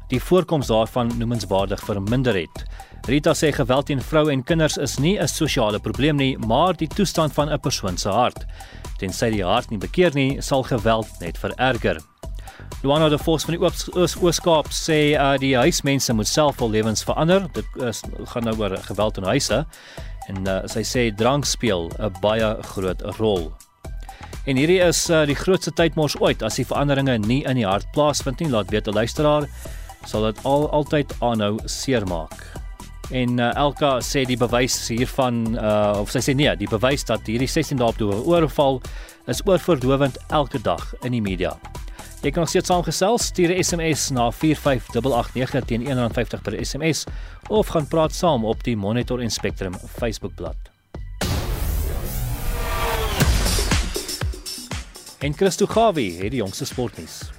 die 0.08 0.20
voorkoms 0.20 0.66
daarvan 0.66 1.12
noemenswaardig 1.18 1.84
verminder 1.84 2.34
het. 2.34 2.64
Rita 3.06 3.34
sê 3.36 3.50
geweld 3.52 3.86
teen 3.86 4.00
vroue 4.00 4.32
en 4.32 4.42
kinders 4.42 4.76
is 4.76 4.98
nie 4.98 5.18
'n 5.18 5.28
sosiale 5.28 5.78
probleem 5.78 6.16
nie, 6.16 6.38
maar 6.38 6.76
die 6.76 6.88
toestand 6.88 7.32
van 7.32 7.52
'n 7.52 7.60
persoon 7.60 7.98
se 7.98 8.08
hart. 8.08 8.46
Tensy 8.98 9.30
die 9.30 9.44
hart 9.44 9.70
nie 9.70 9.78
bekeer 9.78 10.14
nie, 10.14 10.40
sal 10.40 10.62
geweld 10.62 11.08
net 11.20 11.38
vererger. 11.38 11.98
Luana 12.82 13.08
de 13.08 13.18
Vos 13.18 13.44
van 13.44 13.54
die 13.56 13.60
Oos-Kaap 13.64 14.66
sê 14.72 15.16
uh, 15.16 15.38
die 15.40 15.56
huismense 15.56 16.12
moet 16.12 16.28
self 16.28 16.58
hul 16.58 16.70
lewens 16.70 17.04
verander. 17.04 17.46
Dit 17.52 17.64
is, 17.76 18.02
gaan 18.24 18.44
nou 18.44 18.56
oor 18.60 18.76
geweld 18.76 19.16
in 19.16 19.24
huise. 19.24 19.66
En 20.28 20.48
uh, 20.48 20.60
sy 20.66 20.82
sê 20.82 21.14
drank 21.16 21.44
speel 21.44 21.90
'n 21.98 22.12
baie 22.20 22.56
groot 22.62 23.02
rol. 23.18 23.52
En 24.44 24.56
hierdie 24.56 24.80
is 24.84 25.10
uh, 25.10 25.24
die 25.24 25.34
grootste 25.36 25.72
tydmors 25.72 26.16
ooit 26.20 26.42
as 26.42 26.56
die 26.56 26.66
veranderinge 26.66 27.18
nie 27.18 27.44
in 27.44 27.56
die 27.56 27.66
hart 27.66 27.86
plaasvind 27.92 28.40
nie. 28.40 28.50
Laat 28.52 28.70
weet 28.70 28.88
'n 28.88 28.94
luisteraar 28.94 29.48
sal 30.06 30.28
dit 30.28 30.44
al 30.44 30.68
altyd 30.70 31.14
aanhou 31.20 31.58
seermaak. 31.64 32.36
En 33.10 33.38
uh, 33.38 33.50
Elka 33.60 33.98
sê 34.00 34.24
die 34.24 34.38
bewys 34.40 34.76
hiervan 34.88 35.58
uh, 35.58 36.00
of 36.00 36.12
sy 36.12 36.22
sê 36.24 36.34
nee, 36.36 36.50
die 36.56 36.68
bewys 36.70 37.04
dat 37.04 37.26
hierdie 37.28 37.50
16 37.50 37.80
dae 37.80 37.92
op 37.92 38.00
toe 38.00 38.12
oorval 38.24 38.80
is 39.28 39.42
oorverdowend 39.44 40.18
elke 40.30 40.60
dag 40.64 40.82
in 41.02 41.12
die 41.16 41.22
media. 41.24 41.52
Jy 42.24 42.30
kan 42.32 42.46
nog 42.46 42.48
steeds 42.48 42.70
saamgesels, 42.72 43.26
stuur 43.28 43.52
'n 43.52 43.64
SMS 43.64 44.10
na 44.10 44.30
45889 44.32 45.64
teen 45.68 45.84
R1.50 45.84 46.40
per 46.42 46.56
SMS 46.64 47.04
of 47.48 47.68
gaan 47.68 47.88
praat 47.88 48.14
saam 48.14 48.44
op 48.44 48.64
die 48.64 48.76
Monitor 48.76 49.20
en 49.20 49.30
Spectrum 49.30 49.74
Facebookblad. 49.98 50.56
En 55.18 55.32
Christo 55.36 55.66
Gawie 55.66 56.16
het 56.22 56.30
die 56.30 56.40
jongste 56.40 56.64
sportnuus. 56.64 57.30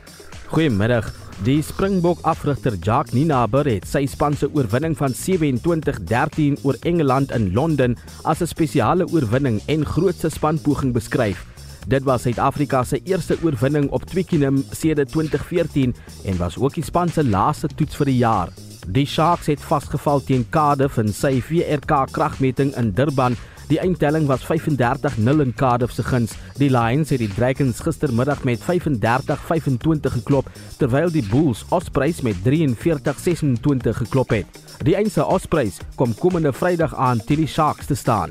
Goeiemiddag. 0.48 1.25
Die 1.44 1.62
Springbok 1.62 2.20
afrigter 2.24 2.78
Jacques 2.80 3.12
Nienaber 3.14 3.68
het 3.68 3.84
sy 3.90 4.06
span 4.08 4.38
se 4.40 4.48
oorwinning 4.56 4.94
van 4.96 5.12
27-13 5.12 6.62
oor 6.64 6.78
Engeland 6.88 7.34
in 7.36 7.50
Londen 7.54 7.98
as 8.24 8.42
'n 8.42 8.48
spesiale 8.48 9.06
oorwinning 9.12 9.60
en 9.68 9.86
grootste 9.86 10.30
spanpoging 10.30 10.94
beskryf. 10.94 11.46
Dit 11.88 12.04
was 12.04 12.22
Suid-Afrika 12.22 12.84
se 12.84 13.02
eerste 13.04 13.38
oorwinning 13.44 13.90
op 13.92 14.06
Twickenham 14.06 14.64
sedert 14.72 15.12
2014 15.12 15.96
en 16.24 16.38
was 16.38 16.58
ook 16.58 16.74
die 16.74 16.84
span 16.84 17.10
se 17.10 17.24
laaste 17.24 17.68
toets 17.68 17.96
vir 17.96 18.06
die 18.06 18.18
jaar. 18.18 18.50
Die 18.88 19.06
Sharks 19.06 19.48
het 19.48 19.60
vasgeval 19.60 20.24
teen 20.24 20.46
Cardiff 20.50 20.98
in 20.98 21.14
sy 21.14 21.42
VRK 21.42 22.06
kragmeting 22.12 22.76
in 22.78 22.92
Durban. 22.92 23.36
Die 23.68 23.80
eindtelling 23.80 24.28
was 24.30 24.44
35-0 24.46 25.42
in 25.42 25.54
Cardiff 25.58 25.94
se 25.94 26.04
guns. 26.04 26.36
Die 26.60 26.70
Lions 26.70 27.10
het 27.10 27.20
die 27.20 27.32
Dragons 27.34 27.80
gistermiddag 27.82 28.44
met 28.46 28.62
35-25 28.62 30.20
geklop, 30.20 30.50
terwyl 30.78 31.10
die 31.10 31.26
Bulls 31.26 31.64
Ospreys 31.74 32.22
met 32.22 32.38
43-26 32.46 33.98
geklop 34.06 34.36
het. 34.36 34.62
Die 34.86 34.94
eindse 34.96 35.26
Ospreys 35.26 35.82
kom 35.96 36.14
komende 36.20 36.54
Vrydag 36.54 36.94
aan 36.94 37.24
teen 37.26 37.42
die 37.46 37.50
Sharks 37.50 37.90
te 37.90 37.98
staan. 37.98 38.30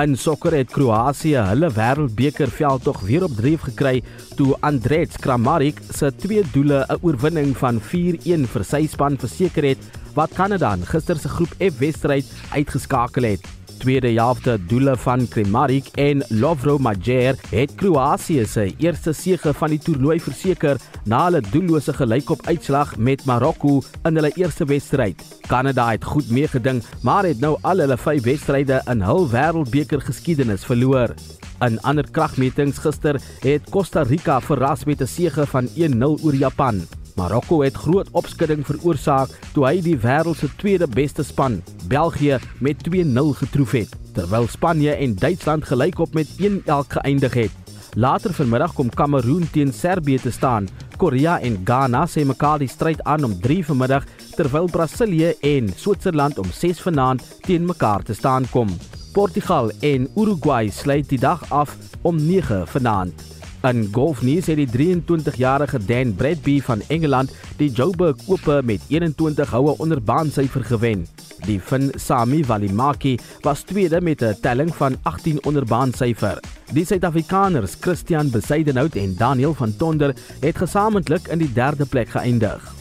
In 0.00 0.16
sokker 0.16 0.54
het 0.56 0.72
Kroasie 0.72 1.34
hulle 1.36 1.68
wêreldbeker 1.76 2.48
veldtog 2.48 3.02
weer 3.04 3.26
op 3.26 3.36
dreef 3.36 3.66
gekry 3.68 3.98
toe 4.38 4.54
Andrej 4.64 5.18
Kramaric 5.20 5.82
se 5.92 6.12
twee 6.16 6.44
doele 6.54 6.86
'n 6.88 6.98
oorwinning 7.02 7.56
van 7.56 7.80
4-1 7.80 8.46
vir 8.46 8.64
sy 8.64 8.86
span 8.86 9.18
verseker 9.18 9.64
het 9.64 9.78
wat 10.14 10.32
Kanada 10.32 10.76
gister 10.84 11.18
se 11.18 11.28
groep 11.28 11.52
F 11.58 11.78
wedstryd 11.78 12.24
uitgeskakel 12.54 13.22
het 13.24 13.59
tweede 13.80 14.10
helfte 14.12 14.58
doele 14.68 14.92
van 15.00 15.24
Kramaric 15.28 15.86
en 15.98 16.22
Lovro 16.28 16.76
Majer 16.78 17.38
het 17.50 17.72
Kroasie 17.80 18.44
se 18.46 18.66
eerste 18.78 19.14
sege 19.16 19.54
van 19.56 19.72
die 19.72 19.80
toernooi 19.80 20.18
verseker 20.20 20.80
na 21.08 21.22
hulle 21.26 21.40
doellose 21.48 21.94
gelykop 21.96 22.44
uitslag 22.46 22.92
met 22.98 23.24
Marokko 23.28 23.80
in 24.04 24.20
hulle 24.20 24.32
eerste 24.36 24.68
wedstryd. 24.68 25.24
Kanada 25.48 25.88
het 25.90 26.04
goed 26.04 26.30
meegeding, 26.30 26.82
maar 27.02 27.28
het 27.28 27.40
nou 27.40 27.56
al 27.62 27.84
hulle 27.84 27.98
vyf 27.98 28.22
wedstryde 28.28 28.82
in 28.92 29.04
hul 29.08 29.28
wêreldbeker 29.32 30.04
geskiedenis 30.04 30.68
verloor. 30.68 31.16
In 31.64 31.80
ander 31.80 32.08
kragmetings 32.08 32.80
gister 32.84 33.20
het 33.44 33.68
Costa 33.72 34.04
Rica 34.08 34.40
verras 34.40 34.84
met 34.84 35.00
'n 35.00 35.06
sege 35.06 35.46
van 35.46 35.68
1-0 35.76 36.18
oor 36.22 36.34
Japan. 36.34 36.99
Marokko 37.20 37.60
het 37.60 37.76
groot 37.76 38.08
opskudding 38.16 38.62
veroorsaak 38.64 39.32
toe 39.52 39.66
hy 39.66 39.80
die 39.84 39.96
wêreld 40.00 40.38
se 40.40 40.48
tweede 40.56 40.86
beste 40.88 41.24
span, 41.26 41.58
België, 41.90 42.38
met 42.64 42.80
2-0 42.86 43.34
getroof 43.42 43.74
het, 43.76 43.96
terwyl 44.16 44.46
Spanje 44.48 44.94
en 44.94 45.16
Duitsland 45.20 45.66
gelykop 45.68 46.14
met 46.16 46.30
1-1 46.40 46.94
geëindig 46.94 47.36
het. 47.36 47.74
Later 48.00 48.32
vanmiddag 48.32 48.72
kom 48.72 48.88
Kameroen 48.88 49.44
teen 49.52 49.72
Servië 49.74 50.16
te 50.22 50.32
staan. 50.32 50.68
Korea 50.96 51.40
en 51.44 51.58
Ghana 51.64 52.06
sê 52.08 52.24
mekaar 52.24 52.62
die 52.62 52.70
stryd 52.70 53.02
aan 53.04 53.26
om 53.28 53.34
3 53.42 53.66
vanmiddag, 53.68 54.06
terwyl 54.38 54.70
Brasilië 54.72 55.34
en 55.50 55.68
Switserland 55.76 56.38
om 56.40 56.48
6 56.48 56.80
vanaand 56.86 57.26
teen 57.44 57.68
mekaar 57.68 58.06
te 58.06 58.16
staan 58.16 58.48
kom. 58.54 58.72
Portugal 59.12 59.68
en 59.80 60.08
Uruguay 60.16 60.70
sluit 60.72 61.08
die 61.12 61.20
dag 61.20 61.44
af 61.50 61.76
om 62.02 62.16
9 62.16 62.64
vanaand. 62.70 63.39
In 63.60 63.88
golfnuus 63.92 64.46
het 64.48 64.56
die 64.56 64.68
23-jarige 64.72 65.78
Dan 65.84 66.14
Bradby 66.16 66.60
van 66.64 66.80
Engeland 66.88 67.32
die 67.58 67.68
Joburg 67.68 68.16
Ope 68.26 68.62
met 68.64 68.80
21 68.88 69.50
houe 69.50 69.74
onder 69.78 70.00
baansyfer 70.02 70.64
gewen. 70.64 71.06
Die 71.44 71.58
Fin 71.60 71.90
Sami 71.94 72.44
Valimaki 72.44 73.18
was 73.44 73.60
tweede 73.62 74.00
met 74.00 74.22
'n 74.22 74.36
telling 74.40 74.74
van 74.74 74.96
18 75.02 75.44
onder 75.44 75.64
baansyfer. 75.64 76.40
Die 76.72 76.84
Suid-Afrikaners 76.84 77.76
Christian 77.80 78.30
Besuidenhout 78.30 78.94
en 78.94 79.14
Daniel 79.16 79.54
van 79.54 79.76
Tonder 79.76 80.14
het 80.40 80.56
gesamentlik 80.56 81.28
in 81.28 81.38
die 81.38 81.52
derde 81.52 81.86
plek 81.86 82.08
geëindig. 82.08 82.74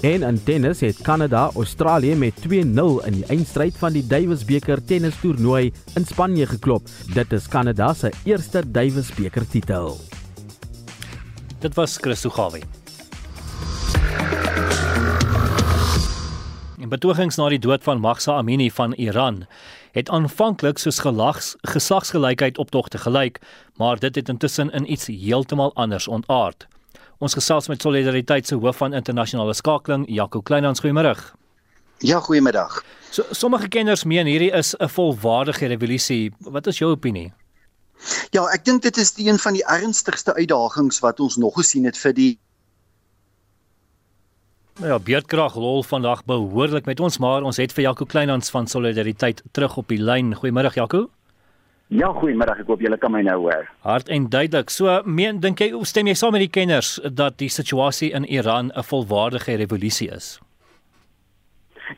En 0.00 0.22
in 0.22 0.42
tennis 0.42 0.80
het 0.80 1.02
Kanada 1.02 1.50
Australië 1.54 2.14
met 2.14 2.34
2-0 2.46 3.04
in 3.04 3.12
die 3.12 3.26
eindstryd 3.26 3.76
van 3.76 3.92
die 3.92 4.06
Davis 4.06 4.44
beker 4.44 4.84
tennistoernooi 4.84 5.72
in 5.94 6.06
Spanje 6.06 6.46
geklop. 6.46 6.88
Dit 7.14 7.32
is 7.32 7.48
Kanada 7.48 7.94
se 7.94 8.12
eerste 8.24 8.70
Davis 8.70 9.14
beker 9.14 9.48
titel. 9.48 9.98
Dit 11.60 11.74
was 11.74 11.96
Christo 12.00 12.30
Gawie. 12.30 12.62
In 16.78 16.88
betogings 16.88 17.36
na 17.36 17.48
die 17.52 17.58
dood 17.60 17.84
van 17.84 18.00
Mahsa 18.00 18.38
Amini 18.40 18.70
van 18.72 18.94
Iran 18.96 19.42
het 19.92 20.08
aanvanklik 20.08 20.78
soos 20.80 21.02
gelags 21.04 21.56
geslagsgelykheid 21.60 22.58
optogte 22.58 22.98
gelyk, 22.98 23.42
maar 23.76 23.98
dit 24.00 24.14
het 24.14 24.28
intussen 24.28 24.70
in 24.72 24.92
iets 24.92 25.06
heeltemal 25.06 25.74
anders 25.74 26.08
ontaard. 26.08 26.66
Ons 27.18 27.36
gesels 27.36 27.68
met 27.68 27.82
Solidariteit 27.82 28.46
se 28.46 28.56
hoof 28.56 28.76
van 28.76 28.96
internasionale 28.96 29.54
skakeling, 29.54 30.06
Jaco 30.08 30.40
Kleinhans, 30.40 30.80
goeiemôre. 30.80 31.14
Ja, 31.98 32.20
goeiemiddag. 32.20 32.84
So 33.10 33.22
sommige 33.30 33.68
kenners 33.68 34.04
meen 34.04 34.26
hierdie 34.26 34.52
is 34.52 34.74
'n 34.78 34.88
volwaardige 34.88 35.66
revolusie. 35.66 36.32
Wat 36.38 36.66
is 36.66 36.78
jou 36.78 36.90
opinie? 36.90 37.32
Ja, 38.32 38.46
ek 38.54 38.64
dink 38.64 38.82
dit 38.82 38.96
is 38.96 39.14
een 39.18 39.38
van 39.38 39.52
die 39.52 39.64
ernstigste 39.64 40.34
uitdagings 40.34 41.00
wat 41.04 41.20
ons 41.20 41.36
nog 41.36 41.54
gesien 41.54 41.84
het 41.84 41.98
vir 41.98 42.12
die 42.16 42.32
Ja, 44.80 44.96
Beerdkrag 44.96 45.58
lol 45.60 45.82
vandag 45.84 46.24
behoorlik 46.24 46.86
met 46.88 47.00
ons, 47.00 47.18
maar 47.20 47.44
ons 47.44 47.58
het 47.60 47.72
vir 47.76 47.82
Jaco 47.82 48.06
Kleinhans 48.08 48.48
van 48.50 48.66
Solidariteit 48.66 49.42
terug 49.52 49.76
op 49.76 49.88
die 49.92 50.00
lyn. 50.00 50.32
Goeiemôre 50.32 50.72
Jaco. 50.72 51.10
Ja, 51.90 52.12
goeiemiddag. 52.14 52.60
Ek 52.62 52.68
hoop 52.70 52.82
julle 52.84 52.96
kan 53.02 53.10
my 53.10 53.20
nou 53.26 53.34
hoor. 53.42 53.64
Hard 53.82 54.08
en 54.14 54.28
duidelik. 54.30 54.70
So, 54.70 55.00
meen 55.04 55.40
dink 55.42 55.58
jy 55.58 55.72
stem 55.82 56.06
jy 56.06 56.14
saam 56.14 56.36
met 56.36 56.44
die 56.44 56.52
kenners 56.54 57.00
dat 57.02 57.40
die 57.42 57.50
situasie 57.50 58.12
in 58.14 58.24
Iran 58.24 58.70
'n 58.70 58.86
volwaardige 58.86 59.56
revolusie 59.58 60.08
is? 60.14 60.38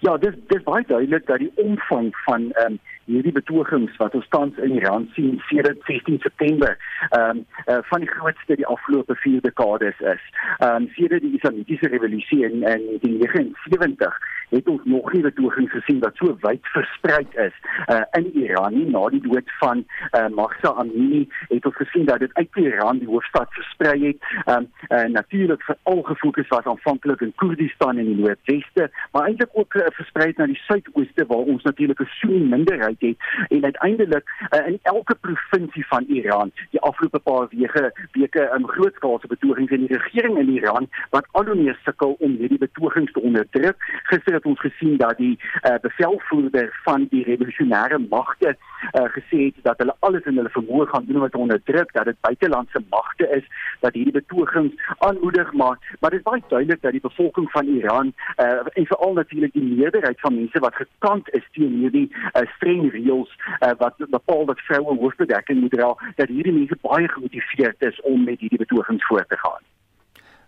Ja, 0.00 0.16
dis 0.16 0.34
dis 0.48 0.64
baie 0.64 0.84
duidelik 0.88 1.26
dat 1.26 1.38
die 1.38 1.53
omvang 1.57 2.09
van 2.24 2.50
ehm 2.53 2.72
um, 2.72 2.80
hierdie 3.05 3.32
betogings 3.32 3.96
wat 3.96 4.14
ons 4.14 4.28
tans 4.28 4.59
in 4.59 4.76
Iran 4.78 5.09
sien 5.14 5.40
sedert 5.48 5.80
16 5.86 6.18
September 6.22 6.76
ehm 7.11 7.42
um, 7.42 7.44
uh, 7.66 7.78
van 7.90 8.00
die 8.00 8.11
grootste 8.11 8.57
die 8.57 8.66
afgelope 8.66 9.14
4 9.14 9.40
dekades 9.40 10.00
is. 10.00 10.22
Ehm 10.59 10.82
um, 10.82 10.90
sedert 10.96 11.22
die 11.22 11.34
islamitiese 11.36 11.88
revolusie 11.88 12.44
in 12.44 12.53
in 12.53 12.61
1979 12.61 14.18
het 14.53 14.68
ons 14.68 14.84
nog 14.84 15.12
nie 15.12 15.22
betogings 15.22 15.72
gesien 15.72 16.00
wat 16.05 16.16
so 16.20 16.36
wyd 16.44 16.66
versprei 16.74 17.22
is 17.44 17.55
uh, 17.88 18.03
in 18.18 18.28
Iran 18.44 18.74
nie 18.76 18.88
na 18.92 19.03
die 19.12 19.20
dood 19.24 19.48
van 19.61 19.84
uh, 20.12 20.26
Mahsa 20.36 20.74
Amini 20.82 21.22
het 21.48 21.66
ons 21.68 21.78
gesien 21.80 22.05
dat 22.09 22.20
dit 22.24 22.34
uit 22.34 22.61
Iran 22.64 23.00
die 23.00 23.09
hoofstad 23.09 23.48
versprei 23.57 23.96
het. 24.07 24.28
Um, 24.46 24.68
uh, 24.88 25.05
natuurlik 25.16 25.62
veral 25.68 26.03
gefokus 26.03 26.48
was 26.48 26.68
aanvanklik 26.72 27.20
in 27.20 27.32
Koerdistan 27.34 27.98
in 27.98 28.11
die 28.11 28.18
noordweste, 28.20 28.90
maar 29.12 29.28
eintlik 29.28 29.50
ook 29.53 29.74
uh, 29.74 29.88
versprei 29.98 30.32
na 30.36 30.46
die 30.50 30.61
suidooste 30.66 31.26
waar 31.32 31.48
ons 31.55 31.62
natuurlik 31.62 32.00
'n 32.00 32.11
Sunni 32.18 32.42
minderheid 32.55 33.00
het 33.00 33.16
en 33.48 33.64
uiteindelik 33.64 34.24
uh, 34.50 34.66
in 34.66 34.78
elke 34.82 35.14
provinsie 35.14 35.86
van 35.86 36.05
Iran 36.09 36.53
die 36.70 36.80
afgelope 36.80 37.18
paar 37.18 37.48
weke 37.50 37.92
weke 38.12 38.42
'n 38.53 38.62
um, 38.62 38.68
grootskaalse 38.68 39.26
betogings 39.26 39.70
in 39.70 39.86
die 39.86 39.96
regering 39.96 40.38
in 40.38 40.48
Iran 40.48 40.88
wat 41.11 41.26
al 41.30 41.44
hoe 41.44 41.55
meer 41.55 41.78
sukkel 41.84 42.16
om 42.18 42.36
hierdie 42.36 42.59
betogings 42.59 43.12
te 43.12 43.20
onderdruk. 43.20 43.76
Gister 44.03 44.41
het 44.43 44.51
ons 44.51 44.61
gesien 44.61 44.97
dat 44.97 45.16
die 45.16 45.38
uh, 45.38 45.74
bevelvoerder 45.82 46.70
van 46.84 47.07
die 47.11 47.22
revolusionêre 47.24 47.99
magte 48.11 48.55
uh, 48.55 49.07
gesê 49.16 49.38
het 49.49 49.62
dat 49.68 49.78
hulle 49.78 49.95
alles 50.01 50.26
in 50.30 50.36
hulle 50.40 50.55
vermoë 50.57 50.86
gaan 50.90 51.07
doen 51.07 51.22
om 51.22 51.28
te 51.30 51.43
onderdruk 51.45 51.93
dat 51.93 52.11
dit 52.11 52.20
buitelandse 52.20 52.82
magte 52.90 53.28
is 53.38 53.47
dat 53.80 53.95
hierdie 53.95 54.16
betogings 54.18 54.74
aanmoedig 54.99 55.53
maar 55.53 55.78
maar 56.01 56.11
dit 56.11 56.18
is 56.18 56.28
baie 56.30 56.43
duidelik 56.49 56.82
dat 56.82 56.97
die 56.99 57.07
bevolking 57.07 57.51
van 57.51 57.66
Iran 57.66 58.12
uh, 58.36 58.66
en 58.78 58.86
veral 58.86 59.12
natuurlik 59.12 59.53
die 59.53 59.68
meerderheid 59.74 60.20
van 60.20 60.34
mense 60.34 60.64
wat 60.66 60.74
gekant 60.74 61.30
is 61.38 61.47
teen 61.53 61.78
hierdie 61.82 62.09
uh, 62.12 62.43
streng 62.57 62.90
reëls 62.97 63.36
uh, 63.61 63.70
wat 63.78 63.95
bepaal 64.16 64.45
dat 64.47 64.66
vroue 64.68 64.99
hoofbedekking 65.05 65.61
moet 65.61 65.76
dra 65.78 65.93
dat 66.16 66.28
hierdie 66.28 66.57
mense 66.59 66.78
baie 66.80 67.09
gemotiveerd 67.09 67.82
is 67.93 68.01
om 68.01 68.24
met 68.24 68.40
hierdie 68.40 68.64
betogings 68.64 69.07
voort 69.07 69.28
te 69.28 69.38
gaan. 69.45 69.62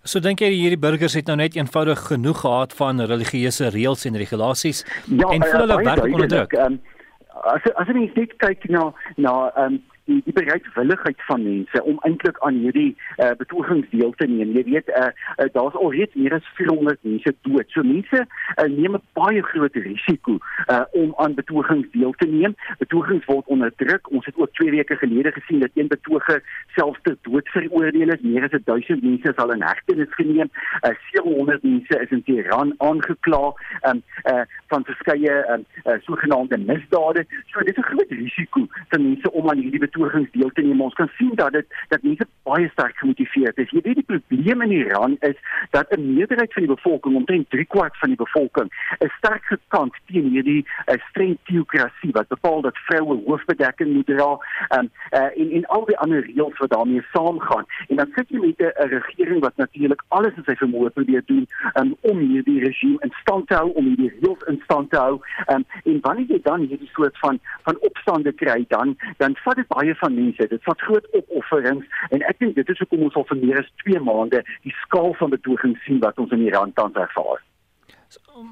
So 0.04 0.20
dink 0.20 0.42
jy 0.44 0.50
hierdie 0.52 0.80
burgers 0.80 1.14
het 1.16 1.30
nou 1.30 1.38
net 1.40 1.54
eenvoudig 1.56 2.00
genoeg 2.10 2.42
gehad 2.42 2.74
van 2.76 3.00
religieuse 3.08 3.70
reëls 3.72 4.04
en 4.04 4.18
regulasies 4.20 4.82
ja, 5.08 5.30
en 5.32 5.40
voel 5.40 5.62
hulle 5.64 5.78
werklik 5.80 6.16
onder 6.18 6.28
druk? 6.28 6.56
Um, 6.60 6.76
as 7.54 7.64
as 7.80 7.88
jy 7.88 8.10
net 8.12 8.34
kyk 8.42 8.68
na 8.68 8.90
na 9.16 9.34
um, 9.64 9.78
die 10.04 10.20
die 10.24 10.32
bereidwilligheid 10.32 11.22
van 11.28 11.42
mense 11.42 11.82
om 11.82 11.98
eintlik 12.08 12.38
aan 12.46 12.58
hierdie 12.64 12.96
uh, 13.16 13.30
betogings 13.38 13.88
deel 13.90 14.12
te 14.20 14.26
neem. 14.26 14.52
Jy 14.56 14.64
weet, 14.68 14.88
uh, 14.88 15.10
uh, 15.36 15.48
daar's 15.56 15.76
alreeds 15.80 16.14
meer 16.14 16.34
as 16.36 16.48
400 16.58 16.98
mense 17.02 17.34
dood. 17.46 17.70
So 17.72 17.82
mense 17.82 18.20
uh, 18.24 18.68
neem 18.68 18.96
'n 18.98 19.02
baie 19.18 19.42
groot 19.42 19.76
risiko 19.86 20.38
uh, 20.66 20.84
om 20.92 21.14
aan 21.16 21.34
betogings 21.34 21.90
deel 21.92 22.12
te 22.20 22.28
neem. 22.28 22.56
Betogings 22.78 23.24
word 23.24 23.46
onderdruk. 23.46 24.10
Ons 24.10 24.26
het 24.26 24.36
ook 24.36 24.52
2 24.52 24.70
weke 24.70 24.96
gelede 24.96 25.32
gesien 25.32 25.60
dat 25.60 25.70
een 25.74 25.88
betoger 25.88 26.42
selfs 26.76 27.00
ter 27.02 27.16
dood 27.22 27.48
veroordeel 27.48 28.08
is. 28.08 28.20
Meer 28.20 28.44
as 28.44 28.60
1000 28.64 29.02
mense 29.02 29.28
is 29.28 29.36
al 29.36 29.52
in 29.52 29.62
hegtenis 29.62 30.14
geneem. 30.20 30.50
Uh, 30.82 30.94
700 31.12 31.62
mense 31.62 32.00
is 32.00 32.10
in 32.10 32.22
Teheran 32.22 32.74
aangekla 32.78 33.54
um, 33.88 34.02
uh, 34.24 34.44
van 34.66 34.84
verskeie 34.84 35.34
um, 35.52 35.64
uh, 35.84 35.98
sogenaamde 36.00 36.58
misdade. 36.58 37.26
So 37.46 37.58
dit 37.60 37.76
is 37.76 37.84
'n 37.84 37.88
groot 37.90 38.10
risiko 38.10 38.66
vir 38.88 39.00
mense 39.00 39.32
om 39.32 39.50
aan 39.50 39.58
hierdie 39.58 39.80
betogings 39.94 40.30
deel 40.32 40.50
te 40.52 40.62
neem. 40.62 40.80
Ons 40.80 40.94
kan 40.94 41.10
sien 41.16 41.34
dat 41.34 41.52
dit 41.52 41.66
dat 41.88 42.02
mense 42.02 42.26
baie 42.42 42.68
sterk 42.72 42.96
gemotiveerd 42.96 43.58
is. 43.58 43.70
Jy 43.70 43.80
weet 43.84 44.00
die 44.00 44.06
probleem 44.06 44.62
in 44.66 44.72
Iran 44.72 45.16
is 45.20 45.36
dat 45.70 45.90
'n 45.90 46.14
meerderheid 46.14 46.52
van 46.52 46.62
die 46.66 46.74
bevolking, 46.74 47.14
omtrent 47.16 47.50
3/4 47.50 47.96
van 48.00 48.08
die 48.08 48.16
bevolking, 48.16 48.68
is 48.98 49.12
sterk 49.18 49.44
gekant 49.44 49.94
teen 50.06 50.30
hierdie 50.30 50.66
uh, 50.86 50.94
streng 51.08 51.38
teokrasie 51.44 52.12
wat 52.12 52.28
bepaal 52.28 52.60
dat 52.60 52.76
vroue 52.76 53.22
hoofbedekking 53.26 53.92
moet 53.92 54.06
dra 54.06 54.30
um, 54.78 54.90
uh, 55.12 55.30
en 55.40 55.50
en 55.50 55.66
al 55.66 55.84
die 55.84 55.98
ander 55.98 56.20
reëls 56.20 56.58
wat 56.58 56.70
daarmee 56.70 57.02
saamgaan. 57.12 57.66
En 57.88 57.96
dan 57.96 58.10
sit 58.14 58.28
jy 58.28 58.38
met 58.38 58.58
'n 58.58 58.88
regering 58.88 59.40
wat 59.40 59.56
natuurlik 59.56 60.02
alles 60.08 60.36
in 60.36 60.44
sy 60.44 60.56
vermoë 60.56 60.90
probeer 60.90 61.22
doen 61.26 61.48
um, 61.74 61.96
om 62.00 62.18
hierdie 62.18 62.60
regime 62.60 62.96
in 63.00 63.12
stand 63.20 63.46
te 63.48 63.54
hou, 63.54 63.70
om 63.70 63.84
hierdie 63.84 64.12
reëls 64.20 64.42
in 64.46 64.60
stand 64.64 64.90
te 64.90 64.96
hou. 64.96 65.20
Um, 65.52 65.64
en 65.84 65.98
wanneer 66.00 66.26
jy 66.26 66.40
dan 66.42 66.60
hierdie 66.60 66.90
soort 66.92 67.18
van 67.18 67.40
van 67.62 67.78
opstande 67.80 68.32
kry, 68.32 68.64
dan 68.68 68.96
dan 69.16 69.36
vat 69.44 69.56
dit 69.56 69.66
baie 69.66 69.83
baie 69.84 69.96
van 70.00 70.14
mense. 70.14 70.48
Dit 70.48 70.62
vat 70.64 70.80
groot 70.88 71.06
opofferings 71.12 71.84
en 72.10 72.24
ek 72.28 72.40
dink 72.40 72.56
dit 72.56 72.68
is 72.68 72.80
hoekom 72.82 73.06
ons 73.08 73.16
al 73.18 73.26
vir 73.30 73.40
meer 73.42 73.60
as 73.62 73.70
2 73.84 74.00
maande 74.04 74.42
die 74.64 74.74
skaal 74.84 75.14
van 75.20 75.34
betoging 75.34 75.76
sien 75.84 76.00
wat 76.04 76.18
ons 76.18 76.32
in 76.32 76.46
Iran 76.46 76.72
tans 76.78 76.96
ervaar. 76.96 77.42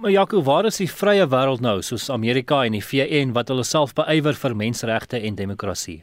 Maar 0.03 0.11
Jaco, 0.11 0.43
waar 0.43 0.67
is 0.67 0.81
die 0.81 0.91
vrye 0.91 1.27
wêreld 1.31 1.63
nou 1.63 1.81
soos 1.83 2.11
Amerika 2.11 2.65
en 2.67 2.77
die 2.77 2.85
VN 2.85 3.35
wat 3.37 3.51
hulle 3.53 3.65
self 3.65 3.95
beywer 3.95 4.37
vir 4.39 4.57
menseregte 4.59 5.21
en 5.21 5.39
demokrasie? 5.39 6.03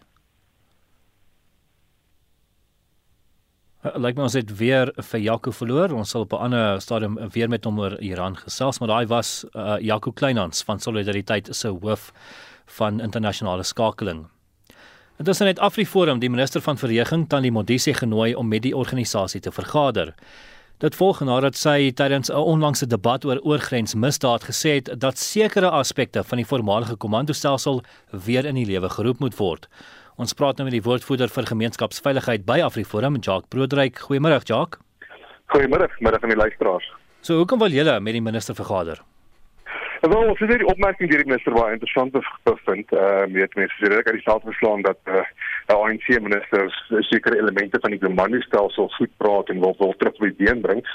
Lyk 3.79 4.17
my 4.17 4.25
ons 4.27 4.35
het 4.35 4.49
weer 4.59 4.91
vir 4.91 5.21
Jaco 5.23 5.53
verloor. 5.55 5.93
Ons 5.95 6.11
sal 6.11 6.25
op 6.25 6.33
'n 6.33 6.49
ander 6.49 6.81
stadium 6.81 7.15
weer 7.31 7.47
met 7.47 7.63
hom 7.63 7.79
oor 7.79 7.95
Iran 8.03 8.35
gesels, 8.35 8.79
maar 8.79 8.89
daai 8.89 9.07
was 9.07 9.45
uh, 9.55 9.77
Jaco 9.79 10.11
Kleinhans 10.11 10.63
van 10.63 10.79
Solidariteit 10.79 11.47
se 11.55 11.67
hoof 11.67 12.11
van 12.65 12.99
internasionale 12.99 13.63
skakeling. 13.63 14.27
Dit 15.19 15.27
is 15.27 15.41
net 15.43 15.57
Afriforum 15.59 16.21
die 16.23 16.29
minister 16.31 16.61
van 16.63 16.77
verreging 16.79 17.25
Tandi 17.27 17.49
Modise 17.51 17.91
genooi 17.93 18.29
om 18.39 18.47
met 18.47 18.61
die 18.63 18.71
organisasie 18.71 19.41
te 19.43 19.51
vergader. 19.51 20.13
Dit 20.79 20.95
volg 20.95 21.19
nadat 21.27 21.57
sy 21.59 21.91
tydens 21.91 22.31
'n 22.31 22.39
onlangse 22.39 22.87
debat 22.87 23.25
oor 23.25 23.41
oorgrensmisdaad 23.43 24.47
gesê 24.47 24.79
het 24.79 24.89
dat 24.99 25.17
sekere 25.17 25.69
aspekte 25.69 26.23
van 26.23 26.37
die 26.37 26.45
voormalige 26.45 26.95
komandostelsel 26.95 27.83
weer 28.11 28.45
in 28.45 28.55
die 28.55 28.65
lewe 28.65 28.89
geroep 28.89 29.19
moet 29.19 29.35
word. 29.35 29.67
Ons 30.15 30.33
praat 30.33 30.57
nou 30.57 30.63
met 30.69 30.81
die 30.81 30.89
woordvoerder 30.89 31.27
vir 31.27 31.45
gemeenskapsveiligheid 31.45 32.45
by 32.45 32.61
Afriforum, 32.61 33.19
Jacques 33.19 33.49
Broodryk. 33.49 33.99
Goeiemôre, 33.99 34.43
Jacques. 34.43 34.79
Goeiemôre, 35.47 35.89
middag 35.99 36.23
aan 36.23 36.29
die 36.29 36.37
luisteraars. 36.37 36.93
So, 37.21 37.35
hoekom 37.35 37.59
wil 37.59 37.71
julle 37.71 37.99
met 37.99 38.13
die 38.13 38.21
minister 38.21 38.55
vergader? 38.55 39.01
En 39.99 40.09
wel, 40.09 40.29
ons 40.31 40.39
het 40.39 40.49
hierdie 40.49 40.67
opmerking 40.71 41.09
deur 41.11 41.19
die 41.19 41.27
minister 41.27 41.55
baie 41.55 41.75
interessant 41.75 42.13
bevind. 42.47 42.91
Ehm 42.95 43.25
uh, 43.29 43.33
weet 43.35 43.55
mense 43.59 43.79
sê 43.79 43.89
dit 43.91 43.97
ek 43.99 44.11
het 44.13 44.21
self 44.23 44.45
verslaan 44.47 44.85
dat 44.87 44.99
eh 45.11 45.23
uh, 45.69 45.75
ANC 45.75 46.07
ministers 46.23 46.77
sekere 47.11 47.37
elemente 47.37 47.81
van 47.83 47.91
die 47.91 47.99
komandostelsel 47.99 48.87
goed 48.95 49.11
praat 49.17 49.49
en 49.49 49.59
wil 49.59 49.75
wil 49.77 49.93
terug 49.97 50.21
by 50.23 50.31
been 50.37 50.61
bring. 50.61 50.85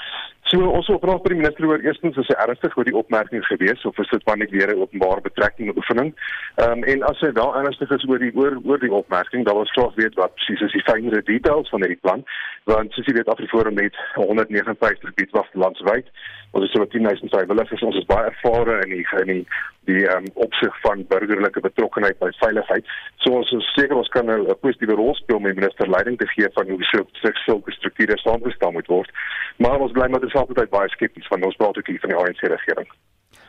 So 0.49 0.61
ons 0.77 0.87
wil 0.87 0.99
vra 1.01 1.17
vir 1.21 1.33
die 1.33 1.37
minister 1.41 1.65
oor 1.65 1.85
eerstens 1.85 2.17
is 2.21 2.27
hy 2.29 2.35
ernstig 2.43 2.75
oor 2.77 2.85
die 2.85 2.97
opmerking 2.97 3.45
gewees 3.45 3.85
of 3.89 3.97
is 4.01 4.09
dit 4.13 4.25
van 4.29 4.41
net 4.41 4.51
weer 4.53 4.73
'n 4.73 4.81
openbare 4.81 5.21
betrekking 5.21 5.69
oefening? 5.75 6.13
Ehm 6.55 6.71
um, 6.71 6.83
en 6.83 7.03
as 7.11 7.19
hy 7.19 7.31
wel 7.33 7.55
ernstig 7.61 7.93
is 7.97 8.05
oor 8.09 8.19
die 8.19 8.33
oor 8.35 8.57
oor 8.63 8.79
die 8.79 8.93
opmerking, 9.01 9.45
dan 9.45 9.53
wil 9.53 9.65
ons 9.67 9.75
graag 9.77 9.95
weet 9.95 10.17
wat 10.21 10.35
presies 10.35 10.65
is 10.67 10.77
die 10.77 10.87
fynere 10.89 11.21
details 11.21 11.69
van 11.69 11.81
hierdie 11.81 12.01
plan, 12.01 12.25
want 12.63 12.93
soos 12.93 13.05
jy 13.05 13.13
weet 13.13 13.29
Afriforum 13.29 13.73
met 13.73 13.95
159 14.15 15.09
gebied 15.09 15.31
was 15.31 15.49
landwyd. 15.53 16.09
Ons 16.55 16.65
is 16.65 16.71
so 16.71 16.85
10000 16.85 17.33
vrywilligers, 17.33 17.81
ons 17.83 17.97
is 17.99 18.05
baie 18.07 18.29
ervare 18.29 18.77
in 18.85 18.94
die 18.95 19.05
in 19.25 19.45
die 19.85 20.03
um, 20.09 20.25
opsig 20.33 20.73
van 20.81 21.03
burgerlike 21.11 21.61
betrokkenheid 21.61 22.17
by 22.19 22.31
veiligheid. 22.41 22.87
So 23.23 23.37
ons 23.39 23.51
is 23.53 23.67
seker 23.75 23.99
ons 23.99 24.09
kan 24.15 24.29
'n 24.31 24.55
positiewe 24.61 24.97
rol 24.97 25.13
speel 25.15 25.39
met 25.39 25.55
minister 25.55 25.89
leiding 25.89 26.17
te 26.17 26.27
gee 26.33 26.49
van 26.57 26.69
hoe 26.69 26.83
so 26.91 27.05
sulke 27.45 27.71
strukture 27.71 28.17
saamgestel 28.17 28.71
moet 28.71 28.87
word. 28.87 29.11
Maar 29.57 29.79
ons 29.79 29.91
bly 29.91 30.07
met 30.07 30.21
dieselfde 30.21 30.53
tyd 30.53 30.69
baie 30.69 30.89
skepties 30.89 31.27
van 31.27 31.43
ons 31.43 31.55
praat 31.55 31.77
ook 31.77 31.87
hier 31.87 31.99
van 31.99 32.09
die 32.09 32.17
ANC 32.17 32.41
regering. 32.41 32.89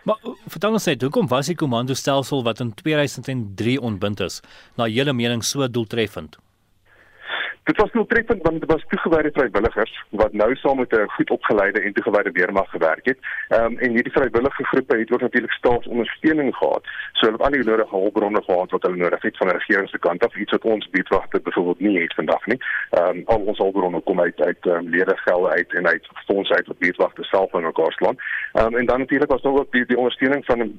Maar 0.06 0.18
vertel 0.46 0.72
ons 0.72 0.84
net, 0.86 1.02
hoekom 1.02 1.26
was 1.26 1.46
die 1.50 1.58
komando 1.58 1.94
stelsel 1.94 2.44
wat 2.46 2.60
in 2.60 2.74
2003 2.74 3.80
ontbind 3.80 4.20
is, 4.20 4.40
na 4.76 4.86
julle 4.86 5.12
mening 5.12 5.42
so 5.42 5.66
doeltreffend? 5.68 6.38
Dit 7.66 7.76
was 7.76 7.92
nou 7.92 8.06
treffend 8.06 8.42
want 8.42 8.60
dit 8.60 8.70
was 8.72 8.84
toegewyde 8.88 9.30
vrywilligers 9.32 10.04
wat 10.10 10.32
nou 10.32 10.54
saam 10.56 10.76
met 10.78 10.92
'n 10.92 11.08
goed 11.08 11.30
opgeleide 11.30 11.80
en 11.80 11.92
toegewyde 11.92 12.30
weermag 12.30 12.70
gewerk 12.70 13.06
het. 13.06 13.18
Ehm 13.48 13.64
um, 13.64 13.78
en 13.78 13.90
hierdie 13.90 14.12
vrywillige 14.12 14.64
groepe 14.64 14.96
het 14.96 15.12
ook 15.12 15.20
natuurlik 15.20 15.50
staatsondersteuning 15.50 16.56
gehad. 16.56 16.84
So 17.12 17.26
hulle 17.26 17.36
het 17.36 17.46
al 17.46 17.50
die 17.50 17.64
nodige 17.64 17.96
hulpbronne 17.96 18.42
gehad 18.42 18.70
wat 18.70 18.82
hulle 18.82 18.96
nodig 18.96 19.22
het 19.22 19.36
van 19.36 19.48
die 19.48 19.56
regering 19.56 19.88
se 19.88 19.98
kant 19.98 20.24
af, 20.24 20.36
iets 20.36 20.50
wat 20.50 20.64
ons 20.64 20.90
beedwagte 20.90 21.40
byvoorbeeld 21.40 21.80
nie 21.80 22.00
het 22.00 22.14
vandag 22.14 22.46
nie. 22.46 22.60
Ehm 22.90 23.16
um, 23.16 23.22
al 23.24 23.40
ons 23.40 23.58
hulpbronne 23.58 24.00
kom 24.00 24.20
uit 24.20 24.40
uit 24.40 24.66
um, 24.66 24.88
ledegelde 24.88 25.48
uit 25.48 25.74
en 25.74 25.86
uit 25.86 26.08
fondse 26.26 26.54
uit 26.54 26.66
wat 26.66 26.78
beedwagte 26.78 27.22
self 27.22 27.52
in 27.52 27.62
mekaar 27.62 27.92
slaan. 27.92 28.16
Ehm 28.52 28.66
um, 28.66 28.76
en 28.76 28.86
dan 28.86 28.98
natuurlik 28.98 29.30
was 29.30 29.42
daar 29.42 29.52
ook 29.52 29.72
die, 29.72 29.86
die 29.86 29.98
ondersteuning 29.98 30.44
van 30.44 30.58
'n 30.60 30.78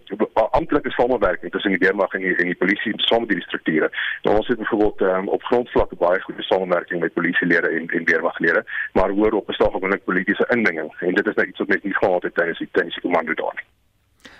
amptelike 0.51 0.91
samewerking 0.91 1.51
tussen 1.51 1.71
die 1.71 1.79
weermag 1.79 2.13
en 2.13 2.21
die 2.21 2.35
en 2.35 2.45
die 2.45 2.61
polisie 2.63 2.93
saam 2.95 3.19
met 3.19 3.29
die 3.29 3.41
strukture. 3.41 3.91
Nou 4.21 4.37
ons 4.37 4.47
het 4.47 4.57
byvoorbeeld 4.57 5.01
um, 5.01 5.27
op 5.27 5.43
grondvlak 5.43 5.97
baie 5.97 6.21
goeie 6.21 6.43
samewerking 6.43 6.76
samewerking 6.77 7.01
met 7.01 7.13
polisielede 7.13 7.67
en 7.67 7.87
en 7.87 8.05
weermaglede, 8.05 8.65
maar 8.93 9.09
hoor 9.09 9.31
op 9.31 9.45
bestaan 9.45 9.71
gewoonlik 9.71 10.03
politieke 10.03 10.45
indinging 10.49 10.93
en 10.99 11.13
dit 11.13 11.27
is 11.27 11.35
net 11.35 11.47
iets 11.47 11.57
wat 11.57 11.67
mens 11.67 11.83
nie 11.83 11.93
gehad 11.93 12.23
het 12.23 12.35
tydens 12.35 12.57
die 12.57 12.69
tydens 12.71 12.93
die 12.93 13.01
komando 13.01 13.33
daar 13.33 13.55
nie. 13.55 13.67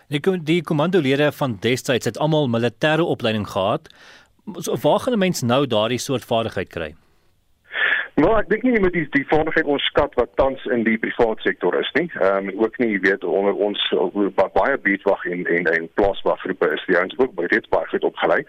Die 0.08 0.44
die 0.44 0.64
kommandolede 0.64 1.32
van 1.32 1.58
destyds 1.60 2.06
het 2.06 2.18
almal 2.18 2.48
militêre 2.48 3.04
opleiding 3.04 3.48
gehad. 3.48 3.90
So 4.54 4.76
waar 4.82 5.00
gaan 5.00 5.14
'n 5.14 5.20
mens 5.20 5.42
nou 5.42 5.68
daardie 5.68 6.00
soort 6.00 6.26
vaardigheid 6.26 6.70
kry? 6.70 6.96
Nou 8.16 8.40
ek 8.40 8.50
dink 8.50 8.64
nie 8.64 8.72
jy 8.74 8.80
moet 8.80 8.94
die 8.94 9.08
die 9.14 9.28
vaardigheid 9.30 9.66
onskat 9.66 10.16
wat 10.16 10.30
tans 10.36 10.64
in 10.66 10.84
die 10.84 10.98
private 10.98 11.42
sektor 11.42 11.80
is 11.80 11.92
nie. 11.94 12.10
Ehm 12.22 12.50
um, 12.50 12.64
ook 12.64 12.78
nie 12.78 12.90
jy 12.92 13.00
weet 13.00 13.24
onder 13.24 13.54
ons 13.54 13.94
baie 14.54 14.78
beatwag 14.78 15.26
en 15.26 15.46
en 15.46 15.66
en 15.66 15.90
plaaswaggroepe 15.94 16.72
is 16.74 16.86
die 16.88 16.98
ouens 16.98 17.18
ook 17.18 17.36
baie 17.36 17.48
reeds 17.48 17.70
baie 17.70 17.86
goed 17.86 18.04
opgelei. 18.04 18.42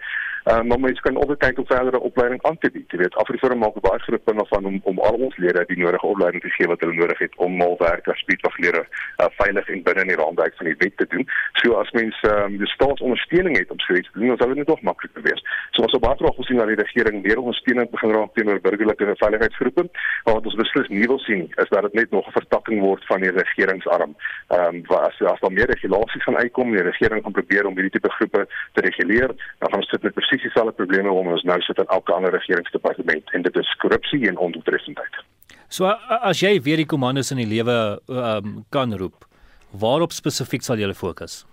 Um, 0.45 0.67
maar 0.67 0.79
mens 0.79 0.99
kan 0.99 1.17
ook 1.17 1.39
kyk 1.39 1.57
om 1.57 1.65
verdere 1.65 1.99
opleiding 1.99 2.43
aan 2.43 2.57
te 2.57 2.71
bied. 2.71 2.91
Jy 2.91 2.97
weet 2.97 3.15
Afriforum 3.15 3.59
maak 3.59 3.79
baie 3.81 3.99
groot 3.99 4.23
punt 4.23 4.47
van 4.47 4.65
om 4.65 4.79
om 4.83 4.99
al 4.99 5.13
ons 5.13 5.37
lede 5.37 5.63
die 5.67 5.77
nodige 5.77 6.05
opleiding 6.05 6.41
te 6.41 6.49
gee 6.49 6.67
wat 6.67 6.79
hulle 6.79 6.93
nodig 6.93 7.17
het 7.17 7.35
om 7.35 7.57
mal 7.57 7.75
werk 7.77 8.07
as 8.07 8.23
beatwaglede 8.25 8.83
uh, 8.83 9.27
veilig 9.41 9.69
en 9.69 9.83
binne 9.83 10.01
in 10.01 10.11
die 10.13 10.17
raamwerk 10.21 10.55
van 10.55 10.65
die 10.65 10.75
wet 10.77 10.97
te 10.97 11.07
doen. 11.09 11.27
So 11.61 11.73
as 11.81 11.91
mens 11.91 12.19
ehm 12.21 12.43
um, 12.43 12.57
die 12.57 12.67
staatsondersteuning 12.67 13.57
het 13.57 13.71
om 13.71 13.79
so 13.79 13.93
iets 13.93 14.11
te 14.11 14.19
doen, 14.19 14.27
dan 14.27 14.37
sal 14.37 14.53
dit 14.53 14.67
nog 14.67 14.81
makliker 14.81 15.21
wees. 15.21 15.43
So 15.71 15.83
ons 15.83 15.91
sou 15.91 16.01
baie 16.03 16.17
graag 16.21 16.35
gesien 16.35 16.61
dat 16.61 16.71
die 16.71 16.79
regering 16.83 17.21
meer 17.23 17.39
ondersteuning 17.43 17.89
begin 17.91 18.15
raak 18.15 18.33
teenoor 18.33 18.61
burgerlike 18.61 19.15
veiligheid 19.23 19.59
groepe. 19.59 19.87
Wat 20.23 20.45
ons 20.45 20.59
beslis 20.63 20.87
nie 20.87 21.07
wil 21.07 21.19
sien 21.19 21.45
is 21.63 21.69
dat 21.73 21.81
dit 21.87 21.99
net 22.01 22.11
nog 22.11 22.27
'n 22.27 22.37
vertakking 22.39 22.81
word 22.81 23.05
van 23.11 23.21
die 23.21 23.31
regeringsarm. 23.31 24.15
Ehm 24.47 24.75
um, 24.75 24.83
waar 24.87 25.07
as 25.09 25.21
as 25.33 25.39
daar 25.39 25.51
meer 25.51 25.69
regulasies 25.75 26.23
gaan 26.23 26.37
uitkom, 26.37 26.71
die 26.71 26.89
regering 26.91 27.23
gaan 27.23 27.37
probeer 27.39 27.65
om 27.65 27.73
hierdie 27.73 27.95
tipe 27.97 28.11
groepe 28.17 28.47
te 28.73 28.81
reguleer, 28.81 29.27
dan 29.59 29.69
gaan 29.69 29.79
ons 29.79 29.89
sit 29.89 30.03
met 30.03 30.13
presies 30.29 30.43
dieselfde 30.43 30.71
probleme 30.71 31.09
waar 31.09 31.33
ons 31.33 31.43
nou 31.43 31.61
sit 31.61 31.77
in 31.77 31.85
elke 31.85 32.13
ander 32.13 32.31
regeringsdepartement 32.31 33.33
en 33.33 33.41
dit 33.41 33.55
is 33.57 33.75
korrupsie 33.81 34.27
en 34.29 34.37
ondoeltreffendheid. 34.37 35.21
So 35.69 35.85
as 36.21 36.41
jy 36.41 36.59
weer 36.61 36.77
die 36.77 36.89
kommandos 36.89 37.31
in 37.31 37.41
die 37.41 37.49
lewe 37.49 37.99
um, 38.07 38.63
kan 38.69 38.93
roep, 38.97 39.25
waarop 39.71 40.13
spesifiek 40.13 40.65
sal 40.65 40.81
jy 40.81 40.93
fokus? 40.93 41.45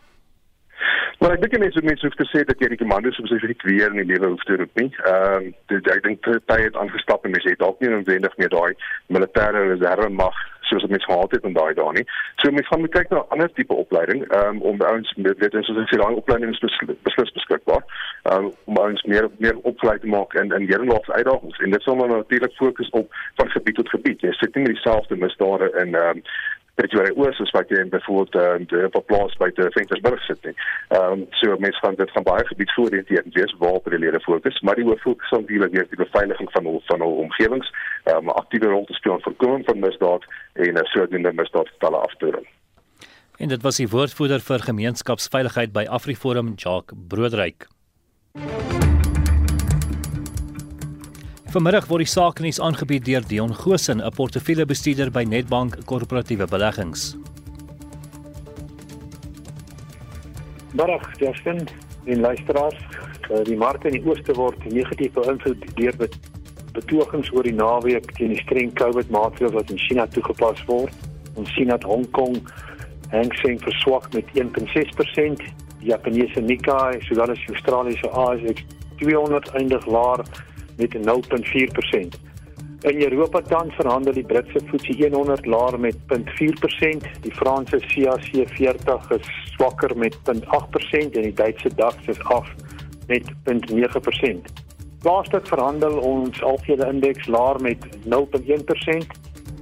Maar 1.20 1.32
ek 1.36 1.42
dink 1.42 1.54
jy 1.56 1.60
mense 1.62 1.82
mense 1.84 2.04
hoef 2.04 2.16
te 2.18 2.26
sê 2.28 2.42
dat 2.44 2.60
jy 2.60 2.68
die 2.74 2.80
komando 2.80 3.10
spesifiek 3.16 3.62
weer 3.64 3.88
in 3.88 4.02
die 4.02 4.10
lewe 4.12 4.34
hoef 4.34 4.44
te 4.44 4.58
roep 4.60 4.80
nie. 4.80 4.90
Ehm 5.08 5.48
um, 5.48 5.78
ek 5.94 6.02
dink 6.04 6.20
tyd 6.26 6.66
het 6.68 6.76
aangestap 6.76 7.24
en 7.24 7.32
mense 7.32 7.48
het 7.48 7.62
dalk 7.62 7.80
nie 7.80 7.92
noodwendig 7.92 8.36
meer 8.40 8.52
daai 8.52 8.76
militêre 9.16 9.64
reserve 9.70 10.10
mag 10.12 10.36
soos 10.68 10.84
wat 10.84 10.90
mense 10.90 11.10
gehad 11.10 11.30
het 11.30 11.44
in 11.48 11.56
daai 11.56 11.74
dae 11.74 11.92
nie. 11.92 12.04
So 12.42 12.50
mense 12.50 12.70
gaan 12.70 12.80
moet 12.84 12.94
kyk 12.96 13.10
na 13.10 13.24
ander 13.34 13.52
tipe 13.52 13.74
opleiding 13.74 14.24
ehm 14.26 14.56
um, 14.56 14.62
om 14.70 14.82
ouens 14.82 15.14
met 15.16 15.38
weet 15.42 15.54
ons 15.54 15.70
as 15.70 15.92
jy 15.94 16.00
daai 16.02 16.20
opleiding 16.20 16.54
is 16.54 16.62
beslis 17.08 17.32
beskikbaar. 17.38 17.84
Ehm 18.22 18.48
um, 18.48 18.52
om 18.64 18.82
ouens 18.84 19.02
meer 19.02 19.30
meer 19.38 19.56
opgeleid 19.62 20.00
te 20.00 20.12
maak 20.16 20.34
in 20.34 20.52
in 20.52 20.68
hedendaagse 20.70 21.12
uitdagings 21.12 21.58
en 21.58 21.70
dit 21.70 21.82
sal 21.82 21.96
nou 21.96 22.08
natuurlik 22.08 22.58
fokus 22.62 22.90
op 22.90 23.20
van 23.40 23.50
gebied 23.56 23.80
tot 23.80 23.94
gebied. 23.94 24.20
Jy 24.20 24.32
sit 24.32 24.54
nie 24.54 24.66
met 24.66 24.74
dieselfde 24.74 25.16
misdade 25.16 25.70
in 25.84 25.94
ehm 26.76 26.84
um, 26.84 26.88
Pretoria 26.88 27.12
Oos 27.16 27.40
as 27.40 27.50
wat 27.50 27.68
jy 27.68 27.84
byvoorbeeld 27.88 28.34
uh, 28.34 28.54
in 28.58 28.66
die 28.68 29.02
plaas 29.08 29.34
by 29.40 29.48
die 29.56 29.68
Ventersburg 29.74 30.20
sit 30.26 30.44
nie. 30.44 30.54
Ehm 30.88 31.12
um, 31.12 31.26
so 31.40 31.56
mense 31.58 31.80
gaan 31.80 31.96
dit 31.96 32.10
gaan 32.10 32.26
baie 32.26 32.44
gebied 32.46 32.72
voororiënteerd 32.76 33.32
wees 33.34 33.54
waar 33.58 33.80
die 33.84 33.98
lede 33.98 34.20
fokus, 34.20 34.60
maar 34.60 34.76
die 34.76 34.84
hoof 34.84 35.00
fokus 35.00 35.28
sal 35.28 35.44
die 35.46 35.60
weer 35.60 35.86
die 35.88 36.02
beveiliging 36.02 36.50
van 36.52 36.64
hul 36.64 36.82
van 36.86 37.00
hul 37.00 37.16
omgewings, 37.24 37.72
ehm 38.04 38.28
um, 38.28 38.34
aktiewe 38.42 38.68
rol 38.68 38.84
te 38.84 38.98
speel 38.98 39.16
in 39.16 39.24
voorkoming 39.28 39.64
van 39.64 39.80
misdaad 39.80 40.28
en 40.54 40.76
uh, 40.76 40.84
soortgelyke 40.92 41.32
misdaadstalle 41.32 41.96
af 41.96 42.16
te 42.20 42.30
doen. 42.36 42.46
En 43.38 43.48
dit 43.48 43.62
was 43.62 43.76
die 43.76 43.88
woordvoerder 43.88 44.40
vir 44.40 44.68
gemeenskapsveiligheid 44.68 45.72
by 45.72 45.84
AfriForum, 45.88 46.54
Jacques 46.56 46.96
Broodryk. 47.08 47.68
Vanmiddag 51.46 51.84
word 51.86 52.02
die 52.02 52.10
saaknuus 52.10 52.58
aangebied 52.58 53.04
deur 53.06 53.22
Dion 53.22 53.52
Gosen, 53.54 54.00
'n 54.02 54.10
portefeuljebestuurder 54.10 55.10
by 55.14 55.22
Nedbank 55.22 55.76
Korporatiewe 55.84 56.46
Beleggings. 56.46 57.14
Middag, 60.72 61.18
Justin 61.18 61.68
en 62.04 62.20
luisteraars. 62.20 62.78
Eh, 63.30 63.44
die 63.44 63.56
markte 63.56 63.88
in 63.88 63.94
die 63.94 64.10
ooste 64.10 64.34
word 64.34 64.58
negatief 64.64 65.12
beïnvloed 65.12 65.62
deur 65.74 65.94
betogings 66.72 67.30
oor 67.32 67.42
die 67.42 67.54
naweek 67.54 68.10
teen 68.18 68.34
die 68.34 68.42
streng 68.42 68.74
COVID-maatreëls 68.74 69.54
wat 69.54 69.70
in 69.70 69.78
China 69.78 70.06
toegepas 70.06 70.64
word. 70.66 70.92
Ons 71.34 71.52
sien 71.54 71.68
dat 71.68 71.82
Hong 71.82 72.10
Kong 72.10 72.42
Hang 73.10 73.32
Seng 73.34 73.60
verswak 73.62 74.12
met 74.12 74.26
1.6%, 74.34 75.38
die 75.78 75.94
Japannese 75.94 76.40
Nikkei, 76.40 76.98
sowel 77.00 77.30
as 77.30 77.38
die 77.46 77.54
Australiese 77.54 78.10
ASX 78.10 78.66
200 78.98 79.54
eindig 79.54 79.86
laer 79.86 80.24
met 80.76 80.94
0.4%. 80.94 82.08
In 82.80 83.02
Europa 83.02 83.40
tans 83.40 83.74
verhandel 83.74 84.12
die 84.12 84.24
Britse 84.24 84.60
FTSE 84.60 85.08
100 85.12 85.46
laer 85.46 85.80
met 85.80 85.96
0.4%, 86.12 87.06
die 87.20 87.34
Franse 87.34 87.78
CAC 87.78 88.48
40 88.48 89.10
is 89.10 89.26
swakker 89.54 89.96
met 89.96 90.16
0.8% 90.24 90.32
en 90.92 91.22
die 91.22 91.32
Duitse 91.32 91.74
DAX 91.74 91.96
is 92.06 92.24
af 92.24 92.54
met 93.06 93.32
0.9%. 93.44 94.42
Laaslik 95.02 95.46
verhandel 95.46 95.98
ons 95.98 96.42
algehele 96.42 96.92
indeks 96.92 97.26
laer 97.26 97.60
met 97.60 97.78
0.1% 98.04 98.10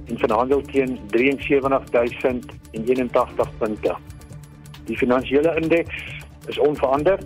en 0.05 0.17
verhandel 0.17 0.61
teen 0.61 0.99
73081 1.15 3.57
punte. 3.57 3.95
Die 4.85 4.97
finansiële 4.97 5.55
indeks 5.61 5.95
is 6.47 6.59
onveranderd 6.59 7.25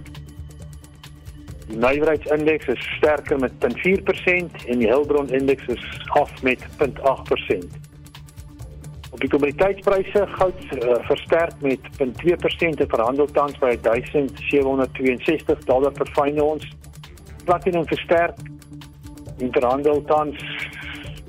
Nywerheidsindeks 1.70 2.66
is 2.66 2.96
sterker 2.98 3.40
met 3.40 3.52
0.4% 3.60 4.66
en 4.68 4.78
die 4.82 4.88
Hillbron 4.88 5.30
indeks 5.30 5.66
is 5.66 5.84
af 6.08 6.42
met 6.42 6.66
0.8%. 6.82 7.88
Op 9.10 9.20
die 9.20 9.30
kommoditeitspryse 9.30 10.26
goud 10.28 10.64
uh, 10.64 10.96
versterk 11.10 11.54
met 11.62 11.80
0.2% 12.02 12.82
en 12.84 12.90
verhandel 12.90 13.26
tans 13.26 13.58
by 13.58 13.78
1762 13.82 15.64
dollar 15.70 15.92
per 15.92 16.10
fyn 16.18 16.42
ons. 16.42 16.66
Platinum 17.44 17.86
versterk 17.88 18.38
en 19.38 19.52
verhandel 19.52 20.04
tans 20.06 20.68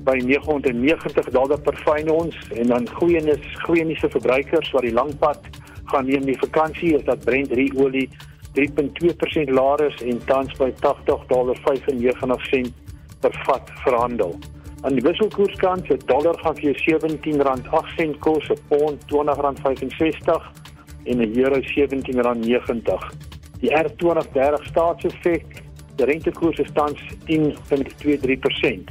by 0.05 0.17
990 0.25 1.29
dollar 1.29 1.61
per 1.61 1.77
fyn 1.85 2.09
ons 2.09 2.37
en 2.57 2.73
dan 2.73 2.89
goeienis 2.97 3.43
goeienisse 3.65 4.09
verbruikers 4.09 4.71
wat 4.73 4.87
die 4.87 4.93
langpad 4.93 5.49
gaan 5.91 6.07
neem 6.09 6.25
die 6.25 6.37
vakansie 6.41 6.95
is 6.97 7.05
dat 7.05 7.25
Brent 7.25 7.53
olie 7.77 8.07
3.2% 8.53 9.53
laer 9.55 9.81
is 9.87 10.01
en 10.03 10.17
tans 10.25 10.53
by 10.59 10.71
80.95 10.83 12.49
sent 12.49 12.73
per 13.21 13.33
vat 13.45 13.69
verhandel. 13.85 14.35
Aan 14.81 14.97
die 14.97 15.03
wisselkoerskant, 15.05 15.85
die 15.87 15.97
dollar 16.09 16.37
gaan 16.41 16.55
vir 16.57 16.71
jou 16.71 16.99
R17.08 16.99 18.17
kos, 18.19 18.49
'n 18.49 18.57
pond 18.67 18.97
R20.65 19.13 20.41
en 21.05 21.17
'n 21.17 21.37
euro 21.37 21.55
R17.90. 21.61 23.11
Die 23.61 23.69
R2030 23.69 24.65
staatsefek, 24.71 25.45
die 25.95 26.05
rentekoers 26.05 26.59
is 26.59 26.71
tans 26.73 26.99
10.23%. 27.25 28.89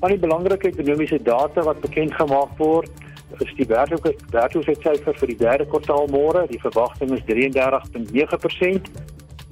Van 0.00 0.10
die 0.10 0.18
belangrike 0.18 0.68
ekonomiese 0.68 1.22
data 1.22 1.62
wat 1.62 1.80
bekend 1.80 2.14
gemaak 2.14 2.56
word, 2.56 2.90
is 3.38 3.52
die 3.58 3.66
werkloosheidsyfer 3.68 5.16
vir 5.20 5.32
die 5.32 5.38
derde 5.38 5.66
kwartaal 5.68 6.08
môre. 6.12 6.46
Die 6.50 6.60
verwagting 6.62 7.12
is 7.16 7.24
33.9% 7.28 8.90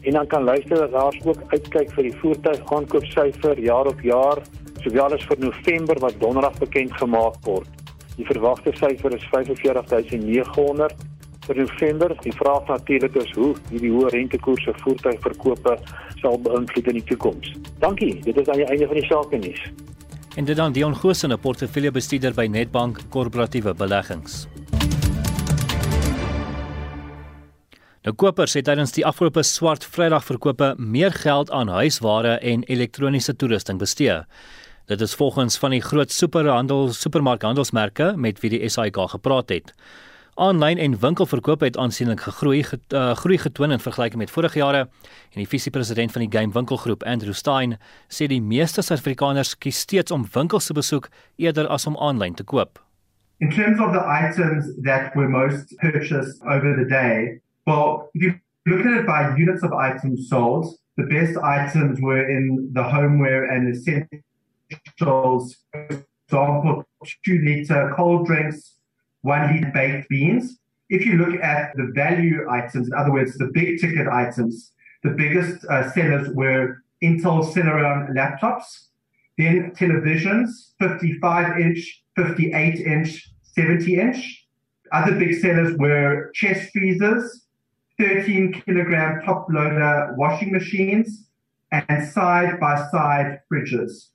en 0.06 0.12
dan 0.12 0.26
kan 0.26 0.44
luisteraars 0.44 1.18
ook 1.24 1.40
uitkyk 1.50 1.90
vir 1.96 2.08
die 2.08 2.14
voertuigaankoopsyfer 2.20 3.58
jaar 3.58 3.90
op 3.90 4.00
jaar, 4.06 4.42
sowel 4.84 5.16
as 5.16 5.26
vir 5.26 5.40
November 5.42 5.98
wat 6.04 6.20
donderdag 6.22 6.58
bekend 6.62 6.94
gemaak 7.00 7.40
word. 7.48 7.68
Die 8.16 8.26
verwagte 8.28 8.72
syfer 8.78 9.14
is 9.16 9.26
45900 9.32 10.94
vir 11.46 11.58
November. 11.62 12.14
Die 12.22 12.34
vraag 12.38 12.70
natuurlik 12.70 13.18
is 13.22 13.32
hoe 13.36 13.50
hierdie 13.70 13.92
hoë 13.92 14.12
rentekoerse 14.14 14.74
voertuigverkope 14.84 15.76
sal 16.22 16.38
beïnvloed 16.46 16.92
in 16.92 17.00
die 17.00 17.06
toekoms. 17.10 17.52
Dankie. 17.82 18.14
Dit 18.24 18.40
is 18.40 18.48
aan 18.48 18.62
die 18.62 18.70
einde 18.70 18.88
van 18.92 19.00
die 19.00 19.08
sake 19.10 19.42
nuus. 19.42 19.66
En 20.36 20.44
dit 20.44 20.56
dan 20.56 20.72
Dion 20.72 20.96
Goosen, 20.96 21.32
'n 21.32 21.38
portefeuljebestuurder 21.38 22.34
by 22.34 22.46
Nedbank 22.46 22.98
Korporatiewe 23.08 23.74
Beleggings. 23.74 24.46
Nou 28.02 28.14
kopers 28.14 28.52
het 28.54 28.64
tydens 28.64 28.92
die 28.92 29.06
afgelope 29.06 29.42
swart 29.42 29.84
Vrydag 29.84 30.24
verkope 30.24 30.74
meer 30.76 31.12
geld 31.12 31.50
aan 31.50 31.68
huisware 31.68 32.38
en 32.38 32.62
elektroniese 32.62 33.36
toerusting 33.36 33.78
bestee. 33.78 34.20
Dit 34.84 35.00
is 35.00 35.14
volgens 35.14 35.58
van 35.58 35.70
die 35.70 35.80
groot 35.80 36.12
superhandel 36.12 36.92
supermarkhandelsmerke 36.92 38.12
met 38.16 38.40
wie 38.40 38.50
die 38.50 38.68
SAIK 38.68 38.96
gepraat 39.10 39.48
het. 39.48 39.72
Aanlyn 40.36 40.76
en 40.78 40.98
winkelverkope 41.00 41.64
het 41.64 41.76
aansienlik 41.80 42.20
gegroei, 42.20 42.62
get, 42.62 42.92
uh, 42.92 43.14
groei 43.16 43.38
getoon 43.38 43.72
in 43.72 43.80
vergelyking 43.80 44.20
met 44.20 44.30
vorige 44.30 44.58
jare. 44.58 44.78
En 45.32 45.40
die 45.40 45.48
visiepresident 45.48 46.12
van 46.12 46.26
die 46.26 46.38
Game 46.38 46.52
Winkelgroep, 46.52 47.02
Andrew 47.02 47.32
Stein, 47.32 47.78
sê 48.08 48.28
die 48.28 48.42
meeste 48.42 48.82
Suid-Afrikaners 48.82 49.54
kies 49.58 49.78
steeds 49.80 50.12
om 50.12 50.26
winkels 50.34 50.66
te 50.66 50.76
besoek 50.76 51.08
eerder 51.36 51.68
as 51.72 51.86
om 51.86 51.96
aanlyn 51.96 52.36
te 52.36 52.44
koop. 52.44 52.82
In 53.40 53.50
terms 53.50 53.80
of 53.80 53.92
the 53.92 54.04
items 54.04 54.68
that 54.84 55.14
were 55.14 55.28
most 55.28 55.72
purchased 55.80 56.42
over 56.44 56.76
the 56.76 56.84
day, 56.84 57.40
well, 57.64 58.10
if 58.12 58.22
you 58.22 58.34
look 58.66 58.84
at 58.84 58.92
it 58.92 59.06
by 59.06 59.32
units 59.40 59.62
of 59.62 59.72
items 59.72 60.28
sold, 60.28 60.76
the 60.96 61.06
best 61.08 61.36
items 61.40 61.98
were 62.00 62.28
in 62.28 62.70
the 62.74 62.82
homeware 62.82 63.48
and 63.48 63.72
essentials, 63.72 65.56
for 65.72 66.04
example, 66.28 66.84
two 67.24 67.40
liter 67.40 67.90
cold 67.96 68.26
drinks, 68.26 68.75
one 69.26 69.52
liter 69.52 69.70
baked 69.74 70.08
beans. 70.08 70.58
If 70.88 71.04
you 71.04 71.14
look 71.14 71.42
at 71.42 71.76
the 71.76 71.90
value 71.94 72.48
items, 72.48 72.86
in 72.88 72.94
other 72.94 73.12
words, 73.12 73.36
the 73.36 73.50
big 73.52 73.80
ticket 73.80 74.06
items, 74.06 74.72
the 75.02 75.10
biggest 75.10 75.64
uh, 75.66 75.90
sellers 75.90 76.28
were 76.34 76.82
Intel 77.02 77.44
Celeron 77.52 78.14
laptops, 78.14 78.86
then 79.36 79.72
televisions, 79.72 80.48
55 80.78 81.58
inch, 81.58 82.04
58 82.16 82.80
inch, 82.86 83.28
70 83.42 83.98
inch. 83.98 84.46
Other 84.92 85.18
big 85.18 85.34
sellers 85.40 85.76
were 85.76 86.30
chest 86.34 86.70
freezers, 86.72 87.46
13 87.98 88.62
kilogram 88.64 89.22
top 89.24 89.46
loader 89.50 90.14
washing 90.16 90.52
machines, 90.52 91.26
and 91.72 92.08
side 92.08 92.60
by 92.60 92.76
side 92.90 93.40
fridges. 93.52 94.10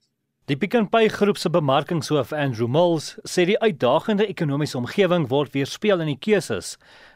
Die 0.51 0.57
Pick 0.57 0.73
n 0.75 0.89
Pay 0.89 1.07
groep 1.07 1.37
se 1.37 1.49
bemarkingshoof 1.49 2.33
Andrew 2.35 2.67
Mills 2.67 3.13
sê 3.23 3.45
die 3.47 3.55
uitdagende 3.63 4.25
ekonomiese 4.27 4.75
omgewing 4.75 5.29
word 5.31 5.53
weerspieël 5.53 6.01
in 6.03 6.09
die 6.11 6.17
keuses 6.19 6.73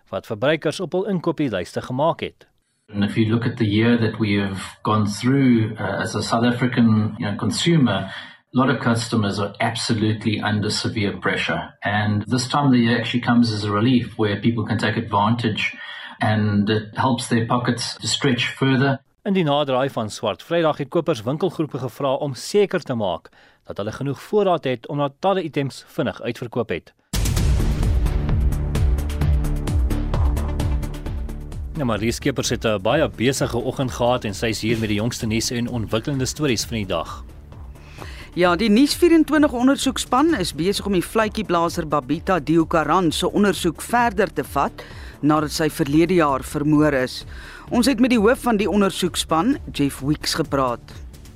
wat 0.08 0.30
verbruikers 0.30 0.80
op 0.80 0.96
hul 0.96 1.04
inkopieslyste 1.12 1.84
gemaak 1.84 2.24
het. 2.24 2.46
And 2.94 3.04
if 3.04 3.18
you 3.20 3.28
look 3.28 3.44
at 3.44 3.58
the 3.58 3.68
year 3.68 3.98
that 4.00 4.22
we 4.24 4.40
have 4.40 4.64
gone 4.88 5.12
through 5.18 5.76
uh, 5.76 6.00
as 6.00 6.16
a 6.16 6.24
South 6.24 6.48
African 6.48 7.18
you 7.20 7.28
know, 7.28 7.36
consumer, 7.36 8.08
a 8.08 8.56
lot 8.56 8.70
of 8.70 8.80
customers 8.80 9.38
are 9.38 9.52
absolutely 9.60 10.40
under 10.40 10.70
severe 10.70 11.18
pressure. 11.20 11.74
And 11.84 12.24
this 12.32 12.48
time 12.48 12.68
of 12.68 12.72
the 12.72 12.88
year 12.88 12.98
actually 12.98 13.28
comes 13.28 13.52
as 13.52 13.66
a 13.66 13.72
relief 13.72 14.18
where 14.18 14.40
people 14.40 14.64
can 14.64 14.78
take 14.78 14.96
advantage 14.96 15.76
and 16.22 16.70
it 16.70 16.96
helps 16.96 17.28
their 17.28 17.46
pockets 17.46 17.98
to 17.98 18.08
stretch 18.08 18.48
further. 18.48 19.00
In 19.26 19.34
die 19.34 19.44
naderdraai 19.44 19.90
van 19.90 20.10
Swart 20.14 20.44
Vrydag 20.46 20.78
het 20.78 20.92
kopers 20.94 21.24
winkelgroepe 21.26 21.80
gevra 21.82 22.12
om 22.22 22.36
seker 22.38 22.84
te 22.86 22.94
maak 22.94 23.32
dat 23.66 23.80
hulle 23.82 23.92
genoeg 23.92 24.22
voorraad 24.22 24.68
het 24.70 24.86
omdat 24.88 25.16
talle 25.20 25.42
items 25.42 25.80
vinnig 25.96 26.22
uitverkoop 26.22 26.70
het. 26.70 26.94
Nou 31.74 31.90
maar 31.90 32.00
die 32.00 32.12
skepers 32.12 32.54
het 32.54 32.66
'n 32.66 32.82
baie 32.82 33.10
besige 33.10 33.58
oggend 33.58 33.92
gehad 33.92 34.26
en 34.26 34.34
sy 34.34 34.54
is 34.54 34.62
hier 34.62 34.78
met 34.80 34.90
die 34.90 35.02
jongste 35.02 35.26
nuus 35.26 35.50
en 35.52 35.70
ontwikkelende 35.70 36.26
stories 36.26 36.66
van 36.66 36.78
die 36.78 36.86
dag. 36.86 37.26
Ja, 38.36 38.50
die 38.60 38.68
Nuus 38.68 38.92
24 39.00 39.54
ondersoekspan 39.56 40.34
is 40.36 40.50
besig 40.60 40.84
om 40.90 40.98
die 40.98 41.06
vletjieblaser 41.08 41.86
Babita 41.88 42.36
Diokaran 42.44 43.14
se 43.16 43.30
ondersoek 43.32 43.80
verder 43.80 44.28
te 44.28 44.44
vat 44.52 44.82
nadat 45.24 45.54
sy 45.56 45.70
verlede 45.72 46.18
jaar 46.18 46.44
vermoor 46.44 46.98
is. 47.00 47.22
Ons 47.72 47.88
het 47.88 48.04
met 48.04 48.12
die 48.12 48.20
hoof 48.20 48.42
van 48.44 48.60
die 48.60 48.68
ondersoekspan, 48.68 49.56
Jeff 49.72 50.02
Weeks, 50.04 50.36
gepraat. 50.36 50.84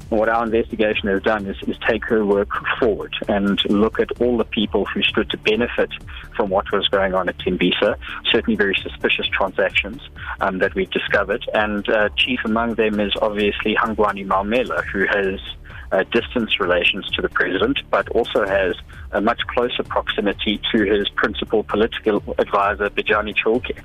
What 0.09 0.27
our 0.27 0.43
investigation 0.43 1.07
has 1.07 1.23
done 1.23 1.47
is, 1.47 1.61
is 1.71 1.79
take 1.87 2.03
her 2.09 2.25
work 2.25 2.51
forward 2.81 3.15
and 3.29 3.63
look 3.69 4.01
at 4.03 4.11
all 4.19 4.35
the 4.35 4.49
people 4.51 4.83
who 4.91 4.99
stood 5.01 5.29
to 5.29 5.37
benefit 5.47 5.95
from 6.35 6.49
what 6.49 6.67
was 6.73 6.89
going 6.91 7.15
on 7.15 7.29
at 7.29 7.37
Timbisa, 7.37 7.95
certainly 8.25 8.57
very 8.57 8.75
suspicious 8.75 9.29
transactions 9.31 10.01
um, 10.41 10.59
that 10.59 10.75
we've 10.75 10.91
discovered. 10.91 11.47
And 11.53 11.87
uh, 11.87 12.09
chief 12.17 12.41
among 12.43 12.75
them 12.75 12.99
is 12.99 13.15
obviously 13.21 13.75
Hangwani 13.75 14.27
Malmela, 14.27 14.83
who 14.91 15.05
has 15.07 15.39
uh, 15.91 16.03
distance 16.11 16.59
relations 16.59 17.07
to 17.11 17.21
the 17.21 17.29
president, 17.29 17.79
but 17.89 18.07
also 18.09 18.45
has 18.45 18.75
a 19.11 19.21
much 19.21 19.41
closer 19.47 19.83
proximity 19.83 20.61
to 20.71 20.83
his 20.83 21.09
principal 21.09 21.63
political 21.63 22.17
advisor, 22.37 22.89
Bijani 22.89 23.35
Chalke. 23.35 23.79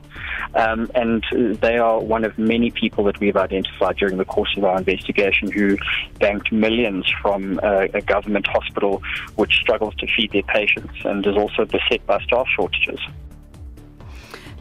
Um, 0.55 0.91
and 0.95 1.25
they 1.61 1.79
are 1.79 2.01
one 2.01 2.25
of 2.25 2.39
many 2.39 2.71
people 2.71 3.05
that 3.05 3.19
we've 3.21 3.37
identified 3.37 3.97
during 3.97 4.19
the 4.19 4.25
course 4.25 4.55
of 4.57 4.65
our 4.65 4.79
investigation 4.79 5.51
who 5.51 5.77
banked 6.19 6.53
millions 6.53 7.11
from 7.23 7.59
uh, 7.63 7.89
a 7.95 8.03
government 8.03 8.47
hospital 8.47 9.03
which 9.37 9.55
struggles 9.55 9.95
to 9.97 10.07
feed 10.15 10.33
their 10.33 10.43
patients 10.43 10.95
and 11.05 11.27
is 11.27 11.37
also 11.37 11.65
beset 11.65 12.05
by 12.07 12.23
staff 12.23 12.47
shortages. 12.55 13.01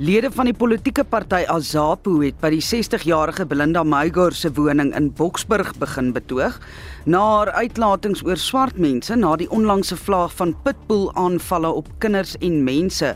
Lede 0.01 0.31
van 0.33 0.47
die 0.49 0.55
politieke 0.57 1.03
party 1.05 1.43
Azapo 1.53 2.15
het 2.23 2.39
by 2.41 2.49
die 2.55 2.63
60-jarige 2.65 3.45
Belinda 3.45 3.83
Meygor 3.85 4.33
se 4.33 4.49
woning 4.57 4.89
in 4.97 5.11
Boksburg 5.13 5.69
begin 5.77 6.09
betoog 6.15 6.57
na 7.05 7.21
haar 7.21 7.53
uitlatings 7.53 8.25
oor 8.25 8.41
swart 8.41 8.81
mense 8.81 9.13
na 9.13 9.35
die 9.37 9.51
onlangse 9.53 9.93
vlaag 9.93 10.33
van 10.41 10.57
pitbull 10.65 11.11
aanvalle 11.13 11.69
op 11.69 11.91
kinders 12.01 12.33
en 12.41 12.63
mense. 12.65 13.13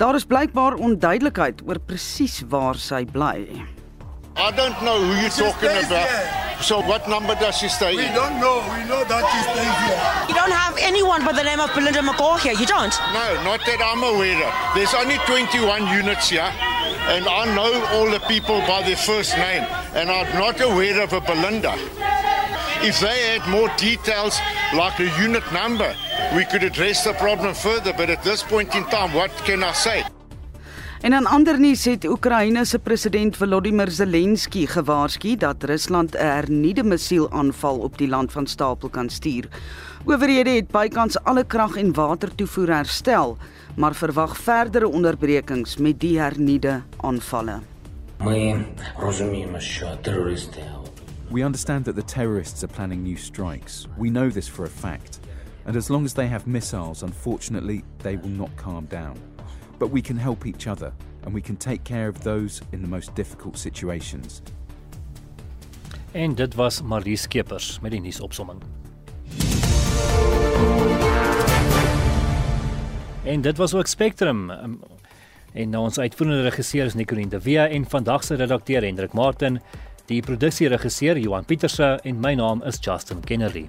Daar 0.00 0.16
is 0.16 0.24
blykbaar 0.24 0.80
onduidelikheid 0.80 1.60
oor 1.68 1.76
presies 1.76 2.40
waar 2.48 2.80
sy 2.80 3.04
bly. 3.04 3.44
I 4.38 4.50
don't 4.52 4.80
know 4.84 5.02
who 5.02 5.20
you're 5.20 5.30
talking 5.30 5.68
about. 5.68 6.08
Here. 6.08 6.62
So 6.62 6.80
what 6.82 7.08
number 7.08 7.34
does 7.34 7.56
she 7.58 7.68
stay 7.68 7.94
We 7.96 8.06
in? 8.06 8.14
don't 8.14 8.40
know. 8.40 8.58
We 8.74 8.82
know 8.88 9.02
that 9.04 9.22
she 9.30 9.38
stays 9.46 9.76
here. 9.86 9.98
You 10.28 10.34
don't 10.34 10.50
have 10.50 10.76
anyone 10.78 11.24
by 11.24 11.32
the 11.32 11.42
name 11.42 11.60
of 11.60 11.72
Belinda 11.74 12.00
McCaw 12.00 12.38
here, 12.38 12.52
you 12.54 12.66
don't? 12.66 12.94
No, 13.14 13.26
not 13.44 13.60
that 13.66 13.78
I'm 13.82 14.02
aware 14.02 14.38
of. 14.46 14.52
There's 14.74 14.94
only 14.94 15.18
21 15.26 15.86
units 15.94 16.30
here, 16.30 16.50
and 17.14 17.26
I 17.26 17.46
know 17.54 17.70
all 17.94 18.10
the 18.10 18.20
people 18.26 18.58
by 18.66 18.82
their 18.82 18.96
first 18.96 19.36
name, 19.36 19.62
and 19.94 20.10
I'm 20.10 20.32
not 20.38 20.60
aware 20.60 21.00
of 21.02 21.12
a 21.12 21.20
Belinda. 21.20 21.74
If 22.82 23.00
they 23.00 23.38
had 23.38 23.48
more 23.50 23.68
details, 23.76 24.38
like 24.74 24.98
a 25.00 25.10
unit 25.20 25.42
number, 25.52 25.94
we 26.34 26.44
could 26.44 26.62
address 26.62 27.04
the 27.04 27.12
problem 27.14 27.54
further, 27.54 27.92
but 27.92 28.10
at 28.10 28.22
this 28.22 28.42
point 28.42 28.74
in 28.74 28.84
time, 28.84 29.14
what 29.14 29.30
can 29.46 29.62
I 29.64 29.72
say? 29.72 30.04
En 30.98 31.14
aan 31.14 31.26
ander 31.26 31.60
nuus 31.60 31.84
het 31.86 32.04
Oekraïne 32.10 32.64
se 32.66 32.78
president 32.78 33.36
Volodymyr 33.38 33.90
Zelensky 33.90 34.64
gewaarsku 34.66 35.36
dat 35.36 35.62
Rusland 35.64 36.14
'n 36.14 36.18
hernuide 36.18 36.82
missielaanval 36.82 37.78
op 37.78 37.98
die 37.98 38.08
land 38.08 38.32
van 38.32 38.46
stapel 38.46 38.88
kan 38.88 39.08
stuur. 39.08 39.48
Owerhede 40.04 40.50
het 40.50 40.70
bykans 40.70 41.22
alle 41.22 41.44
krag 41.44 41.76
en 41.76 41.92
watertoevoer 41.92 42.74
herstel, 42.74 43.36
maar 43.76 43.94
verwag 43.94 44.36
verdere 44.36 44.88
onderbrekings 44.88 45.76
met 45.76 46.00
die 46.00 46.18
hernuide 46.18 46.82
aanvalle. 46.96 47.60
We 51.30 51.44
understand 51.44 51.84
that 51.84 51.94
the 51.94 52.04
terrorists 52.04 52.62
are 52.62 52.72
planning 52.72 53.02
new 53.02 53.16
strikes. 53.16 53.86
We 53.98 54.08
know 54.08 54.30
this 54.30 54.48
for 54.48 54.64
a 54.64 54.68
fact. 54.80 55.20
And 55.64 55.76
as 55.76 55.88
long 55.88 56.04
as 56.04 56.12
they 56.12 56.26
have 56.26 56.46
missiles, 56.46 57.02
unfortunately, 57.02 57.84
they 58.02 58.18
will 58.22 58.36
not 58.36 58.48
calm 58.56 58.86
down. 58.88 59.27
But 59.78 59.90
we 59.90 60.00
can 60.00 60.18
help 60.18 60.44
each 60.44 60.66
other, 60.66 60.92
and 61.24 61.34
we 61.34 61.40
can 61.40 61.56
take 61.56 61.82
care 61.82 62.08
of 62.08 62.22
those 62.22 62.62
in 62.70 62.82
the 62.82 62.88
most 62.88 63.14
difficult 63.14 63.58
situations. 63.58 64.42
En 66.12 66.34
dit 66.34 66.54
was 66.54 66.82
Marie 66.82 67.16
Skeepers 67.16 67.80
met 67.80 67.90
die 67.90 68.00
nuusopsomming. 68.00 68.62
En 73.24 73.40
dit 73.40 73.56
was 73.56 73.74
ook 73.74 73.86
Spectrum. 73.86 74.50
Um, 74.50 74.80
En 75.52 75.70
nou 75.72 75.84
ons 75.88 75.98
uitvoerende 75.98 76.42
regisseur 76.42 76.84
is 76.84 76.94
Nicoline 76.94 77.28
de 77.32 77.40
Wee 77.40 77.58
en 77.58 77.86
vandag 77.88 78.24
se 78.24 78.34
redakteur 78.34 78.82
Hendrik 78.82 79.12
Martin, 79.12 79.60
die 80.06 80.20
produksieregisseur 80.22 81.18
Johan 81.18 81.44
Pieterse 81.44 81.98
en 82.02 82.20
my 82.20 82.34
naam 82.34 82.62
is 82.62 82.78
Justin 82.80 83.20
Kennedy. 83.24 83.68